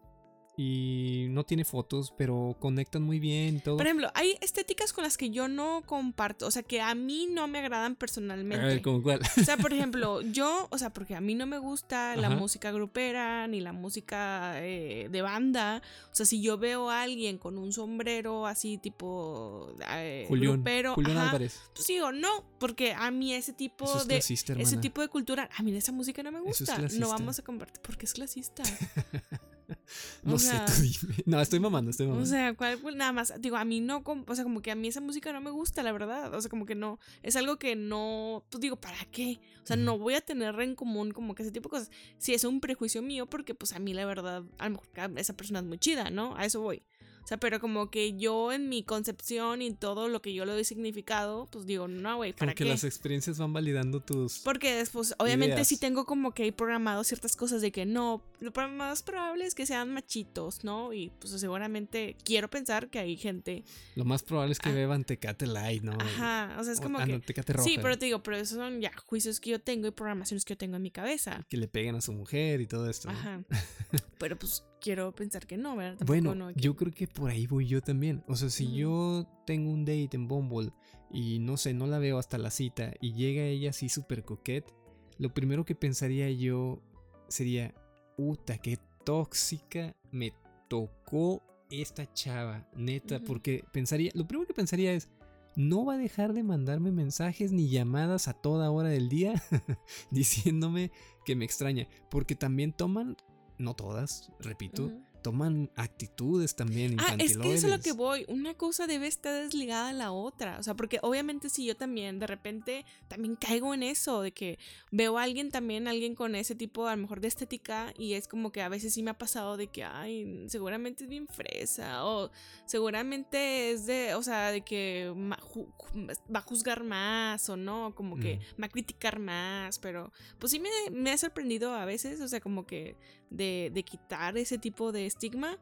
y 0.57 1.27
no 1.29 1.43
tiene 1.43 1.65
fotos, 1.65 2.13
pero 2.17 2.55
conectan 2.59 3.03
muy 3.03 3.19
bien 3.19 3.59
todo. 3.59 3.75
Por 3.75 3.85
ejemplo, 3.85 4.09
hay 4.13 4.37
estéticas 4.39 4.93
con 4.93 5.03
las 5.03 5.17
que 5.17 5.29
yo 5.29 5.47
no 5.47 5.83
comparto, 5.85 6.47
o 6.47 6.51
sea, 6.51 6.63
que 6.63 6.81
a 6.81 6.95
mí 6.95 7.27
no 7.29 7.47
me 7.47 7.59
agradan 7.59 7.95
personalmente. 7.95 8.63
A 8.63 8.67
ver, 8.67 8.81
¿cómo 8.81 9.03
cuál? 9.03 9.19
O 9.37 9.43
sea, 9.43 9.57
por 9.57 9.73
ejemplo, 9.73 10.21
yo, 10.21 10.67
o 10.71 10.77
sea, 10.77 10.91
porque 10.91 11.15
a 11.15 11.21
mí 11.21 11.35
no 11.35 11.45
me 11.45 11.57
gusta 11.57 12.15
la 12.15 12.27
Ajá. 12.27 12.35
música 12.37 12.71
grupera 12.71 13.47
ni 13.47 13.59
la 13.59 13.73
música 13.73 14.53
eh, 14.63 15.09
de 15.11 15.21
banda. 15.21 15.81
O 16.11 16.15
sea, 16.15 16.25
si 16.25 16.41
yo 16.41 16.57
veo 16.57 16.89
a 16.89 17.01
alguien 17.01 17.37
con 17.37 17.57
un 17.57 17.73
sombrero 17.73 18.47
así 18.47 18.77
tipo 18.77 19.75
eh, 19.89 20.25
Julián, 20.27 20.53
grupero, 20.53 20.93
Julián 20.95 21.17
ajá, 21.17 21.27
Álvarez. 21.27 21.61
pues 21.73 21.87
digo, 21.87 22.11
no, 22.13 22.45
porque 22.59 22.93
a 22.93 23.11
mí 23.11 23.33
ese 23.33 23.51
tipo 23.51 23.85
es 23.97 24.07
de 24.07 24.15
clasista, 24.15 24.53
ese 24.53 24.77
tipo 24.77 25.01
de 25.01 25.09
cultura, 25.09 25.49
a 25.55 25.63
mí 25.63 25.75
esa 25.75 25.91
música 25.91 26.23
no 26.23 26.31
me 26.31 26.39
es 26.39 26.45
gusta. 26.45 26.77
No 26.97 27.09
vamos 27.09 27.39
a 27.39 27.43
compartir 27.43 27.81
porque 27.81 28.05
es 28.05 28.13
clasista. 28.13 28.63
No 30.23 30.35
o 30.35 30.39
sé, 30.39 30.49
sea- 30.51 30.65
tú 30.65 30.73
dime. 30.81 31.15
No, 31.25 31.39
estoy 31.41 31.59
mamando, 31.59 31.91
estoy 31.91 32.07
mamando. 32.07 32.23
O 32.23 32.29
sea, 32.29 32.53
¿cuál- 32.55 32.79
cuál- 32.79 32.97
nada 32.97 33.11
más, 33.11 33.33
digo, 33.39 33.57
a 33.57 33.65
mí 33.65 33.79
no, 33.81 34.03
o 34.05 34.35
sea, 34.35 34.43
como 34.43 34.61
que 34.61 34.71
a 34.71 34.75
mí 34.75 34.87
esa 34.87 35.01
música 35.01 35.31
no 35.33 35.41
me 35.41 35.51
gusta, 35.51 35.83
la 35.83 35.91
verdad. 35.91 36.33
O 36.33 36.41
sea, 36.41 36.49
como 36.49 36.65
que 36.65 36.75
no, 36.75 36.99
es 37.23 37.35
algo 37.35 37.57
que 37.57 37.75
no, 37.75 38.43
pues 38.49 38.61
digo, 38.61 38.75
¿para 38.75 39.03
qué? 39.11 39.39
O 39.63 39.67
sea, 39.67 39.75
no 39.75 39.97
voy 39.97 40.13
a 40.13 40.21
tener 40.21 40.59
en 40.61 40.75
común 40.75 41.11
como 41.11 41.33
que 41.35 41.43
ese 41.43 41.51
tipo 41.51 41.69
de 41.69 41.71
cosas. 41.71 41.91
Si 42.17 42.33
es 42.33 42.43
un 42.43 42.59
prejuicio 42.59 43.01
mío, 43.01 43.25
porque 43.27 43.55
pues 43.55 43.73
a 43.73 43.79
mí 43.79 43.93
la 43.93 44.05
verdad, 44.05 44.43
a 44.57 44.63
lo 44.65 44.71
mejor 44.71 44.87
ah, 44.97 45.09
esa 45.15 45.33
persona 45.35 45.59
es 45.59 45.65
muy 45.65 45.77
chida, 45.79 46.09
¿no? 46.09 46.35
A 46.37 46.45
eso 46.45 46.61
voy. 46.61 46.83
O 47.25 47.27
sea, 47.27 47.37
pero 47.39 47.59
como 47.59 47.89
que 47.89 48.15
yo 48.15 48.51
en 48.53 48.69
mi 48.69 48.83
concepción 48.83 49.63
y 49.63 49.73
todo 49.73 50.09
lo 50.09 50.21
que 50.21 50.31
yo 50.35 50.45
le 50.45 50.51
doy 50.51 50.63
significado, 50.63 51.47
pues 51.51 51.65
digo, 51.65 51.87
no, 51.87 52.17
güey, 52.17 52.33
¿para 52.33 52.51
Como 52.51 52.55
que 52.55 52.63
qué? 52.65 52.69
las 52.69 52.83
experiencias 52.83 53.39
van 53.39 53.51
validando 53.51 53.99
tus. 53.99 54.37
Porque 54.43 54.75
después, 54.75 55.15
obviamente, 55.17 55.55
Ideas. 55.55 55.67
sí 55.67 55.79
tengo 55.79 56.05
como 56.05 56.35
que 56.35 56.53
programado 56.53 57.03
ciertas 57.03 57.35
cosas 57.35 57.63
de 57.63 57.71
que 57.71 57.87
no, 57.87 58.23
lo 58.39 58.51
más 58.69 59.01
probable 59.01 59.45
es 59.47 59.55
que 59.55 59.65
sean 59.65 59.91
machitos, 59.91 60.63
¿no? 60.63 60.93
Y 60.93 61.09
pues 61.19 61.33
seguramente 61.39 62.15
quiero 62.23 62.47
pensar 62.47 62.91
que 62.91 62.99
hay 62.99 63.17
gente. 63.17 63.63
Lo 63.95 64.05
más 64.05 64.21
probable 64.21 64.51
es 64.51 64.59
que 64.59 64.69
Ah. 64.69 64.73
beban 64.73 65.03
Tecate 65.03 65.47
Light, 65.47 65.81
¿no? 65.81 65.93
Ajá, 65.99 66.55
o 66.59 66.63
sea, 66.63 66.73
es 66.73 66.79
O- 66.79 66.83
como 66.83 66.99
ah, 66.99 67.05
que. 67.05 67.13
no, 67.13 67.21
Tecate 67.21 67.53
Roja. 67.53 67.67
Sí, 67.67 67.79
pero 67.81 67.97
te 67.97 68.05
digo, 68.05 68.21
pero 68.21 68.37
esos 68.37 68.57
son 68.59 68.81
ya 68.81 68.91
juicios 69.07 69.39
que 69.39 69.49
yo 69.49 69.59
tengo 69.59 69.87
y 69.87 69.91
programaciones 69.91 70.45
que 70.45 70.53
yo 70.53 70.57
tengo 70.59 70.75
en 70.75 70.83
mi 70.83 70.91
cabeza. 70.91 71.43
Que 71.49 71.57
le 71.57 71.67
peguen 71.67 71.95
a 71.95 72.01
su 72.01 72.13
mujer 72.13 72.61
y 72.61 72.67
todo 72.67 72.87
esto. 72.87 73.11
¿no? 73.11 73.17
Ajá. 73.17 73.43
pero 74.19 74.37
pues 74.37 74.63
quiero 74.85 75.15
pensar 75.15 75.47
que 75.47 75.57
no, 75.57 75.75
¿verdad? 75.75 75.97
Tampoco 75.97 76.13
Bueno, 76.13 76.35
no, 76.35 76.51
yo 76.51 76.75
creo 76.75 76.93
que 76.93 77.07
por 77.07 77.31
ahí 77.31 77.47
voy 77.47 77.65
yo 77.65 77.81
también. 77.81 78.23
O 78.27 78.35
sea, 78.35 78.51
si 78.51 78.71
yo 78.71 79.25
tengo 79.47 79.71
un 79.71 79.83
date 79.83 80.09
en 80.11 80.27
Bumble 80.27 80.71
y 81.09 81.39
no 81.39 81.57
sé, 81.57 81.73
no 81.73 81.87
la 81.87 81.97
veo 81.97 82.19
hasta 82.19 82.37
la 82.37 82.51
cita 82.51 82.93
y 83.01 83.13
llega 83.13 83.41
ella 83.41 83.71
así 83.71 83.89
súper 83.89 84.23
coquette, 84.23 84.71
lo 85.17 85.33
primero 85.33 85.65
que 85.65 85.73
pensaría 85.73 86.29
yo 86.29 86.83
sería, 87.29 87.73
puta, 88.15 88.59
qué 88.59 88.77
tóxica 89.03 89.91
me 90.11 90.33
tocó 90.67 91.41
esta 91.71 92.13
chava, 92.13 92.69
neta, 92.75 93.19
porque 93.19 93.65
pensaría, 93.73 94.11
lo 94.13 94.27
primero 94.27 94.45
que 94.45 94.53
pensaría 94.53 94.93
es, 94.93 95.09
no 95.55 95.83
va 95.83 95.95
a 95.95 95.97
dejar 95.97 96.33
de 96.33 96.43
mandarme 96.43 96.91
mensajes 96.91 97.51
ni 97.51 97.69
llamadas 97.69 98.27
a 98.27 98.33
toda 98.33 98.69
hora 98.69 98.89
del 98.89 99.09
día 99.09 99.41
diciéndome 100.11 100.91
que 101.25 101.35
me 101.35 101.45
extraña, 101.45 101.87
porque 102.11 102.35
también 102.35 102.71
toman, 102.71 103.17
no 103.57 103.75
todas, 103.75 104.31
repito, 104.39 104.91
toman 105.25 105.71
actitudes 105.75 106.55
también 106.55 106.97
Ah, 106.99 107.15
es 107.17 107.35
que 107.35 107.51
eso 107.51 107.65
es 107.65 107.73
lo 107.75 107.81
que 107.81 107.93
voy. 107.93 108.25
Una 108.27 108.53
cosa 108.53 108.85
debe 108.85 109.07
estar 109.07 109.33
desligada 109.33 109.89
a 109.89 109.93
la 109.93 110.11
otra. 110.11 110.59
O 110.59 110.63
sea, 110.63 110.75
porque 110.75 110.99
obviamente 111.01 111.49
si 111.49 111.65
yo 111.65 111.75
también 111.75 112.19
de 112.19 112.27
repente 112.27 112.85
también 113.07 113.35
caigo 113.35 113.73
en 113.73 113.81
eso, 113.81 114.21
de 114.21 114.33
que 114.33 114.59
veo 114.91 115.17
a 115.17 115.23
alguien 115.23 115.49
también, 115.49 115.87
alguien 115.87 116.13
con 116.13 116.35
ese 116.35 116.53
tipo 116.53 116.85
a 116.85 116.95
lo 116.95 117.01
mejor 117.01 117.21
de 117.21 117.27
estética 117.27 117.91
y 117.97 118.13
es 118.13 118.27
como 118.27 118.51
que 118.51 118.61
a 118.61 118.69
veces 118.69 118.93
sí 118.93 119.01
me 119.01 119.09
ha 119.09 119.17
pasado 119.17 119.57
de 119.57 119.65
que, 119.65 119.83
ay, 119.83 120.45
seguramente 120.47 121.05
es 121.05 121.09
bien 121.09 121.27
fresa 121.27 122.05
o 122.05 122.29
seguramente 122.67 123.71
es 123.71 123.87
de, 123.87 124.13
o 124.13 124.21
sea, 124.21 124.51
de 124.51 124.61
que 124.61 125.11
va 125.15 126.39
a 126.39 126.41
juzgar 126.43 126.83
más 126.83 127.49
o 127.49 127.57
no, 127.57 127.95
como 127.95 128.17
que 128.17 128.39
va 128.61 128.67
a 128.67 128.69
criticar 128.69 129.17
más, 129.17 129.79
pero 129.79 130.11
pues 130.37 130.51
sí 130.51 130.59
me, 130.59 130.69
me 130.91 131.09
ha 131.09 131.17
sorprendido 131.17 131.73
a 131.73 131.85
veces, 131.85 132.21
o 132.21 132.27
sea, 132.27 132.39
como 132.41 132.67
que 132.67 132.95
de, 133.35 133.71
de 133.73 133.83
quitar 133.83 134.37
ese 134.37 134.57
tipo 134.57 134.91
de 134.91 135.05
estigma. 135.05 135.59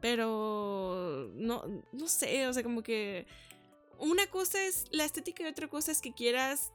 Pero 0.00 1.30
no, 1.34 1.64
no 1.92 2.08
sé, 2.08 2.46
o 2.46 2.52
sea, 2.52 2.62
como 2.62 2.82
que 2.82 3.26
una 3.98 4.26
cosa 4.26 4.62
es 4.64 4.84
la 4.90 5.04
estética 5.04 5.42
y 5.42 5.46
otra 5.46 5.68
cosa 5.68 5.90
es 5.90 6.00
que 6.00 6.12
quieras 6.12 6.72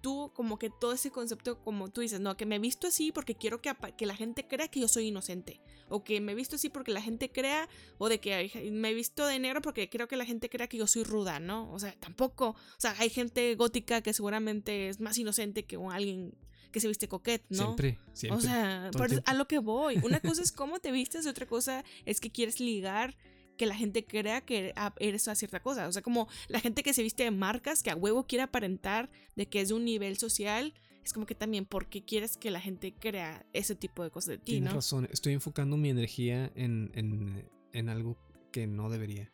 tú 0.00 0.30
como 0.34 0.58
que 0.58 0.70
todo 0.70 0.92
ese 0.92 1.10
concepto 1.10 1.60
como 1.62 1.90
tú 1.90 2.00
dices, 2.00 2.20
no, 2.20 2.36
que 2.36 2.46
me 2.46 2.58
visto 2.58 2.86
así 2.86 3.12
porque 3.12 3.34
quiero 3.34 3.60
que, 3.60 3.74
que 3.96 4.06
la 4.06 4.14
gente 4.14 4.46
crea 4.46 4.68
que 4.68 4.80
yo 4.80 4.88
soy 4.88 5.08
inocente. 5.08 5.60
O 5.88 6.04
que 6.04 6.20
me 6.20 6.32
he 6.32 6.34
visto 6.34 6.56
así 6.56 6.68
porque 6.68 6.92
la 6.92 7.00
gente 7.00 7.32
crea, 7.32 7.68
o 7.96 8.08
de 8.08 8.20
que 8.20 8.70
me 8.70 8.90
he 8.90 8.94
visto 8.94 9.26
de 9.26 9.38
negro 9.38 9.62
porque 9.62 9.88
creo 9.88 10.06
que 10.06 10.16
la 10.16 10.26
gente 10.26 10.50
crea 10.50 10.68
que 10.68 10.76
yo 10.76 10.86
soy 10.86 11.02
ruda, 11.02 11.40
¿no? 11.40 11.72
O 11.72 11.78
sea, 11.78 11.98
tampoco. 11.98 12.50
O 12.50 12.56
sea, 12.80 12.94
hay 12.98 13.08
gente 13.08 13.54
gótica 13.54 14.02
que 14.02 14.12
seguramente 14.12 14.88
es 14.88 15.00
más 15.00 15.16
inocente 15.16 15.64
que 15.64 15.76
alguien 15.90 16.34
que 16.70 16.80
se 16.80 16.88
viste 16.88 17.08
coquet, 17.08 17.44
¿no? 17.48 17.56
Siempre, 17.56 17.98
siempre. 18.12 18.38
O 18.38 18.40
sea, 18.40 18.90
por 18.92 19.08
a 19.24 19.34
lo 19.34 19.48
que 19.48 19.58
voy. 19.58 19.98
Una 20.02 20.20
cosa 20.20 20.42
es 20.42 20.52
cómo 20.52 20.78
te 20.80 20.92
vistes, 20.92 21.26
otra 21.26 21.46
cosa 21.46 21.84
es 22.04 22.20
que 22.20 22.30
quieres 22.30 22.60
ligar 22.60 23.16
que 23.56 23.66
la 23.66 23.74
gente 23.74 24.04
crea 24.04 24.40
que 24.40 24.72
eres 24.98 25.28
a 25.28 25.34
cierta 25.34 25.60
cosa. 25.60 25.88
O 25.88 25.92
sea, 25.92 26.00
como 26.00 26.28
la 26.48 26.60
gente 26.60 26.82
que 26.82 26.94
se 26.94 27.02
viste 27.02 27.24
de 27.24 27.30
marcas, 27.30 27.82
que 27.82 27.90
a 27.90 27.96
huevo 27.96 28.26
quiere 28.26 28.44
aparentar 28.44 29.10
de 29.36 29.46
que 29.46 29.60
es 29.60 29.68
de 29.68 29.74
un 29.74 29.84
nivel 29.84 30.16
social, 30.16 30.72
es 31.04 31.12
como 31.12 31.26
que 31.26 31.34
también 31.34 31.66
porque 31.66 32.04
quieres 32.04 32.36
que 32.36 32.50
la 32.50 32.60
gente 32.60 32.94
crea 32.94 33.44
ese 33.52 33.74
tipo 33.74 34.04
de 34.04 34.10
cosas 34.10 34.28
de 34.28 34.38
ti, 34.38 34.52
Tienes 34.52 34.70
¿no? 34.70 34.76
razón, 34.76 35.08
estoy 35.10 35.32
enfocando 35.32 35.76
mi 35.76 35.90
energía 35.90 36.52
en, 36.54 36.90
en, 36.94 37.50
en 37.72 37.88
algo 37.88 38.16
que 38.52 38.66
no 38.66 38.88
debería. 38.88 39.32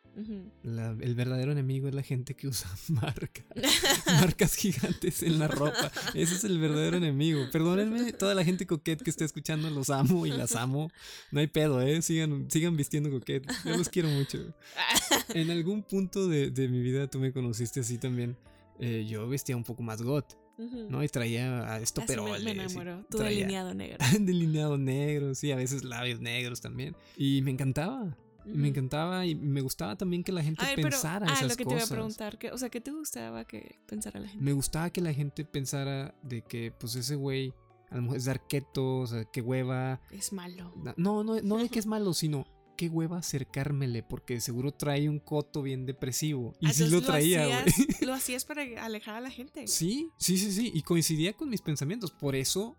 La- 0.63 0.97
el 1.01 1.15
verdadero 1.15 1.53
enemigo 1.53 1.89
es 1.89 1.95
la 1.95 2.03
gente 2.03 2.35
que 2.35 2.47
usa 2.49 2.71
marcas, 2.89 3.45
marcas 4.07 4.55
gigantes 4.55 5.23
en 5.23 5.39
la 5.39 5.49
ropa. 5.49 5.91
Ese 6.15 6.35
es 6.37 6.45
el 6.45 6.59
verdadero 6.59 6.97
enemigo. 6.97 7.45
Perdónenme, 7.53 8.13
toda 8.13 8.35
la 8.35 8.45
gente 8.45 8.67
coquette 8.67 9.03
que 9.03 9.11
está 9.11 9.25
escuchando, 9.25 9.69
los 9.71 9.91
amo 9.91 10.27
y 10.27 10.31
las 10.31 10.55
amo. 10.57 10.91
No 11.33 11.41
hay 11.41 11.47
pedo, 11.49 11.81
¿eh? 11.83 12.01
Sigan, 12.03 12.51
sigan 12.51 12.77
vistiendo 12.77 13.11
coquette. 13.11 13.51
Yo 13.65 13.77
los 13.77 13.89
quiero 13.89 14.09
mucho. 14.09 14.39
En 15.35 15.51
algún 15.51 15.83
punto 15.83 16.29
de, 16.29 16.51
de 16.51 16.69
mi 16.69 16.81
vida 16.81 17.09
tú 17.09 17.19
me 17.19 17.33
conociste 17.33 17.81
así 17.81 17.99
también. 17.99 18.37
Eh, 18.79 19.07
yo 19.09 19.29
vestía 19.29 19.57
un 19.57 19.65
poco 19.65 19.83
más 19.83 20.03
got. 20.03 20.35
¿no? 20.57 21.03
Y 21.03 21.09
traía 21.09 21.63
a 21.65 21.75
Así 21.77 21.85
estoperoles. 21.85 22.45
me, 22.45 22.55
me 22.55 22.63
enamoró. 22.65 23.05
Tu 23.11 23.17
traía 23.19 23.39
delineado 23.41 23.75
negro. 23.75 23.99
delineado 24.21 24.79
negro, 24.79 25.35
sí, 25.35 25.51
a 25.51 25.57
veces 25.57 25.83
labios 25.83 26.21
negros 26.21 26.61
también. 26.61 26.95
Y 27.17 27.43
me 27.43 27.51
encantaba. 27.51 28.17
Me 28.47 28.69
encantaba 28.69 29.25
y 29.27 29.35
me 29.35 29.61
gustaba 29.61 29.97
también 29.97 30.23
que 30.25 30.33
la 30.33 30.43
gente 30.43 30.63
A 30.63 30.69
ver, 30.69 30.77
pero, 30.77 30.91
pensara 30.91 31.27
ah, 31.29 31.33
esas 31.35 31.49
lo 31.51 31.57
que 31.57 31.65
te 31.65 31.75
iba 31.75 31.83
a 31.83 31.87
preguntar, 31.87 32.39
que, 32.39 32.51
o 32.51 32.59
sea, 32.59 32.69
¿qué 32.71 32.81
te 32.81 32.91
gustaba 32.91 33.45
que 33.45 33.79
pensara 33.87 34.21
la 34.21 34.29
gente? 34.29 34.45
Me 34.45 34.53
gustaba 34.53 34.91
que 34.91 35.01
la 35.01 35.13
gente 35.13 35.45
pensara 35.45 36.15
de 36.23 36.43
que, 36.43 36.71
pues, 36.73 36.95
ese 36.97 37.15
güey 37.17 37.55
a 37.91 37.97
lo 37.97 38.03
mejor 38.03 38.17
es 38.17 38.29
arqueto, 38.29 38.99
o 39.01 39.07
sea, 39.07 39.25
qué 39.27 39.41
hueva. 39.41 40.01
Es 40.11 40.33
malo. 40.33 40.73
No, 40.97 41.23
no, 41.23 41.41
no 41.41 41.59
de 41.59 41.69
que 41.69 41.79
es 41.79 41.87
malo, 41.87 42.13
sino 42.15 42.45
qué 42.77 42.89
hueva 42.89 43.19
acercármele, 43.19 44.03
porque 44.03 44.41
seguro 44.41 44.73
trae 44.73 45.09
un 45.09 45.21
coto 45.21 45.63
bien 45.63 45.87
depresivo. 45.87 46.55
Y 46.61 46.67
Ah, 46.67 46.73
sí 46.73 46.89
lo 46.89 47.03
traía, 47.03 47.47
güey. 47.47 47.59
hacías- 47.61 48.03
Lo 48.03 48.13
hacías 48.15 48.45
para 48.45 48.63
alejar 48.85 49.15
a 49.15 49.21
la 49.21 49.31
gente. 49.31 49.69
Sí, 49.69 50.11
sí, 50.19 50.39
sí, 50.39 50.51
sí. 50.51 50.73
Y 50.75 50.83
coincidía 50.83 51.35
con 51.35 51.51
mis 51.51 51.61
pensamientos. 51.63 52.11
Por 52.11 52.35
eso 52.35 52.77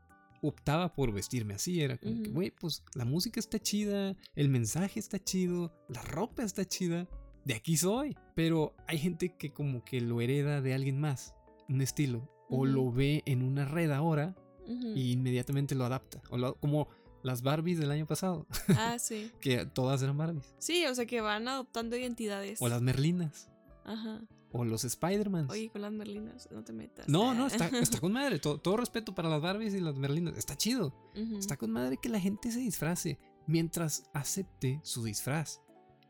optaba 0.47 0.93
por 0.93 1.11
vestirme 1.11 1.53
así. 1.55 1.81
Era 1.81 1.97
como 1.97 2.23
que, 2.23 2.29
güey, 2.29 2.51
pues 2.51 2.83
la 2.93 3.05
música 3.05 3.39
está 3.39 3.59
chida, 3.59 4.15
el 4.35 4.49
mensaje 4.49 4.99
está 4.99 5.19
chido, 5.23 5.73
la 5.89 6.01
ropa 6.01 6.43
está 6.43 6.65
chida. 6.65 7.07
De 7.45 7.53
aquí 7.53 7.77
soy. 7.77 8.15
Pero 8.35 8.75
hay 8.87 8.97
gente 8.97 9.35
que 9.37 9.53
como 9.53 9.83
que 9.85 10.01
lo 10.01 10.19
hereda 10.21 10.61
de 10.61 10.73
alguien 10.73 10.99
más, 10.99 11.35
un 11.69 11.81
estilo. 11.81 12.29
O 12.49 12.65
lo 12.65 12.91
ve 12.91 13.23
en 13.25 13.41
una 13.43 13.65
red 13.65 13.89
ahora 13.91 14.35
Ujú. 14.67 14.93
y 14.95 15.11
inmediatamente 15.11 15.73
lo 15.75 15.85
adapta. 15.85 16.21
O 16.29 16.37
lo- 16.37 16.55
como 16.55 16.87
las 17.23 17.41
Barbies 17.41 17.79
del 17.79 17.89
año 17.91 18.05
pasado, 18.05 18.45
Ah, 18.77 18.97
sí. 18.99 19.31
que 19.41 19.65
todas 19.65 20.01
eran 20.03 20.17
Barbies. 20.17 20.53
Sí, 20.59 20.85
o 20.85 20.93
sea 20.93 21.05
que 21.07 21.21
van 21.21 21.47
adoptando 21.47 21.95
identidades. 21.97 22.61
O 22.61 22.69
las 22.69 22.81
Merlinas. 22.83 23.49
Ajá. 23.83 24.21
O 24.57 24.63
los 24.63 24.85
Spider-Mans. 24.85 25.51
Oye, 25.51 25.69
con 25.69 25.81
las 25.81 25.91
merlinas, 25.91 26.47
no 26.49 26.63
te 26.63 26.71
metas. 26.71 27.09
No, 27.09 27.33
no, 27.33 27.47
está, 27.47 27.67
está 27.67 27.99
con 27.99 28.13
madre. 28.13 28.39
Todo, 28.39 28.57
todo 28.57 28.77
respeto 28.77 29.13
para 29.13 29.27
las 29.27 29.41
Barbies 29.41 29.73
y 29.73 29.81
las 29.81 29.95
Merlinas. 29.95 30.37
Está 30.37 30.55
chido. 30.55 30.93
Ujú. 31.13 31.37
Está 31.37 31.57
con 31.57 31.71
madre 31.71 31.97
que 31.97 32.07
la 32.07 32.21
gente 32.21 32.49
se 32.51 32.59
disfrace 32.59 33.19
mientras 33.47 34.09
acepte 34.13 34.79
su 34.83 35.03
disfraz. 35.03 35.59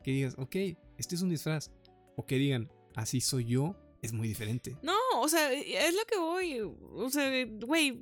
Que 0.04 0.12
digas, 0.12 0.36
ok, 0.38 0.54
este 0.96 1.16
es 1.16 1.22
un 1.22 1.30
disfraz. 1.30 1.72
O 2.16 2.24
que 2.24 2.36
digan, 2.36 2.70
así 2.94 3.20
soy 3.20 3.46
yo, 3.46 3.76
es 4.02 4.12
muy 4.12 4.28
diferente. 4.28 4.76
No, 4.82 4.94
o 5.16 5.28
sea, 5.28 5.52
es 5.52 5.94
lo 5.94 6.04
que 6.04 6.18
voy. 6.18 6.60
O 6.60 7.10
sea, 7.10 7.30
güey, 7.46 8.00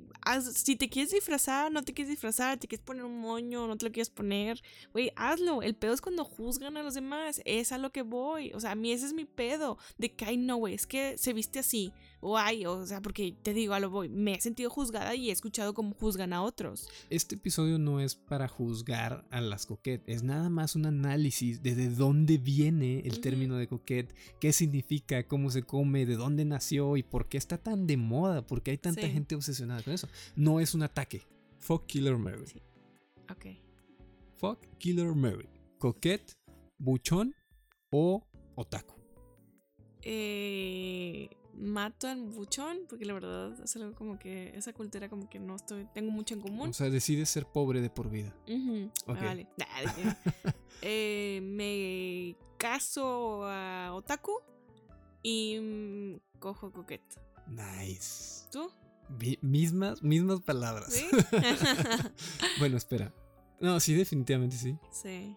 si 0.53 0.75
te 0.75 0.89
quieres 0.89 1.11
disfrazar, 1.11 1.71
no 1.71 1.83
te 1.83 1.93
quieres 1.93 2.09
disfrazar, 2.09 2.57
te 2.57 2.67
quieres 2.67 2.85
poner 2.85 3.03
un 3.03 3.19
moño, 3.19 3.67
no 3.67 3.77
te 3.77 3.85
lo 3.85 3.91
quieres 3.91 4.09
poner, 4.09 4.61
güey, 4.93 5.11
hazlo. 5.15 5.61
El 5.61 5.75
pedo 5.75 5.93
es 5.93 6.01
cuando 6.01 6.25
juzgan 6.25 6.77
a 6.77 6.83
los 6.83 6.93
demás, 6.93 7.41
es 7.45 7.71
a 7.71 7.77
lo 7.77 7.91
que 7.91 8.01
voy. 8.01 8.51
O 8.53 8.59
sea, 8.59 8.71
a 8.71 8.75
mí 8.75 8.91
ese 8.91 9.05
es 9.05 9.13
mi 9.13 9.25
pedo, 9.25 9.77
de 9.97 10.13
que, 10.13 10.25
ay, 10.25 10.37
no, 10.37 10.57
güey, 10.57 10.73
es 10.73 10.87
que 10.87 11.17
se 11.17 11.33
viste 11.33 11.59
así. 11.59 11.93
O 12.27 12.39
ay, 12.39 12.65
o 12.65 12.83
sea, 12.87 13.03
porque 13.03 13.35
te 13.43 13.53
digo, 13.53 13.75
a 13.75 13.79
lo 13.79 13.91
voy, 13.91 14.09
me 14.09 14.33
he 14.33 14.41
sentido 14.41 14.71
juzgada 14.71 15.13
y 15.13 15.29
he 15.29 15.31
escuchado 15.31 15.75
cómo 15.75 15.93
juzgan 15.93 16.33
a 16.33 16.41
otros. 16.41 16.89
Este 17.11 17.35
episodio 17.35 17.77
no 17.77 17.99
es 17.99 18.15
para 18.15 18.47
juzgar 18.47 19.23
a 19.29 19.41
las 19.41 19.67
coquettes, 19.67 20.07
es 20.07 20.23
nada 20.23 20.49
más 20.49 20.75
un 20.75 20.87
análisis 20.87 21.61
de 21.61 21.75
de 21.75 21.87
dónde 21.87 22.39
viene 22.39 23.01
el 23.01 23.21
término 23.21 23.57
de 23.57 23.67
coquette, 23.67 24.15
qué 24.39 24.53
significa, 24.53 25.27
cómo 25.27 25.51
se 25.51 25.61
come, 25.61 26.07
de 26.07 26.15
dónde 26.15 26.45
nació 26.45 26.97
y 26.97 27.03
por 27.03 27.29
qué 27.29 27.37
está 27.37 27.59
tan 27.59 27.85
de 27.85 27.95
moda, 27.95 28.43
por 28.43 28.63
qué 28.63 28.71
hay 28.71 28.79
tanta 28.79 29.07
gente 29.07 29.35
obsesionada 29.35 29.83
con 29.83 29.93
eso. 29.93 30.09
No 30.35 30.59
es 30.59 30.73
un 30.73 30.81
ataque. 30.81 31.21
Fuck 31.59 31.85
Killer 31.85 32.17
Mary. 32.17 32.47
Sí. 32.47 32.59
Ok. 33.29 33.45
Fuck 34.37 34.65
Killer 34.79 35.13
Mary. 35.13 35.47
Coquette, 35.77 36.33
buchón 36.79 37.35
o 37.91 38.25
otaku. 38.55 38.95
Eh, 40.01 41.29
mato 41.57 42.07
al 42.07 42.21
buchón 42.23 42.79
porque 42.87 43.05
la 43.05 43.13
verdad 43.13 43.59
es 43.63 43.75
algo 43.75 43.93
como 43.95 44.19
que 44.19 44.55
esa 44.55 44.73
cultura 44.73 45.09
como 45.09 45.29
que 45.29 45.39
no 45.39 45.55
estoy 45.55 45.87
tengo 45.93 46.11
mucho 46.11 46.33
en 46.35 46.41
común. 46.41 46.69
O 46.69 46.73
sea, 46.73 46.89
decides 46.89 47.29
ser 47.29 47.45
pobre 47.45 47.81
de 47.81 47.89
por 47.89 48.09
vida. 48.09 48.35
Vale. 49.07 49.47
eh, 50.81 51.39
me 51.43 52.35
caso 52.57 53.45
a 53.45 53.93
otaku 53.93 54.39
y 55.23 56.19
cojo 56.39 56.71
coquete. 56.71 57.15
Nice. 57.47 58.47
¿Tú? 58.51 58.71
mismas, 59.41 60.01
mismas 60.01 60.41
palabras. 60.41 60.93
¿Sí? 60.93 61.05
bueno, 62.59 62.77
espera. 62.77 63.13
No, 63.59 63.79
sí, 63.79 63.93
definitivamente 63.93 64.57
sí. 64.57 64.77
Sí. 64.91 65.35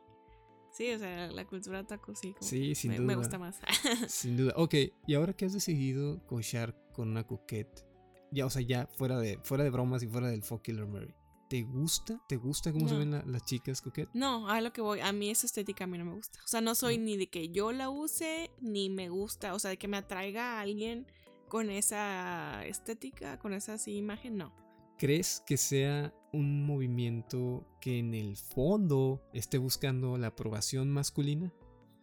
Sí, 0.79 0.93
o 0.93 0.99
sea, 1.01 1.27
la 1.33 1.45
cultura 1.45 1.85
taco 1.85 2.15
sí. 2.15 2.37
sí, 2.39 2.77
sin 2.77 2.93
me, 2.93 2.99
duda. 2.99 3.07
Me 3.09 3.17
gusta 3.17 3.37
más. 3.37 3.59
sin 4.07 4.37
duda. 4.37 4.53
Ok, 4.55 4.75
y 5.09 5.15
ahora 5.15 5.33
que 5.33 5.45
has 5.45 5.53
decidido 5.53 6.25
cochar 6.25 6.73
con 6.93 7.09
una 7.09 7.27
coquette, 7.27 7.85
ya, 8.31 8.47
o 8.47 8.51
sea, 8.51 8.63
ya 8.63 8.87
fuera 8.97 9.19
de, 9.19 9.41
fuera 9.43 9.65
de 9.65 9.71
bromas 9.71 10.05
y 10.05 10.07
fuera 10.07 10.29
del 10.29 10.45
fuck 10.45 10.63
Killer 10.63 10.87
Mary. 10.87 11.13
¿Te 11.51 11.63
gusta? 11.63 12.23
¿Te 12.29 12.37
gusta 12.37 12.71
cómo 12.71 12.89
se 12.89 12.97
ven 12.97 13.11
las 13.11 13.45
chicas 13.45 13.83
coquette? 13.83 14.09
No, 14.15 14.49
a 14.49 14.61
lo 14.61 14.73
que 14.73 14.81
voy. 14.81 15.01
A 15.01 15.11
mí 15.11 15.31
esa 15.31 15.47
estética 15.47 15.83
a 15.83 15.87
mí 15.89 15.99
no 15.99 16.05
me 16.05 16.15
gusta. 16.15 16.39
O 16.45 16.47
sea, 16.47 16.61
no 16.61 16.77
soy 16.77 16.97
ni 16.97 17.17
de 17.17 17.29
que 17.29 17.49
yo 17.49 17.73
la 17.73 17.91
use, 17.91 18.53
ni 18.61 18.89
me 18.89 19.09
gusta. 19.09 19.55
O 19.55 19.59
sea, 19.59 19.71
de 19.71 19.79
que 19.79 19.89
me 19.89 19.97
atraiga 19.97 20.59
a 20.59 20.61
alguien 20.61 21.09
con 21.49 21.71
esa 21.71 22.65
estética, 22.67 23.41
con 23.41 23.53
esa 23.53 23.75
así 23.75 23.97
imagen, 23.97 24.37
no. 24.37 24.55
¿Crees 24.99 25.43
que 25.47 25.57
sea 25.57 26.13
un 26.33 26.67
movimiento 26.67 27.65
que 27.81 27.99
en 27.99 28.15
el 28.15 28.37
fondo 28.37 29.23
esté 29.33 29.57
buscando 29.57 30.19
la 30.19 30.29
aprobación 30.29 30.91
masculina? 30.91 31.53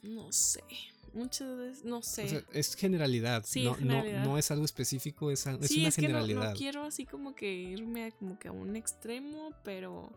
No 0.02 0.32
sé. 0.32 0.64
Muchas 1.14 1.58
veces, 1.58 1.86
no 1.86 2.02
sé. 2.02 2.46
es 2.52 2.76
generalidad. 2.76 3.44
Sí, 3.46 3.64
no, 3.64 3.76
generalidad. 3.76 4.26
No, 4.26 4.38
es 4.38 4.52
algo 4.52 4.66
específico, 4.66 5.32
es, 5.32 5.46
es 5.46 5.72
una 5.72 5.92
generalidad. 5.92 6.42
Que 6.42 6.48
no, 6.48 6.54
quiero 6.54 6.84
así 6.84 7.06
como 7.06 7.36
que 7.36 7.54
irme 7.54 8.06
a, 8.06 8.12
como 8.12 8.38
que 8.38 8.50
a 8.50 8.52
un 8.52 8.76
extremo, 8.76 9.52
pero 9.64 10.12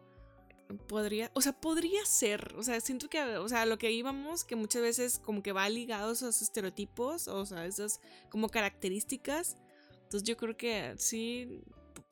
podría, 0.88 1.30
o 1.34 1.40
sea, 1.40 1.52
podría 1.52 2.04
ser, 2.04 2.54
o 2.56 2.62
sea, 2.62 2.80
siento 2.80 3.08
que, 3.08 3.20
o 3.22 3.48
sea, 3.48 3.64
lo 3.64 3.78
que 3.78 3.90
íbamos, 3.90 4.44
que 4.44 4.56
muchas 4.56 4.82
veces 4.82 5.18
como 5.18 5.42
que 5.42 5.52
va 5.52 5.68
ligado 5.68 6.10
a 6.10 6.12
esos 6.12 6.42
estereotipos, 6.42 7.28
o 7.28 7.46
sea, 7.46 7.64
esas 7.66 8.00
como 8.28 8.48
características. 8.48 9.56
Entonces 10.02 10.22
yo 10.28 10.36
creo 10.36 10.56
que 10.56 10.94
sí, 10.96 11.62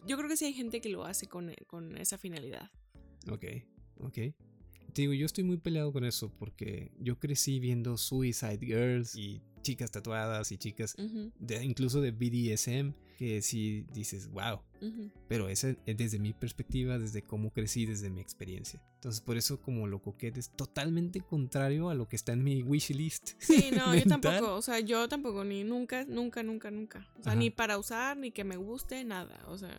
yo 0.07 0.16
creo 0.16 0.28
que 0.28 0.36
sí 0.36 0.44
hay 0.44 0.52
gente 0.52 0.80
que 0.80 0.88
lo 0.88 1.04
hace 1.04 1.26
con, 1.26 1.52
con 1.66 1.96
esa 1.96 2.18
finalidad. 2.18 2.70
Ok, 3.30 3.44
ok. 4.00 4.14
Te 4.92 5.02
digo, 5.02 5.12
yo 5.12 5.26
estoy 5.26 5.44
muy 5.44 5.59
peleado 5.59 5.92
con 5.92 6.04
eso 6.04 6.32
porque 6.38 6.90
yo 6.98 7.18
crecí 7.18 7.61
viendo 7.61 7.98
Suicide 7.98 8.61
Girls 8.61 9.14
y 9.14 9.42
chicas 9.61 9.90
tatuadas 9.90 10.52
y 10.52 10.59
chicas 10.59 10.94
de, 11.38 11.64
incluso 11.64 12.00
de 12.00 12.12
BDSM 12.12 12.94
que 13.18 13.42
sí 13.42 13.84
dices, 13.92 14.28
wow. 14.30 14.61
Pero 15.26 15.48
ese 15.48 15.76
es 15.86 15.96
desde 15.96 16.18
mi 16.18 16.32
perspectiva, 16.32 16.98
desde 16.98 17.22
cómo 17.22 17.50
crecí, 17.52 17.86
desde 17.86 18.11
mi 18.11 18.20
experiencia. 18.20 18.80
Entonces, 18.94 19.20
por 19.20 19.36
eso, 19.36 19.61
como 19.61 19.86
lo 19.86 20.00
coquete 20.00 20.38
es 20.38 20.50
totalmente 20.50 21.20
contrario 21.20 21.88
a 21.90 21.94
lo 21.94 22.09
que 22.09 22.16
está 22.16 22.32
en 22.32 22.44
mi 22.44 22.62
wish 22.62 22.90
list. 22.90 23.32
Sí, 23.38 23.70
no, 23.76 23.94
yo 23.94 24.04
tampoco. 24.04 24.54
O 24.54 24.62
sea, 24.62 24.80
yo 24.80 25.09
tampoco, 25.09 25.44
ni 25.44 25.64
nunca, 25.64 26.04
nunca, 26.04 26.42
nunca, 26.42 26.70
nunca. 26.70 27.09
O 27.18 27.22
sea, 27.22 27.34
ni 27.34 27.50
para 27.50 27.78
usar, 27.78 28.16
ni 28.16 28.30
que 28.30 28.44
me 28.44 28.57
guste, 28.57 29.02
nada. 29.04 29.42
O 29.48 29.59
sea. 29.59 29.76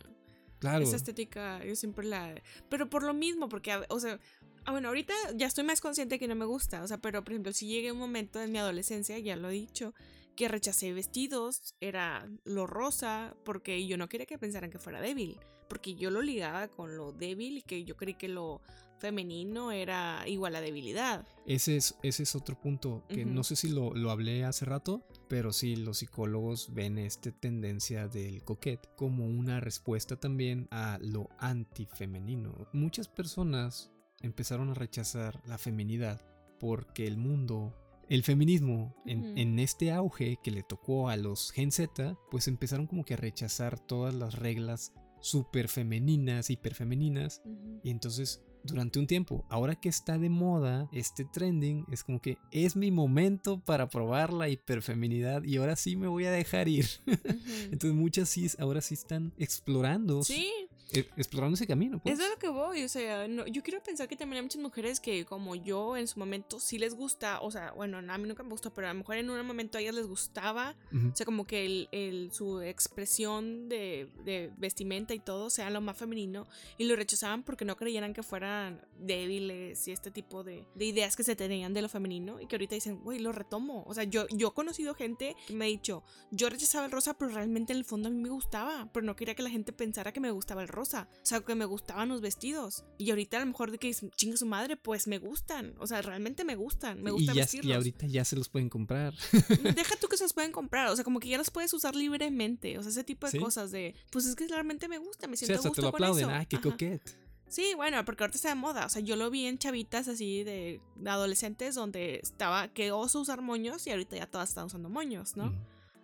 Claro. 0.58 0.82
Esa 0.82 0.96
estética, 0.96 1.64
yo 1.64 1.76
siempre 1.76 2.06
la. 2.06 2.34
Pero 2.68 2.90
por 2.90 3.02
lo 3.02 3.14
mismo, 3.14 3.48
porque, 3.48 3.78
o 3.88 4.00
sea, 4.00 4.18
ah, 4.64 4.72
bueno, 4.72 4.88
ahorita 4.88 5.14
ya 5.34 5.46
estoy 5.46 5.64
más 5.64 5.80
consciente 5.80 6.18
que 6.18 6.28
no 6.28 6.34
me 6.34 6.44
gusta. 6.44 6.82
O 6.82 6.88
sea, 6.88 6.98
pero 6.98 7.22
por 7.24 7.32
ejemplo, 7.32 7.52
si 7.52 7.66
llegué 7.66 7.92
un 7.92 7.98
momento 7.98 8.40
en 8.40 8.52
mi 8.52 8.58
adolescencia, 8.58 9.18
ya 9.18 9.36
lo 9.36 9.50
he 9.50 9.54
dicho, 9.54 9.94
que 10.36 10.48
rechacé 10.48 10.92
vestidos, 10.92 11.74
era 11.80 12.28
lo 12.44 12.66
rosa, 12.66 13.36
porque 13.44 13.86
yo 13.86 13.96
no 13.96 14.08
quería 14.08 14.26
que 14.26 14.38
pensaran 14.38 14.70
que 14.70 14.78
fuera 14.78 15.00
débil. 15.00 15.38
Porque 15.68 15.94
yo 15.94 16.10
lo 16.10 16.22
ligaba 16.22 16.68
con 16.68 16.96
lo 16.96 17.12
débil 17.12 17.58
y 17.58 17.62
que 17.62 17.84
yo 17.84 17.96
creí 17.96 18.14
que 18.14 18.28
lo 18.28 18.62
femenino 18.98 19.72
era 19.72 20.24
igual 20.26 20.56
a 20.56 20.60
debilidad. 20.60 21.26
Ese 21.46 21.76
es, 21.76 21.94
ese 22.02 22.22
es 22.22 22.34
otro 22.34 22.58
punto 22.58 23.04
que 23.08 23.24
no 23.24 23.44
sé 23.44 23.56
si 23.56 23.68
lo, 23.68 23.94
lo, 23.94 24.10
hablé 24.10 24.44
hace 24.44 24.64
rato, 24.64 25.02
pero 25.28 25.52
sí 25.52 25.76
los 25.76 25.98
psicólogos 25.98 26.72
ven 26.72 26.98
esta 26.98 27.30
tendencia 27.30 28.08
del 28.08 28.42
coquete 28.44 28.88
como 28.96 29.26
una 29.26 29.60
respuesta 29.60 30.16
también 30.16 30.68
a 30.70 30.98
lo 31.00 31.28
antifemenino. 31.38 32.68
Muchas 32.72 33.08
personas 33.08 33.90
empezaron 34.20 34.70
a 34.70 34.74
rechazar 34.74 35.40
la 35.46 35.58
feminidad 35.58 36.20
porque 36.58 37.06
el 37.06 37.16
mundo 37.16 37.74
el 38.08 38.24
feminismo 38.24 38.96
en, 39.04 39.36
en, 39.36 39.58
este 39.58 39.92
auge 39.92 40.38
que 40.42 40.50
le 40.50 40.62
tocó 40.62 41.10
a 41.10 41.16
los 41.18 41.50
Gen 41.50 41.70
Z, 41.70 42.16
pues 42.30 42.48
empezaron 42.48 42.86
como 42.86 43.04
que 43.04 43.12
a 43.12 43.18
rechazar 43.18 43.78
todas 43.78 44.14
las 44.14 44.34
reglas 44.34 44.94
súper 45.20 45.68
femeninas, 45.68 46.48
hiperfemeninas. 46.50 47.42
Y 47.82 47.90
entonces 47.90 48.42
durante 48.64 48.98
un 48.98 49.06
tiempo. 49.06 49.44
Ahora 49.48 49.74
que 49.74 49.88
está 49.88 50.18
de 50.18 50.28
moda 50.30 50.88
este 50.92 51.24
trending, 51.24 51.84
es 51.90 52.04
como 52.04 52.20
que 52.20 52.38
es 52.50 52.76
mi 52.76 52.90
momento 52.90 53.60
para 53.60 53.88
probar 53.88 54.32
la 54.32 54.48
hiperfeminidad 54.48 55.44
y 55.44 55.56
ahora 55.56 55.76
sí 55.76 55.96
me 55.96 56.08
voy 56.08 56.24
a 56.26 56.30
dejar 56.30 56.68
ir. 56.68 56.86
Entonces 57.70 57.94
muchas 57.94 58.28
sí, 58.28 58.48
ahora 58.58 58.80
sí 58.80 58.94
están 58.94 59.32
explorando. 59.38 60.22
Sí, 60.22 60.50
e, 60.92 61.00
explorando 61.16 61.54
ese 61.54 61.66
camino. 61.66 61.98
Pues. 61.98 62.14
Es 62.14 62.18
de 62.18 62.28
lo 62.28 62.36
que 62.38 62.48
voy, 62.48 62.82
o 62.82 62.88
sea, 62.88 63.26
yo 63.26 63.62
quiero 63.62 63.82
pensar 63.82 64.08
que 64.08 64.16
también 64.16 64.38
hay 64.38 64.42
muchas 64.42 64.62
mujeres 64.62 65.00
que 65.00 65.24
como 65.24 65.54
yo 65.54 65.96
en 65.96 66.08
su 66.08 66.18
momento 66.18 66.58
sí 66.60 66.78
les 66.78 66.94
gusta, 66.94 67.40
o 67.40 67.50
sea, 67.50 67.72
bueno, 67.72 67.98
a 67.98 68.18
mí 68.18 68.28
nunca 68.28 68.42
me 68.42 68.50
gustó, 68.50 68.72
pero 68.72 68.88
a 68.88 68.92
lo 68.92 68.98
mejor 68.98 69.16
en 69.16 69.28
un 69.28 69.46
momento 69.46 69.76
a 69.76 69.80
ellas 69.80 69.94
les 69.94 70.06
gustaba, 70.06 70.76
o 70.92 71.14
sea, 71.14 71.26
como 71.26 71.46
que 71.46 71.66
el, 71.66 71.88
el, 71.92 72.32
su 72.32 72.62
expresión 72.62 73.68
de, 73.68 74.08
de, 74.24 74.50
vestimenta 74.56 75.14
y 75.14 75.18
todo 75.18 75.50
sea 75.50 75.68
lo 75.70 75.80
más 75.80 75.96
femenino 75.96 76.46
y 76.78 76.84
lo 76.84 76.96
rechazaban 76.96 77.42
porque 77.42 77.64
no 77.64 77.76
creyeran 77.76 78.14
que 78.14 78.22
fueran 78.22 78.80
débiles 78.98 79.86
y 79.88 79.92
este 79.92 80.10
tipo 80.10 80.42
de, 80.42 80.64
de 80.74 80.84
ideas 80.84 81.16
que 81.16 81.24
se 81.24 81.36
tenían 81.36 81.74
de 81.74 81.82
lo 81.82 81.88
femenino 81.88 82.40
y 82.40 82.46
que 82.46 82.56
ahorita 82.56 82.74
dicen, 82.74 83.02
güey, 83.02 83.18
lo 83.18 83.32
retomo, 83.32 83.84
o 83.86 83.94
sea, 83.94 84.04
yo, 84.04 84.26
yo 84.28 84.48
he 84.48 84.52
conocido 84.52 84.94
gente 84.94 85.36
que 85.46 85.54
me 85.54 85.66
ha 85.66 85.68
dicho, 85.68 86.02
yo 86.30 86.48
rechazaba 86.48 86.86
el 86.86 86.92
rosa, 86.92 87.14
pero 87.14 87.30
realmente 87.30 87.72
en 87.72 87.78
el 87.78 87.84
fondo 87.84 88.08
a 88.08 88.10
mí 88.10 88.18
me 88.18 88.30
gustaba, 88.30 88.88
pero 88.92 89.04
no 89.04 89.16
quería 89.16 89.34
que 89.34 89.42
la 89.42 89.50
gente 89.50 89.72
pensara 89.72 90.12
que 90.12 90.20
me 90.20 90.30
gustaba 90.30 90.62
el 90.62 90.68
rosa 90.68 90.77
rosa. 90.78 91.08
O 91.22 91.26
sea, 91.26 91.40
que 91.40 91.54
me 91.54 91.64
gustaban 91.64 92.08
los 92.08 92.20
vestidos. 92.20 92.84
Y 92.96 93.10
ahorita 93.10 93.36
a 93.36 93.40
lo 93.40 93.46
mejor 93.46 93.70
de 93.70 93.78
que 93.78 93.94
chingue 94.16 94.36
su 94.36 94.46
madre, 94.46 94.76
pues 94.76 95.06
me 95.06 95.18
gustan. 95.18 95.74
O 95.78 95.86
sea, 95.86 96.02
realmente 96.02 96.44
me 96.44 96.56
gustan. 96.56 97.02
Me 97.02 97.10
gusta 97.10 97.32
y 97.32 97.36
vestirlos. 97.36 97.70
Y 97.70 97.74
ahorita 97.74 98.06
ya 98.06 98.24
se 98.24 98.36
los 98.36 98.48
pueden 98.48 98.68
comprar. 98.68 99.14
Deja 99.62 99.96
tú 99.96 100.08
que 100.08 100.16
se 100.16 100.24
los 100.24 100.32
pueden 100.32 100.52
comprar. 100.52 100.88
O 100.88 100.94
sea, 100.96 101.04
como 101.04 101.20
que 101.20 101.28
ya 101.28 101.38
los 101.38 101.50
puedes 101.50 101.72
usar 101.74 101.94
libremente. 101.94 102.78
O 102.78 102.82
sea, 102.82 102.90
ese 102.90 103.04
tipo 103.04 103.28
de 103.28 103.38
cosas 103.38 103.70
de, 103.70 103.94
pues 104.10 104.26
es 104.26 104.34
que 104.34 104.46
realmente 104.46 104.88
me 104.88 104.98
gusta, 104.98 105.26
me 105.26 105.36
siento 105.36 105.60
sí, 105.60 105.68
gusto 105.68 105.82
te 105.82 105.82
lo 105.82 105.88
aplauden. 105.88 106.30
Ah, 106.30 106.44
qué 106.44 106.60
coquete. 106.60 107.28
Sí, 107.48 107.72
bueno, 107.74 108.04
porque 108.04 108.24
ahorita 108.24 108.36
está 108.36 108.48
de 108.50 108.54
moda. 108.54 108.86
O 108.86 108.88
sea, 108.88 109.00
yo 109.02 109.16
lo 109.16 109.30
vi 109.30 109.46
en 109.46 109.58
chavitas 109.58 110.08
así 110.08 110.44
de, 110.44 110.80
adolescentes 111.06 111.74
donde 111.74 112.20
estaba 112.22 112.68
que 112.68 112.92
oso 112.92 113.20
usar 113.20 113.40
moños 113.40 113.86
y 113.86 113.90
ahorita 113.90 114.16
ya 114.16 114.26
todas 114.26 114.50
están 114.50 114.66
usando 114.66 114.88
moños, 114.88 115.36
¿no? 115.36 115.52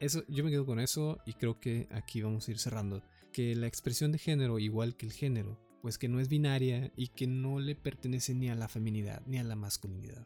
Eso, 0.00 0.24
yo 0.28 0.44
me 0.44 0.50
quedo 0.50 0.66
con 0.66 0.80
eso 0.80 1.18
y 1.24 1.34
creo 1.34 1.60
que 1.60 1.88
aquí 1.92 2.22
vamos 2.22 2.48
a 2.48 2.50
ir 2.50 2.58
cerrando 2.58 3.02
que 3.34 3.56
la 3.56 3.66
expresión 3.66 4.12
de 4.12 4.18
género, 4.18 4.60
igual 4.60 4.96
que 4.96 5.06
el 5.06 5.12
género, 5.12 5.58
pues 5.82 5.98
que 5.98 6.08
no 6.08 6.20
es 6.20 6.28
binaria 6.28 6.92
y 6.96 7.08
que 7.08 7.26
no 7.26 7.58
le 7.58 7.74
pertenece 7.74 8.32
ni 8.32 8.48
a 8.48 8.54
la 8.54 8.68
feminidad 8.68 9.22
ni 9.26 9.38
a 9.38 9.42
la 9.42 9.56
masculinidad. 9.56 10.24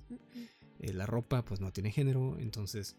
Eh, 0.79 0.93
la 0.93 1.07
ropa 1.07 1.43
pues 1.43 1.59
no 1.61 1.73
tiene 1.73 1.91
género, 1.91 2.39
entonces 2.39 2.99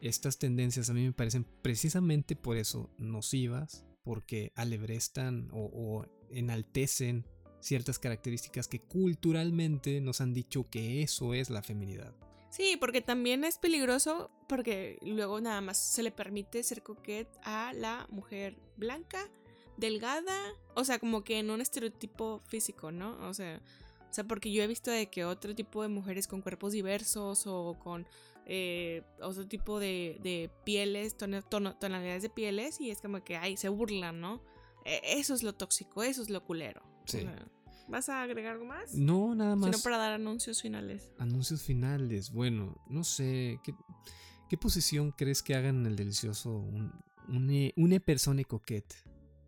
estas 0.00 0.38
tendencias 0.38 0.88
a 0.88 0.94
mí 0.94 1.02
me 1.02 1.12
parecen 1.12 1.44
precisamente 1.60 2.36
por 2.36 2.56
eso 2.56 2.88
nocivas, 2.98 3.84
porque 4.04 4.52
alebrestan 4.54 5.48
o, 5.52 5.64
o 5.64 6.06
enaltecen 6.30 7.26
ciertas 7.60 7.98
características 7.98 8.68
que 8.68 8.80
culturalmente 8.80 10.00
nos 10.00 10.20
han 10.20 10.32
dicho 10.32 10.70
que 10.70 11.02
eso 11.02 11.34
es 11.34 11.50
la 11.50 11.62
feminidad. 11.62 12.14
Sí, 12.50 12.76
porque 12.78 13.02
también 13.02 13.42
es 13.42 13.58
peligroso 13.58 14.30
porque 14.48 14.98
luego 15.02 15.40
nada 15.40 15.60
más 15.60 15.78
se 15.78 16.04
le 16.04 16.12
permite 16.12 16.62
ser 16.62 16.84
coquette 16.84 17.36
a 17.42 17.72
la 17.74 18.06
mujer 18.08 18.56
blanca, 18.76 19.28
delgada, 19.78 20.36
o 20.74 20.84
sea, 20.84 20.98
como 20.98 21.24
que 21.24 21.38
en 21.38 21.50
un 21.50 21.60
estereotipo 21.60 22.42
físico, 22.46 22.92
¿no? 22.92 23.16
O 23.28 23.32
sea, 23.32 23.62
o 24.10 24.12
sea, 24.12 24.24
porque 24.24 24.52
yo 24.52 24.62
he 24.62 24.66
visto 24.66 24.90
de 24.90 25.08
que 25.08 25.24
otro 25.24 25.54
tipo 25.54 25.82
de 25.82 25.88
mujeres 25.88 26.26
con 26.26 26.42
cuerpos 26.42 26.72
diversos 26.72 27.46
o 27.46 27.78
con 27.78 28.06
eh, 28.46 29.02
otro 29.20 29.46
tipo 29.46 29.78
de, 29.78 30.18
de 30.22 30.50
pieles, 30.64 31.16
tonalidades 31.16 32.22
de 32.22 32.30
pieles, 32.30 32.80
y 32.80 32.90
es 32.90 33.00
como 33.00 33.22
que, 33.22 33.36
ay, 33.36 33.56
se 33.56 33.68
burlan, 33.68 34.20
¿no? 34.20 34.42
E, 34.84 35.00
eso 35.18 35.34
es 35.34 35.42
lo 35.42 35.54
tóxico, 35.54 36.02
eso 36.02 36.22
es 36.22 36.30
lo 36.30 36.44
culero. 36.44 36.82
Sí. 37.04 37.26
¿Vas 37.88 38.08
a 38.08 38.22
agregar 38.22 38.52
algo 38.52 38.66
más? 38.66 38.94
No, 38.94 39.34
nada 39.34 39.56
más. 39.56 39.70
Sino 39.70 39.82
para 39.82 39.96
dar 39.96 40.12
anuncios 40.12 40.60
finales. 40.60 41.10
Anuncios 41.18 41.62
finales. 41.62 42.30
Bueno, 42.30 42.76
no 42.86 43.02
sé. 43.02 43.60
¿Qué, 43.64 43.74
qué 44.48 44.58
posición 44.58 45.10
crees 45.12 45.42
que 45.42 45.54
hagan 45.54 45.80
en 45.80 45.86
el 45.86 45.96
delicioso 45.96 46.50
un, 46.50 46.92
una 47.76 48.00
persona 48.00 48.44
coquette? 48.44 48.94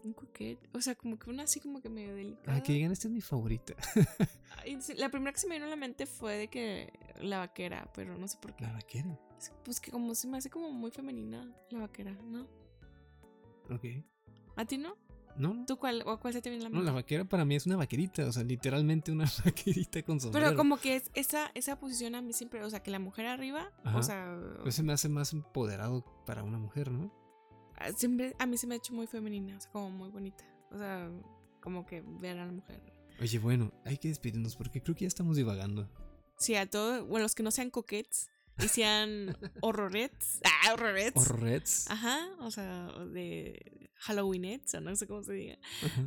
Un 0.05 0.13
coquette. 0.13 0.69
O 0.73 0.81
sea, 0.81 0.95
como 0.95 1.19
que 1.19 1.31
una 1.31 1.45
así 1.45 1.61
como 1.61 1.81
que 1.81 1.89
medio 1.89 2.15
delicada. 2.15 2.57
Ah, 2.57 2.63
que 2.63 2.73
digan, 2.73 2.93
esta 2.93 3.09
es 3.09 3.13
mi 3.13 3.21
favorita. 3.21 3.75
la 4.97 5.09
primera 5.11 5.33
que 5.33 5.39
se 5.39 5.49
me 5.49 5.55
vino 5.55 5.67
a 5.67 5.71
la 5.71 5.77
mente 5.77 6.07
fue 6.07 6.37
de 6.37 6.49
que 6.49 6.93
la 7.21 7.39
vaquera, 7.39 7.91
pero 7.95 8.17
no 8.17 8.27
sé 8.29 8.39
por 8.41 8.55
qué. 8.55 8.65
¿La 8.65 8.73
vaquera? 8.73 9.19
Pues 9.65 9.81
que 9.81 9.91
como 9.91 10.15
se 10.15 10.29
me 10.29 10.39
hace 10.39 10.51
como 10.51 10.71
muy 10.73 10.91
femenina 10.91 11.51
la 11.71 11.81
vaquera, 11.81 12.13
¿no? 12.13 12.47
Ok. 13.71 13.85
¿A 14.57 14.65
ti 14.65 14.79
no? 14.79 14.97
¿No? 15.37 15.65
¿Tú 15.67 15.79
cuál, 15.79 16.03
o 16.07 16.19
cuál 16.19 16.35
se 16.35 16.43
te 16.43 16.51
viene 16.51 16.65
la 16.65 16.71
mente? 16.71 16.85
No, 16.85 16.85
la 16.85 16.93
vaquera 16.93 17.25
para 17.25 17.45
mí 17.45 17.55
es 17.55 17.67
una 17.67 17.77
vaquerita, 17.77 18.27
o 18.27 18.33
sea, 18.33 18.43
literalmente 18.43 19.13
una 19.13 19.25
vaquerita 19.45 20.03
con 20.03 20.21
sombrero. 20.21 20.49
Pero 20.49 20.57
como 20.57 20.77
que 20.77 20.97
es 20.97 21.11
esa, 21.15 21.51
esa 21.55 21.79
posición 21.79 22.15
a 22.15 22.23
mí 22.23 22.33
siempre, 22.33 22.63
o 22.63 22.69
sea, 22.69 22.83
que 22.83 22.91
la 22.91 22.99
mujer 22.99 23.27
arriba, 23.27 23.73
o 23.95 24.03
sea... 24.03 24.39
Se 24.69 24.83
me 24.83 24.93
hace 24.93 25.09
más 25.09 25.33
empoderado 25.33 26.05
para 26.27 26.43
una 26.43 26.59
mujer, 26.59 26.91
¿no? 26.91 27.13
Siempre, 27.97 28.35
a 28.39 28.47
mí 28.47 28.57
se 28.57 28.67
me 28.67 28.75
ha 28.75 28.79
hecho 28.79 28.93
muy 28.93 29.07
femenina, 29.07 29.57
o 29.57 29.61
sea, 29.61 29.71
como 29.71 29.91
muy 29.91 30.11
bonita. 30.11 30.45
O 30.71 30.79
sea, 30.79 31.11
como 31.61 31.87
que 31.87 32.03
ver 32.21 32.39
a 32.39 32.47
la 32.47 32.53
mujer. 32.53 32.81
Oye, 33.21 33.39
bueno, 33.39 33.73
hay 33.85 33.99
que 33.99 34.09
despedirnos 34.09 34.57
porque 34.57 34.83
creo 34.83 34.95
que 34.95 35.03
ya 35.03 35.09
estamos 35.09 35.37
divagando. 35.37 35.89
Sí, 36.39 36.55
a 36.55 36.69
todos, 36.69 37.07
bueno, 37.07 37.25
los 37.25 37.35
que 37.35 37.43
no 37.43 37.51
sean 37.51 37.71
coquettes 37.71 38.31
y 38.63 38.69
sean 38.69 39.37
horrorets. 39.61 40.41
Ah, 40.45 40.73
horrorets. 40.73 41.17
Horrorets. 41.17 41.91
Ajá, 41.91 42.29
o 42.41 42.51
sea, 42.51 42.87
de 43.13 43.91
Halloweenets, 43.97 44.75
o 44.75 44.81
no 44.81 44.97
sé 44.97 45.07
cómo 45.07 45.23
se 45.23 45.35
diga. 45.35 45.59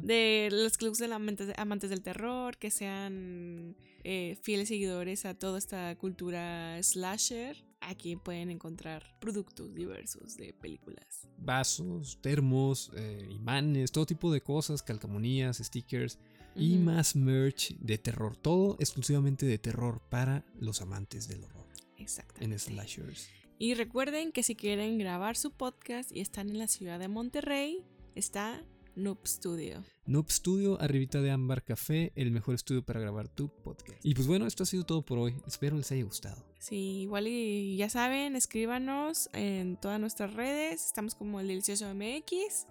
De 0.01 0.49
los 0.51 0.77
clubs 0.77 0.97
de 0.97 1.13
amantes, 1.13 1.53
amantes 1.57 1.91
del 1.91 2.01
terror, 2.01 2.57
que 2.57 2.71
sean 2.71 3.75
eh, 4.03 4.37
fieles 4.41 4.69
seguidores 4.69 5.25
a 5.25 5.35
toda 5.35 5.59
esta 5.59 5.95
cultura 5.97 6.81
slasher. 6.81 7.63
Aquí 7.85 8.15
pueden 8.15 8.49
encontrar 8.49 9.03
productos 9.19 9.73
diversos 9.73 10.37
de 10.37 10.53
películas. 10.53 11.27
Vasos, 11.37 12.19
termos, 12.21 12.91
eh, 12.95 13.27
imanes, 13.29 13.91
todo 13.91 14.05
tipo 14.05 14.31
de 14.31 14.41
cosas, 14.41 14.81
calcamonías, 14.81 15.57
stickers 15.57 16.17
y 16.55 16.77
más 16.77 17.15
merch 17.15 17.75
de 17.79 17.97
terror. 17.97 18.37
Todo 18.37 18.77
exclusivamente 18.79 19.45
de 19.45 19.57
terror 19.57 20.01
para 20.09 20.45
los 20.59 20.81
amantes 20.81 21.27
del 21.27 21.43
horror. 21.43 21.67
Exactamente. 21.97 22.45
En 22.45 22.59
slashers. 22.59 23.29
Y 23.59 23.75
recuerden 23.75 24.31
que 24.31 24.43
si 24.43 24.55
quieren 24.55 24.97
grabar 24.97 25.35
su 25.35 25.51
podcast 25.51 26.11
y 26.11 26.19
están 26.19 26.49
en 26.49 26.59
la 26.59 26.67
ciudad 26.67 26.99
de 26.99 27.07
Monterrey, 27.07 27.85
está 28.15 28.63
Noob 28.95 29.25
Studio. 29.25 29.83
Noob 30.05 30.29
Studio, 30.29 30.79
arribita 30.81 31.21
de 31.21 31.31
Ámbar 31.31 31.63
Café, 31.63 32.11
el 32.15 32.31
mejor 32.31 32.55
estudio 32.55 32.83
para 32.83 32.99
grabar 32.99 33.27
tu 33.27 33.49
podcast. 33.49 33.99
Y 34.03 34.13
pues 34.13 34.27
bueno, 34.27 34.45
esto 34.45 34.63
ha 34.63 34.65
sido 34.65 34.85
todo 34.85 35.01
por 35.03 35.17
hoy. 35.17 35.35
Espero 35.47 35.77
les 35.77 35.91
haya 35.91 36.03
gustado. 36.03 36.43
Sí, 36.59 37.01
igual 37.01 37.27
y 37.27 37.75
ya 37.77 37.89
saben, 37.89 38.35
escríbanos 38.35 39.29
en 39.33 39.77
todas 39.77 39.99
nuestras 39.99 40.33
redes. 40.33 40.85
Estamos 40.85 41.15
como 41.15 41.39
el 41.39 41.47
Delicioso 41.47 41.93
MX. 41.93 42.67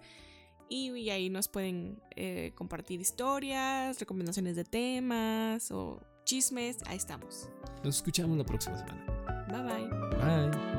Y, 0.69 1.09
ahí 1.09 1.29
nos 1.29 1.47
pueden 1.47 2.01
eh, 2.15 2.51
compartir 2.55 2.99
historias, 2.99 3.99
recomendaciones 3.99 4.55
de 4.55 4.63
temas 4.63 5.69
o 5.71 6.01
chismes. 6.23 6.77
Ahí 6.87 6.97
estamos. 6.97 7.49
Nos 7.83 7.97
escuchamos 7.97 8.37
la 8.37 8.43
próxima 8.43 8.77
semana. 8.77 9.05
Bye 9.49 9.61
bye. 9.61 10.49
Bye. 10.49 10.72